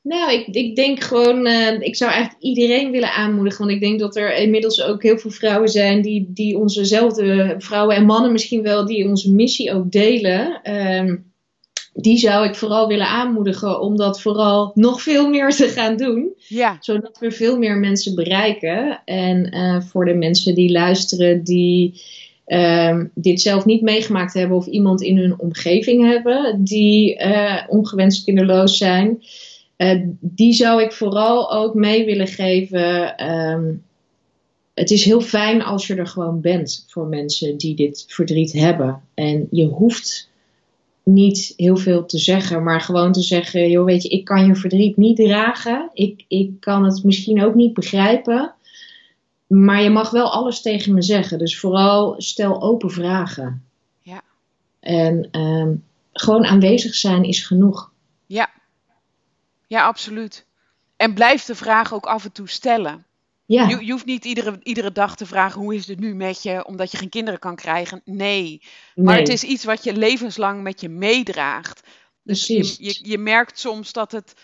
Nou, 0.02 0.32
ik, 0.32 0.46
ik 0.46 0.76
denk 0.76 1.00
gewoon, 1.00 1.46
eh, 1.46 1.80
ik 1.80 1.96
zou 1.96 2.10
eigenlijk 2.10 2.42
iedereen 2.42 2.90
willen 2.90 3.12
aanmoedigen. 3.12 3.58
Want 3.64 3.70
ik 3.70 3.80
denk 3.80 4.00
dat 4.00 4.16
er 4.16 4.34
inmiddels 4.34 4.82
ook 4.82 5.02
heel 5.02 5.18
veel 5.18 5.30
vrouwen 5.30 5.68
zijn 5.68 6.02
die, 6.02 6.32
die 6.32 6.58
onzezelfde 6.58 7.54
vrouwen 7.58 7.96
en 7.96 8.04
mannen 8.04 8.32
misschien 8.32 8.62
wel, 8.62 8.86
die 8.86 9.08
onze 9.08 9.32
missie 9.32 9.72
ook 9.74 9.90
delen. 9.92 10.62
Ehm, 10.62 11.16
die 11.92 12.18
zou 12.18 12.48
ik 12.48 12.54
vooral 12.54 12.88
willen 12.88 13.06
aanmoedigen 13.08 13.80
om 13.80 13.96
dat 13.96 14.20
vooral 14.20 14.70
nog 14.74 15.02
veel 15.02 15.28
meer 15.28 15.50
te 15.50 15.68
gaan 15.68 15.96
doen. 15.96 16.28
Ja, 16.48 16.76
Zodat 16.80 17.18
we 17.18 17.30
veel 17.30 17.58
meer 17.58 17.76
mensen 17.76 18.14
bereiken. 18.14 19.02
En 19.04 19.50
eh, 19.50 19.80
voor 19.80 20.04
de 20.04 20.14
mensen 20.14 20.54
die 20.54 20.70
luisteren, 20.72 21.44
die 21.44 22.02
ehm, 22.46 23.06
dit 23.14 23.40
zelf 23.40 23.64
niet 23.64 23.82
meegemaakt 23.82 24.34
hebben 24.34 24.56
of 24.56 24.66
iemand 24.66 25.02
in 25.02 25.18
hun 25.18 25.38
omgeving 25.38 26.10
hebben 26.12 26.64
die 26.64 27.16
eh, 27.16 27.62
ongewenst 27.68 28.24
kinderloos 28.24 28.76
zijn. 28.76 29.22
eh, 29.76 30.00
die 30.20 30.52
zou 30.52 30.82
ik 30.82 30.92
vooral 30.92 31.52
ook 31.52 31.74
mee 31.74 32.04
willen 32.04 32.28
geven. 32.28 33.16
ehm, 33.16 33.72
het 34.74 34.90
is 34.90 35.04
heel 35.04 35.20
fijn 35.20 35.62
als 35.62 35.86
je 35.86 35.94
er 35.94 36.06
gewoon 36.06 36.40
bent 36.40 36.84
voor 36.88 37.06
mensen 37.06 37.56
die 37.56 37.74
dit 37.74 38.04
verdriet 38.08 38.52
hebben. 38.52 39.02
En 39.14 39.46
je 39.50 39.64
hoeft 39.66 40.29
niet 41.02 41.52
heel 41.56 41.76
veel 41.76 42.06
te 42.06 42.18
zeggen, 42.18 42.62
maar 42.62 42.80
gewoon 42.80 43.12
te 43.12 43.22
zeggen: 43.22 43.70
joh, 43.70 43.84
weet 43.84 44.02
je, 44.02 44.08
ik 44.08 44.24
kan 44.24 44.46
je 44.46 44.54
verdriet 44.54 44.96
niet 44.96 45.16
dragen. 45.16 45.90
Ik, 45.92 46.24
ik 46.28 46.60
kan 46.60 46.84
het 46.84 47.04
misschien 47.04 47.44
ook 47.44 47.54
niet 47.54 47.74
begrijpen. 47.74 48.54
Maar 49.46 49.82
je 49.82 49.90
mag 49.90 50.10
wel 50.10 50.32
alles 50.32 50.60
tegen 50.60 50.94
me 50.94 51.02
zeggen. 51.02 51.38
Dus 51.38 51.58
vooral 51.58 52.14
stel 52.16 52.62
open 52.62 52.90
vragen. 52.90 53.64
Ja. 54.00 54.22
En 54.80 55.28
ehm, 55.30 55.74
gewoon 56.12 56.44
aanwezig 56.44 56.94
zijn 56.94 57.24
is 57.24 57.46
genoeg. 57.46 57.92
ja. 58.26 58.50
Ja, 59.66 59.86
absoluut. 59.86 60.46
En 60.96 61.14
blijf 61.14 61.44
de 61.44 61.54
vraag 61.54 61.94
ook 61.94 62.06
af 62.06 62.24
en 62.24 62.32
toe 62.32 62.48
stellen. 62.48 63.04
Ja, 63.50 63.68
Je, 63.68 63.84
je 63.84 63.92
hoeft 63.92 64.04
niet 64.06 64.24
iedere, 64.24 64.58
iedere 64.62 64.92
dag 64.92 65.16
te 65.16 65.26
vragen 65.26 65.60
hoe 65.60 65.74
is 65.74 65.86
het 65.86 66.00
nu 66.00 66.14
met 66.14 66.42
je, 66.42 66.66
omdat 66.66 66.90
je 66.90 66.96
geen 66.96 67.08
kinderen 67.08 67.40
kan 67.40 67.56
krijgen. 67.56 68.02
Nee, 68.04 68.62
maar 68.94 69.18
het 69.18 69.28
is 69.28 69.42
iets 69.42 69.64
wat 69.64 69.84
je 69.84 69.96
levenslang 69.96 70.62
met 70.62 70.80
je 70.80 70.88
meedraagt. 70.88 71.82
Dus 72.22 72.46
je, 72.46 72.74
je, 72.78 72.98
je 73.02 73.18
merkt 73.18 73.58
soms 73.58 73.92
dat 73.92 74.12
het, 74.12 74.34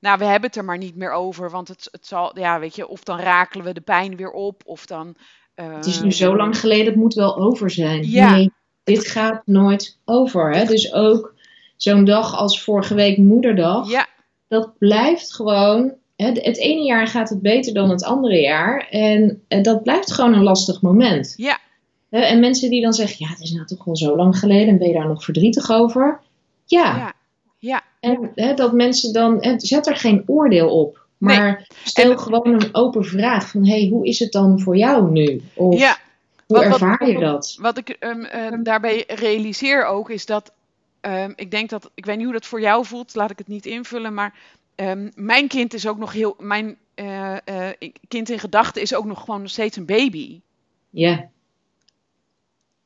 nou 0.00 0.18
we 0.18 0.24
hebben 0.24 0.48
het 0.48 0.58
er 0.58 0.64
maar 0.64 0.78
niet 0.78 0.96
meer 0.96 1.12
over, 1.12 1.50
want 1.50 1.68
het, 1.68 1.88
het 1.90 2.06
zal, 2.06 2.38
ja 2.38 2.58
weet 2.58 2.76
je, 2.76 2.88
of 2.88 3.02
dan 3.02 3.18
rakelen 3.18 3.66
we 3.66 3.72
de 3.72 3.80
pijn 3.80 4.16
weer 4.16 4.30
op, 4.30 4.62
of 4.64 4.86
dan... 4.86 5.16
Het 5.54 5.86
is 5.86 6.00
nu 6.00 6.12
zo 6.12 6.36
lang 6.36 6.58
geleden, 6.58 6.86
het 6.86 6.96
moet 6.96 7.14
wel 7.14 7.36
over 7.36 7.70
zijn. 7.70 8.10
Ja. 8.10 8.34
Nee, 8.34 8.52
dit 8.84 9.06
gaat 9.06 9.42
nooit 9.46 9.98
over. 10.04 10.50
Hè? 10.50 10.64
Dus 10.64 10.92
ook 10.92 11.34
zo'n 11.76 12.04
dag 12.04 12.36
als 12.36 12.62
vorige 12.62 12.94
week 12.94 13.18
Moederdag. 13.18 13.90
Ja, 13.90 14.08
dat 14.48 14.78
blijft 14.78 15.34
gewoon. 15.34 16.00
Het 16.24 16.56
ene 16.58 16.82
jaar 16.84 17.06
gaat 17.06 17.28
het 17.28 17.42
beter 17.42 17.74
dan 17.74 17.90
het 17.90 18.04
andere 18.04 18.40
jaar. 18.40 18.88
En 18.90 19.42
eh, 19.48 19.62
dat 19.62 19.82
blijft 19.82 20.12
gewoon 20.12 20.34
een 20.34 20.42
lastig 20.42 20.82
moment. 20.82 21.34
ja, 21.36 21.58
En 22.10 22.40
mensen 22.40 22.70
die 22.70 22.82
dan 22.82 22.92
zeggen: 22.92 23.16
Ja, 23.18 23.28
het 23.30 23.40
is 23.40 23.52
nou 23.52 23.66
toch 23.66 23.84
wel 23.84 23.96
zo 23.96 24.16
lang 24.16 24.38
geleden. 24.38 24.68
En 24.68 24.78
ben 24.78 24.88
je 24.88 24.94
daar 24.94 25.08
nog 25.08 25.24
verdrietig 25.24 25.70
over? 25.70 26.20
Ja. 26.64 26.96
ja, 26.96 27.12
ja. 27.58 27.82
En 28.00 28.30
hè, 28.34 28.54
dat 28.54 28.72
mensen 28.72 29.12
dan. 29.12 29.36
hè, 29.40 29.54
Zet 29.56 29.86
er 29.86 29.96
geen 29.96 30.22
oordeel 30.26 30.68
op. 30.80 31.00
Maar 31.18 31.66
stel 31.84 32.10
En- 32.10 32.18
gewoon 32.18 32.52
een 32.62 32.74
open 32.74 33.04
vraag: 33.04 33.48
van, 33.48 33.66
hey, 33.66 33.88
hoe 33.90 34.06
is 34.06 34.18
het 34.18 34.32
dan 34.32 34.60
voor 34.60 34.76
jou 34.76 35.10
nu? 35.10 35.42
Of 35.54 35.78
ja. 35.78 35.96
hoe 36.46 36.56
Wat- 36.56 36.66
wat- 36.66 36.72
ervaar 36.80 37.08
je 37.08 37.18
dat? 37.18 37.56
Wat 37.60 37.78
ik 37.78 37.88
ehm, 37.88 38.22
ehm, 38.24 38.62
daarbij 38.62 39.04
realiseer 39.06 39.84
ook 39.84 40.10
is 40.10 40.26
dat 40.26 40.52
ehm, 41.00 41.32
ik 41.36 41.50
denk 41.50 41.70
dat 41.70 41.90
ik 41.94 42.04
weet 42.04 42.16
niet 42.16 42.24
hoe 42.24 42.34
dat 42.34 42.46
voor 42.46 42.60
jou 42.60 42.84
voelt, 42.84 43.14
laat 43.14 43.30
ik 43.30 43.38
het 43.38 43.48
niet 43.48 43.66
invullen, 43.66 44.14
maar 44.14 44.34
ehm, 44.74 45.10
mijn 45.14 45.48
kind 45.48 45.74
is 45.74 45.86
ook 45.86 45.98
nog 45.98 46.12
heel 46.12 46.36
mijn 46.38 46.76
eh, 46.94 47.36
eh, 47.70 47.90
kind 48.08 48.28
in 48.30 48.38
gedachten 48.38 48.82
is 48.82 48.94
ook 48.94 49.04
nog 49.04 49.20
gewoon 49.20 49.40
nog 49.40 49.50
steeds 49.50 49.76
een 49.76 49.86
baby. 49.86 50.40
Ja, 50.90 51.30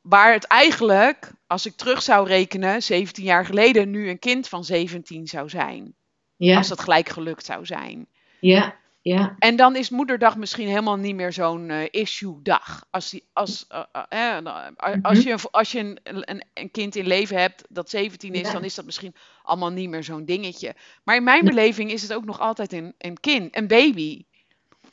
Waar 0.01 0.33
het 0.33 0.45
eigenlijk, 0.45 1.33
als 1.47 1.67
ik 1.67 1.77
terug 1.77 2.03
zou 2.03 2.27
rekenen, 2.29 2.83
17 2.83 3.25
jaar 3.25 3.47
geleden, 3.47 3.91
nu 3.91 4.09
een 4.09 4.19
kind 4.19 4.49
van 4.49 4.65
17 4.65 5.27
zou 5.27 5.49
zijn. 5.49 5.95
ja, 6.37 6.57
Als 6.57 6.69
dat 6.69 6.81
gelijk 6.81 7.09
gelukt 7.09 7.45
zou 7.45 7.67
zijn. 7.67 8.07
ja, 8.41 8.77
ja, 9.07 9.37
En 9.39 9.57
dan 9.57 9.77
is 9.77 9.91
moederdag 9.91 10.37
misschien 10.37 10.67
helemaal 10.69 10.97
niet 10.97 11.15
meer 11.15 11.33
zo'n 11.33 11.71
eh, 11.71 11.87
issue-dag. 11.91 12.87
Als, 12.91 13.11
die, 13.11 13.25
als, 13.33 13.67
eh, 13.69 13.83
eh, 14.09 14.37
eh, 14.37 14.97
als 15.03 15.23
je, 15.23 15.37
als 15.51 15.73
je 15.73 15.79
een, 15.79 15.99
een, 16.03 16.45
een 16.55 16.71
kind 16.71 16.97
in 16.97 17.07
leven 17.07 17.37
hebt 17.39 17.65
dat 17.69 17.91
17 17.91 18.33
is, 18.35 18.47
Ja. 18.47 18.53
dan 18.53 18.65
is 18.65 18.75
dat 18.75 18.85
misschien 18.85 19.15
allemaal 19.43 19.71
niet 19.71 19.89
meer 19.89 20.05
zo'n 20.05 20.25
dingetje. 20.25 20.75
Maar 21.05 21.17
in 21.17 21.25
mijn 21.25 21.45
beleving 21.45 21.91
is 21.91 22.03
het 22.03 22.13
ook 22.15 22.25
nog 22.25 22.41
altijd 22.41 22.73
een, 22.73 22.95
een 22.99 23.21
kind, 23.21 23.57
een 23.57 23.67
baby 23.67 24.25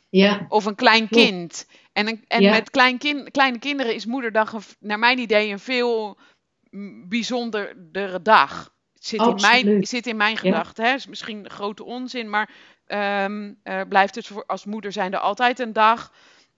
ja, 0.10 0.45
of 0.49 0.65
een 0.65 0.76
klein 0.76 1.10
kind. 1.10 1.67
En, 1.93 2.08
een, 2.08 2.23
en 2.28 2.49
met 2.49 2.69
klein 2.69 2.97
kin, 2.97 3.32
kleine 3.32 3.60
kinderen 3.60 3.95
is 3.95 4.06
moederdag, 4.06 4.54
een, 4.54 4.62
naar 4.80 4.99
mijn 4.99 5.19
idee, 5.19 5.52
een 5.52 5.60
veel 5.60 6.17
bijzonderdere 7.08 8.21
dag. 8.21 8.71
Zit, 8.93 9.21
in 9.21 9.36
mijn, 9.41 9.86
zit 9.88 10.08
in 10.08 10.17
mijn 10.17 10.38
gedachten. 10.38 10.86
hè. 10.86 10.93
is 10.93 11.08
misschien 11.08 11.49
grote 11.49 11.84
onzin, 11.84 12.30
maar 12.30 12.49
ehm, 12.97 13.51
eh, 13.63 13.82
blijft 13.89 14.15
het 14.15 14.27
voor, 14.27 14.43
als 14.47 14.65
moeder 14.65 14.91
zijnde 14.91 15.17
altijd 15.19 15.60
een 15.60 15.73
dag. 15.73 16.12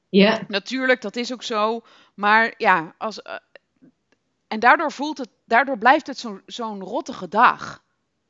ja, 0.09 0.41
Natuurlijk, 0.47 1.01
dat 1.01 1.15
is 1.15 1.33
ook 1.33 1.43
zo. 1.43 1.81
Maar 2.15 2.53
ja, 2.57 2.95
als, 2.97 3.21
eh, 3.21 3.33
en 4.47 4.59
daardoor, 4.59 4.91
voelt 4.91 5.17
het, 5.17 5.29
daardoor 5.45 5.77
blijft 5.77 6.07
het 6.07 6.17
zo- 6.17 6.41
zo'n 6.45 6.81
rottige 6.83 7.27
dag. 7.27 7.83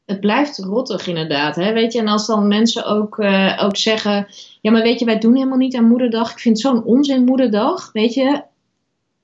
het 0.05 0.19
blijft 0.19 0.57
rottig 0.57 1.07
inderdaad. 1.07 1.55
Hè? 1.55 1.73
Weet 1.73 1.93
je, 1.93 1.99
en 1.99 2.07
als 2.07 2.25
dan 2.27 2.47
mensen 2.47 2.85
ook, 2.85 3.19
eh, 3.19 3.61
ook 3.63 3.77
zeggen: 3.77 4.27
Ja, 4.61 4.71
maar 4.71 4.81
weet 4.81 4.99
je, 4.99 5.05
wij 5.05 5.19
doen 5.19 5.35
helemaal 5.35 5.57
niet 5.57 5.75
aan 5.75 5.87
moederdag. 5.87 6.31
Ik 6.31 6.39
vind 6.39 6.57
het 6.57 6.65
zo'n 6.65 6.83
onzin 6.83 7.23
moederdag. 7.23 7.91
Weet 7.91 8.13
je, 8.13 8.43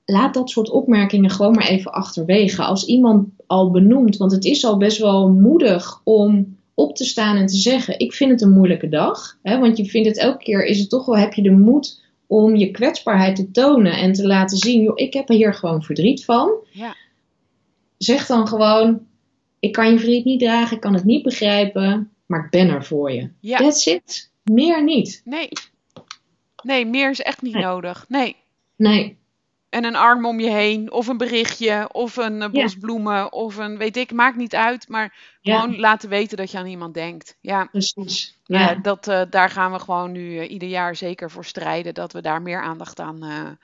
laat 0.04 0.34
dat 0.34 0.50
soort 0.50 0.70
opmerkingen 0.70 1.30
gewoon 1.30 1.54
maar 1.54 1.66
even 1.66 1.92
achterwege. 1.92 2.62
Als 2.62 2.84
iemand 2.86 3.28
al 3.46 3.70
benoemt, 3.70 4.16
want 4.16 4.32
het 4.32 4.44
is 4.44 4.64
al 4.64 4.76
best 4.76 4.98
wel 4.98 5.28
moedig 5.28 6.00
om 6.04 6.56
op 6.82 6.96
te 6.96 7.04
staan 7.04 7.36
en 7.36 7.46
te 7.46 7.56
zeggen: 7.56 7.98
Ik 7.98 8.12
vind 8.12 8.30
het 8.30 8.40
een 8.42 8.52
moeilijke 8.52 8.88
dag. 8.88 9.38
Hè? 9.42 9.58
Want 9.58 9.76
je 9.76 9.84
vindt 9.84 10.08
het 10.08 10.18
elke 10.18 10.44
keer, 10.44 10.64
is 10.64 10.78
het 10.78 10.88
toch 10.90 11.06
wel, 11.06 11.16
heb 11.16 11.32
je 11.32 11.42
de 11.42 11.50
moed 11.50 12.00
om 12.26 12.56
je 12.56 12.70
kwetsbaarheid 12.70 13.36
te 13.36 13.50
tonen 13.50 13.92
en 13.92 14.12
te 14.12 14.26
laten 14.26 14.56
zien: 14.58 14.82
joh, 14.82 14.92
ik 14.98 15.12
heb 15.12 15.28
er 15.28 15.34
hier 15.34 15.54
gewoon 15.54 15.82
verdriet 15.82 16.24
van. 16.24 16.50
Ja. 16.70 16.96
Zeg 17.98 18.26
dan 18.26 18.48
gewoon: 18.48 19.06
Ik 19.60 19.72
kan 19.72 19.90
je 19.90 19.98
verdriet 19.98 20.24
niet 20.24 20.40
dragen, 20.40 20.74
ik 20.76 20.82
kan 20.82 20.94
het 20.94 21.04
niet 21.04 21.22
begrijpen, 21.22 22.10
maar 22.26 22.44
ik 22.44 22.50
ben 22.50 22.68
er 22.68 22.84
voor 22.84 23.12
je. 23.12 23.28
Ja. 23.40 23.58
That's 23.58 23.86
it. 23.86 24.30
Meer 24.44 24.84
niet. 24.84 25.22
Nee. 25.24 25.48
Nee, 26.62 26.86
meer 26.86 27.10
is 27.10 27.20
echt 27.20 27.42
niet 27.42 27.54
Nee. 27.54 27.62
nodig. 27.62 28.04
Nee. 28.08 28.36
Nee. 28.76 29.16
En 29.72 29.84
een 29.84 29.96
arm 29.96 30.26
om 30.26 30.40
je 30.40 30.50
heen, 30.50 30.92
of 30.92 31.06
een 31.06 31.16
berichtje, 31.16 31.88
of 31.92 32.16
een 32.16 32.42
eh, 32.42 32.50
bos 32.50 32.76
bloemen, 32.76 33.32
of 33.32 33.56
een 33.56 33.78
weet 33.78 33.96
ik, 33.96 34.12
maakt 34.12 34.36
niet 34.36 34.54
uit. 34.54 34.88
Maar 34.88 35.36
Ja, 35.40 35.60
gewoon 35.60 35.78
laten 35.80 36.08
weten 36.08 36.36
dat 36.36 36.50
je 36.50 36.58
aan 36.58 36.66
iemand 36.66 36.94
denkt. 36.94 37.36
Ja, 37.40 37.64
precies. 37.64 38.38
ja. 38.44 38.60
Ja, 38.60 38.74
dat, 38.74 39.08
eh, 39.08 39.22
daar 39.30 39.50
gaan 39.50 39.72
we 39.72 39.78
gewoon 39.78 40.12
nu 40.12 40.38
eh, 40.38 40.50
ieder 40.50 40.68
jaar 40.68 40.96
zeker 40.96 41.30
voor 41.30 41.44
strijden. 41.44 41.94
Dat 41.94 42.12
we 42.12 42.20
daar 42.20 42.42
meer 42.42 42.62
aandacht 42.62 43.00
aan. 43.00 43.58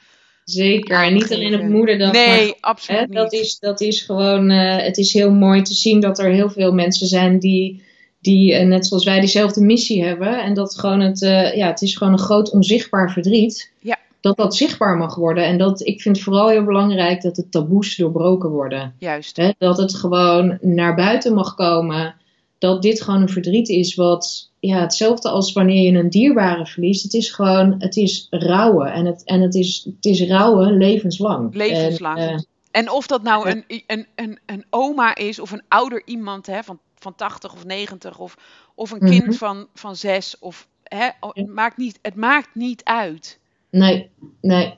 zeker. 0.44 1.02
En 1.04 1.14
niet 1.14 1.32
alleen 1.32 1.54
op 1.54 1.62
moederdag. 1.62 2.12
maar 2.12 2.26
nee, 2.26 2.46
Hè, 2.46 2.52
absoluut 2.60 3.12
dat, 3.12 3.32
niet. 3.32 3.40
is, 3.40 3.58
dat 3.58 3.80
is 3.80 4.02
gewoon, 4.02 4.50
het 4.50 4.96
is 4.98 5.12
heel 5.12 5.32
mooi 5.32 5.62
te 5.62 5.74
zien 5.74 6.00
dat 6.00 6.18
er 6.18 6.30
heel 6.30 6.50
veel 6.50 6.72
mensen 6.72 7.06
zijn 7.06 7.38
die, 7.38 7.82
die 8.20 8.54
net 8.54 8.86
zoals 8.86 9.04
wij, 9.04 9.20
diezelfde 9.20 9.60
missie 9.60 10.04
hebben. 10.04 10.42
En 10.42 10.54
dat 10.54 10.78
gewoon 10.78 11.00
het, 11.00 11.18
ja, 11.54 11.66
het 11.66 11.82
is 11.82 11.96
gewoon 11.96 12.12
een 12.12 12.18
groot 12.18 12.50
onzichtbaar 12.50 13.12
verdriet. 13.12 13.72
Ja. 13.80 13.98
Dat 14.28 14.36
dat 14.36 14.56
zichtbaar 14.56 14.96
mag 14.96 15.14
worden. 15.14 15.44
En 15.44 15.58
dat, 15.58 15.80
ik 15.80 16.00
vind 16.02 16.16
het 16.16 16.24
vooral 16.24 16.48
heel 16.48 16.64
belangrijk 16.64 17.22
dat 17.22 17.34
de 17.34 17.48
taboes 17.48 17.96
doorbroken 17.96 18.50
worden. 18.50 18.94
Juist. 18.98 19.40
Dat 19.58 19.78
het 19.78 19.94
gewoon 19.94 20.58
naar 20.60 20.94
buiten 20.94 21.34
mag 21.34 21.54
komen. 21.54 22.14
dat 22.58 22.82
dit 22.82 23.02
gewoon 23.02 23.22
een 23.22 23.28
verdriet 23.28 23.68
is 23.68 23.94
wat, 23.94 24.50
ja, 24.60 24.80
hetzelfde 24.80 25.28
als 25.28 25.52
wanneer 25.52 25.92
je 25.92 25.98
een 25.98 26.10
dierbare 26.10 26.66
verliest. 26.66 27.02
Het 27.02 27.14
is 27.14 27.30
gewoon, 27.30 27.74
het 27.78 27.96
is 27.96 28.26
rouwen. 28.30 28.92
En 28.92 29.06
het, 29.06 29.24
en 29.24 29.40
het, 29.40 29.54
is, 29.54 29.82
het 29.84 30.04
is 30.04 30.28
rouwen 30.28 30.76
levenslang. 30.76 31.54
Levenslang. 31.54 32.18
En, 32.18 32.32
uh, 32.32 32.38
en 32.70 32.90
of 32.90 33.06
dat 33.06 33.22
nou 33.22 33.50
een, 33.50 33.64
een, 33.86 34.06
een, 34.14 34.38
een 34.46 34.64
oma 34.70 35.14
is 35.14 35.38
of 35.38 35.50
een 35.50 35.62
ouder 35.68 36.02
iemand 36.04 36.46
hè, 36.46 36.62
van, 36.62 36.78
van 36.94 37.14
80 37.14 37.52
of 37.52 37.64
90 37.64 38.18
of, 38.18 38.36
of 38.74 38.90
een 38.90 39.10
kind 39.10 39.36
van, 39.36 39.66
van 39.74 39.96
6 39.96 40.38
of 40.38 40.68
hè, 40.82 41.08
maakt 41.46 41.76
niet, 41.76 41.98
het 42.02 42.14
maakt 42.14 42.54
niet 42.54 42.84
uit. 42.84 43.38
Nee, 43.70 44.10
nee. 44.40 44.76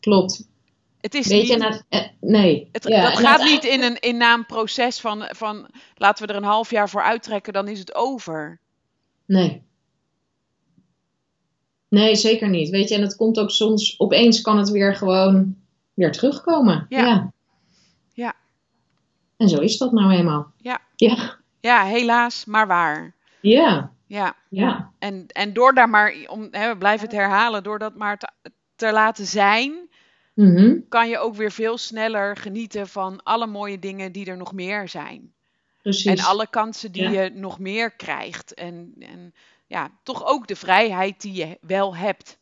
Klopt. 0.00 0.46
Het 1.00 1.14
is 1.14 1.26
Weet 1.26 1.40
niet, 1.42 1.48
je, 1.48 1.82
eh, 1.88 2.04
nee. 2.20 2.68
het, 2.72 2.84
Ja, 2.88 3.02
dat 3.02 3.18
gaat 3.18 3.40
het- 3.42 3.50
niet 3.50 3.64
in 3.64 3.82
een, 3.82 3.98
in 4.00 4.16
na 4.16 4.34
een 4.34 4.46
proces 4.46 5.00
van, 5.00 5.24
van 5.30 5.68
laten 5.94 6.26
we 6.26 6.32
er 6.32 6.38
een 6.38 6.44
half 6.48 6.70
jaar 6.70 6.88
voor 6.88 7.02
uittrekken, 7.02 7.52
dan 7.52 7.68
is 7.68 7.78
het 7.78 7.94
over. 7.94 8.60
Nee. 9.26 9.62
Nee, 11.88 12.16
zeker 12.16 12.48
niet. 12.48 12.68
Weet 12.68 12.88
je, 12.88 12.94
en 12.94 13.00
het 13.02 13.16
komt 13.16 13.38
ook 13.38 13.50
soms, 13.50 13.94
opeens 13.98 14.40
kan 14.40 14.58
het 14.58 14.70
weer 14.70 14.94
gewoon 14.96 15.56
weer 15.94 16.12
terugkomen. 16.12 16.86
Ja. 16.88 16.98
Ja. 17.06 17.32
Ja. 18.12 18.34
En 19.36 19.48
zo 19.48 19.56
is 19.60 19.78
dat 19.78 19.92
nou 19.92 20.12
eenmaal. 20.12 20.52
Ja. 20.56 20.80
Ja. 20.96 21.36
Ja, 21.60 21.84
helaas, 21.84 22.44
maar 22.44 22.66
waar. 22.66 23.14
Ja. 23.40 23.92
Ja, 24.08 24.34
Ja. 24.48 24.90
en, 24.98 25.24
en 25.28 25.52
door 25.52 25.74
daar 25.74 25.88
maar, 25.88 26.14
om, 26.26 26.48
hè, 26.50 26.68
we 26.68 26.76
blijven 26.78 27.06
het 27.08 27.16
herhalen, 27.16 27.62
door 27.62 27.78
dat 27.78 27.94
maar 27.94 28.18
te, 28.18 28.28
te 28.76 28.92
laten 28.92 29.26
zijn, 29.26 29.86
Mhm. 30.34 30.76
kan 30.88 31.08
je 31.08 31.18
ook 31.18 31.34
weer 31.34 31.52
veel 31.52 31.78
sneller 31.78 32.36
genieten 32.36 32.88
van 32.88 33.20
alle 33.22 33.46
mooie 33.46 33.78
dingen 33.78 34.12
die 34.12 34.26
er 34.26 34.36
nog 34.36 34.52
meer 34.52 34.88
zijn. 34.88 35.32
Precies. 35.82 36.04
En 36.20 36.26
alle 36.26 36.46
kansen 36.50 36.92
die 36.92 37.10
Ja. 37.10 37.22
je 37.22 37.30
nog 37.34 37.58
meer 37.58 37.90
krijgt. 37.90 38.54
En, 38.54 38.94
en 38.98 39.34
ja, 39.66 39.88
toch 40.02 40.26
ook 40.26 40.46
de 40.46 40.56
vrijheid 40.56 41.20
die 41.20 41.32
je 41.34 41.58
wel 41.60 41.96
hebt. 41.96 42.38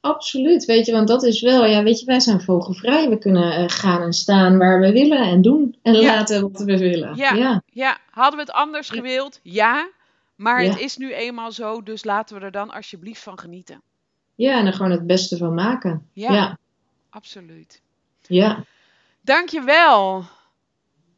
Absoluut, 0.00 0.64
weet 0.64 0.86
je, 0.86 0.92
want 0.92 1.08
dat 1.08 1.22
is 1.22 1.40
wel, 1.40 1.64
ja, 1.66 1.82
weet 1.82 2.00
je, 2.00 2.06
wij 2.06 2.20
zijn 2.20 2.40
vogelvrij. 2.40 3.08
We 3.08 3.18
kunnen 3.18 3.52
eh, 3.52 3.64
gaan 3.66 4.02
en 4.02 4.12
staan 4.12 4.58
waar 4.58 4.80
we 4.80 4.92
willen 4.92 5.18
en 5.22 5.42
doen 5.42 5.76
en 5.82 5.94
Ja. 5.94 6.14
laten 6.16 6.42
wat 6.52 6.60
we 6.62 6.78
willen. 6.78 7.16
Ja. 7.16 7.32
ja. 7.34 7.62
Ja, 7.66 7.98
hadden 8.10 8.34
we 8.38 8.44
het 8.44 8.54
anders 8.54 8.88
gewild? 8.90 9.40
Ja. 9.42 9.88
Maar 10.36 10.62
Ja. 10.62 10.70
het 10.70 10.78
is 10.80 10.96
nu 10.96 11.12
eenmaal 11.14 11.52
zo, 11.52 11.82
dus 11.82 12.04
laten 12.04 12.38
we 12.38 12.44
er 12.44 12.50
dan 12.50 12.70
alsjeblieft 12.70 13.22
van 13.22 13.38
genieten. 13.38 13.82
Ja, 14.34 14.58
en 14.58 14.66
er 14.66 14.72
gewoon 14.72 14.90
het 14.90 15.06
beste 15.06 15.36
van 15.36 15.54
maken. 15.54 16.08
Ja, 16.12 16.32
Ja. 16.32 16.58
absoluut. 17.10 17.80
ja. 18.22 18.64
Dankjewel. 19.20 20.24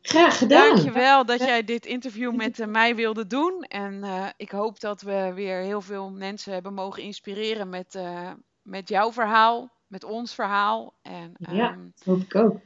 Graag 0.02 0.38
gedaan. 0.38 0.66
Dankjewel 0.68 1.24
dat 1.26 1.38
jij 1.38 1.64
dit 1.64 1.86
interview 1.86 2.34
met 2.34 2.60
eh, 2.60 2.66
mij 2.66 2.94
wilde 2.96 3.26
doen. 3.26 3.62
En 3.62 4.04
eh, 4.04 4.26
ik 4.36 4.50
hoop 4.50 4.80
dat 4.80 5.02
we 5.02 5.32
weer 5.34 5.58
heel 5.58 5.80
veel 5.80 6.10
mensen 6.10 6.52
hebben 6.52 6.74
mogen 6.74 7.02
inspireren 7.02 7.68
met, 7.68 7.94
eh, 7.94 8.30
met 8.62 8.88
jouw 8.88 9.12
verhaal, 9.12 9.70
met 9.86 10.04
ons 10.04 10.34
verhaal. 10.34 10.94
En 11.02 11.32
Ja. 11.38 11.70
ehm, 11.70 11.80
Hoop 12.04 12.20
ik 12.20 12.34
ook. 12.34 12.56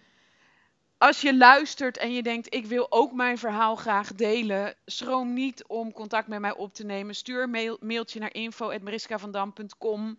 Als 0.98 1.20
je 1.20 1.36
luistert 1.36 1.96
en 1.96 2.12
je 2.12 2.22
denkt, 2.22 2.54
ik 2.54 2.66
wil 2.66 2.92
ook 2.92 3.12
mijn 3.12 3.38
verhaal 3.38 3.76
graag 3.76 4.14
delen, 4.14 4.74
schroom 4.84 5.32
niet 5.32 5.66
om 5.66 5.92
contact 5.92 6.28
met 6.28 6.40
mij 6.40 6.54
op 6.54 6.74
te 6.74 6.84
nemen. 6.84 7.14
Stuur 7.14 7.42
een 7.42 7.50
mail, 7.50 7.76
mailtje 7.80 8.20
naar 8.20 8.34
info.mariskavandam.com. 8.34 10.18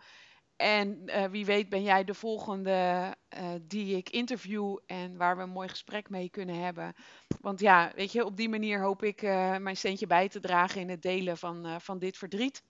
En 0.55 1.05
eh, 1.05 1.25
wie 1.25 1.45
weet 1.45 1.69
ben 1.69 1.84
jij 1.84 2.03
de 2.03 2.13
volgende 2.13 3.15
eh, 3.30 3.49
die 3.61 3.97
ik 3.97 4.09
interview 4.09 4.77
en 4.86 5.17
waar 5.17 5.38
we 5.38 5.43
een 5.43 5.49
mooi 5.49 5.69
gesprek 5.69 6.09
mee 6.09 6.30
kunnen 6.30 6.63
hebben. 6.63 6.95
Want 7.41 7.59
ja, 7.59 7.91
weet 7.95 8.11
je, 8.11 8.25
op 8.25 8.38
die 8.38 8.49
manier 8.49 8.82
hoop 8.82 9.03
ik 9.03 9.21
eh, 9.21 9.57
mijn 9.57 9.77
steentje 9.77 10.07
bij 10.07 10.30
te 10.30 10.39
dragen 10.39 10.82
in 10.82 10.89
het 10.89 11.01
delen 11.01 11.38
van, 11.38 11.82
van 11.82 11.99
dit 11.99 12.17
verdriet. 12.17 12.63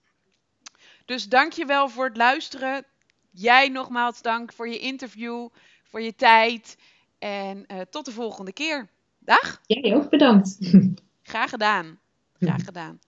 Dus 1.06 1.28
dank 1.28 1.52
je 1.52 1.66
wel 1.66 1.90
voor 1.90 2.06
het 2.06 2.18
luisteren. 2.18 2.86
Jij 3.32 3.70
nogmaals 3.70 4.22
dank 4.22 4.54
voor 4.54 4.70
je 4.70 4.80
interview, 4.80 5.50
voor 5.84 6.02
je 6.02 6.16
tijd. 6.16 6.78
En 7.20 7.66
eh, 7.66 7.82
tot 7.82 8.06
de 8.06 8.12
volgende 8.12 8.54
keer. 8.54 8.90
Dag, 9.20 9.60
Jij 9.66 9.96
ook 9.96 10.10
bedankt. 10.10 10.58
graag 11.22 11.50
gedaan. 11.50 12.00
Graag 12.34 12.64
gedaan. 12.64 13.00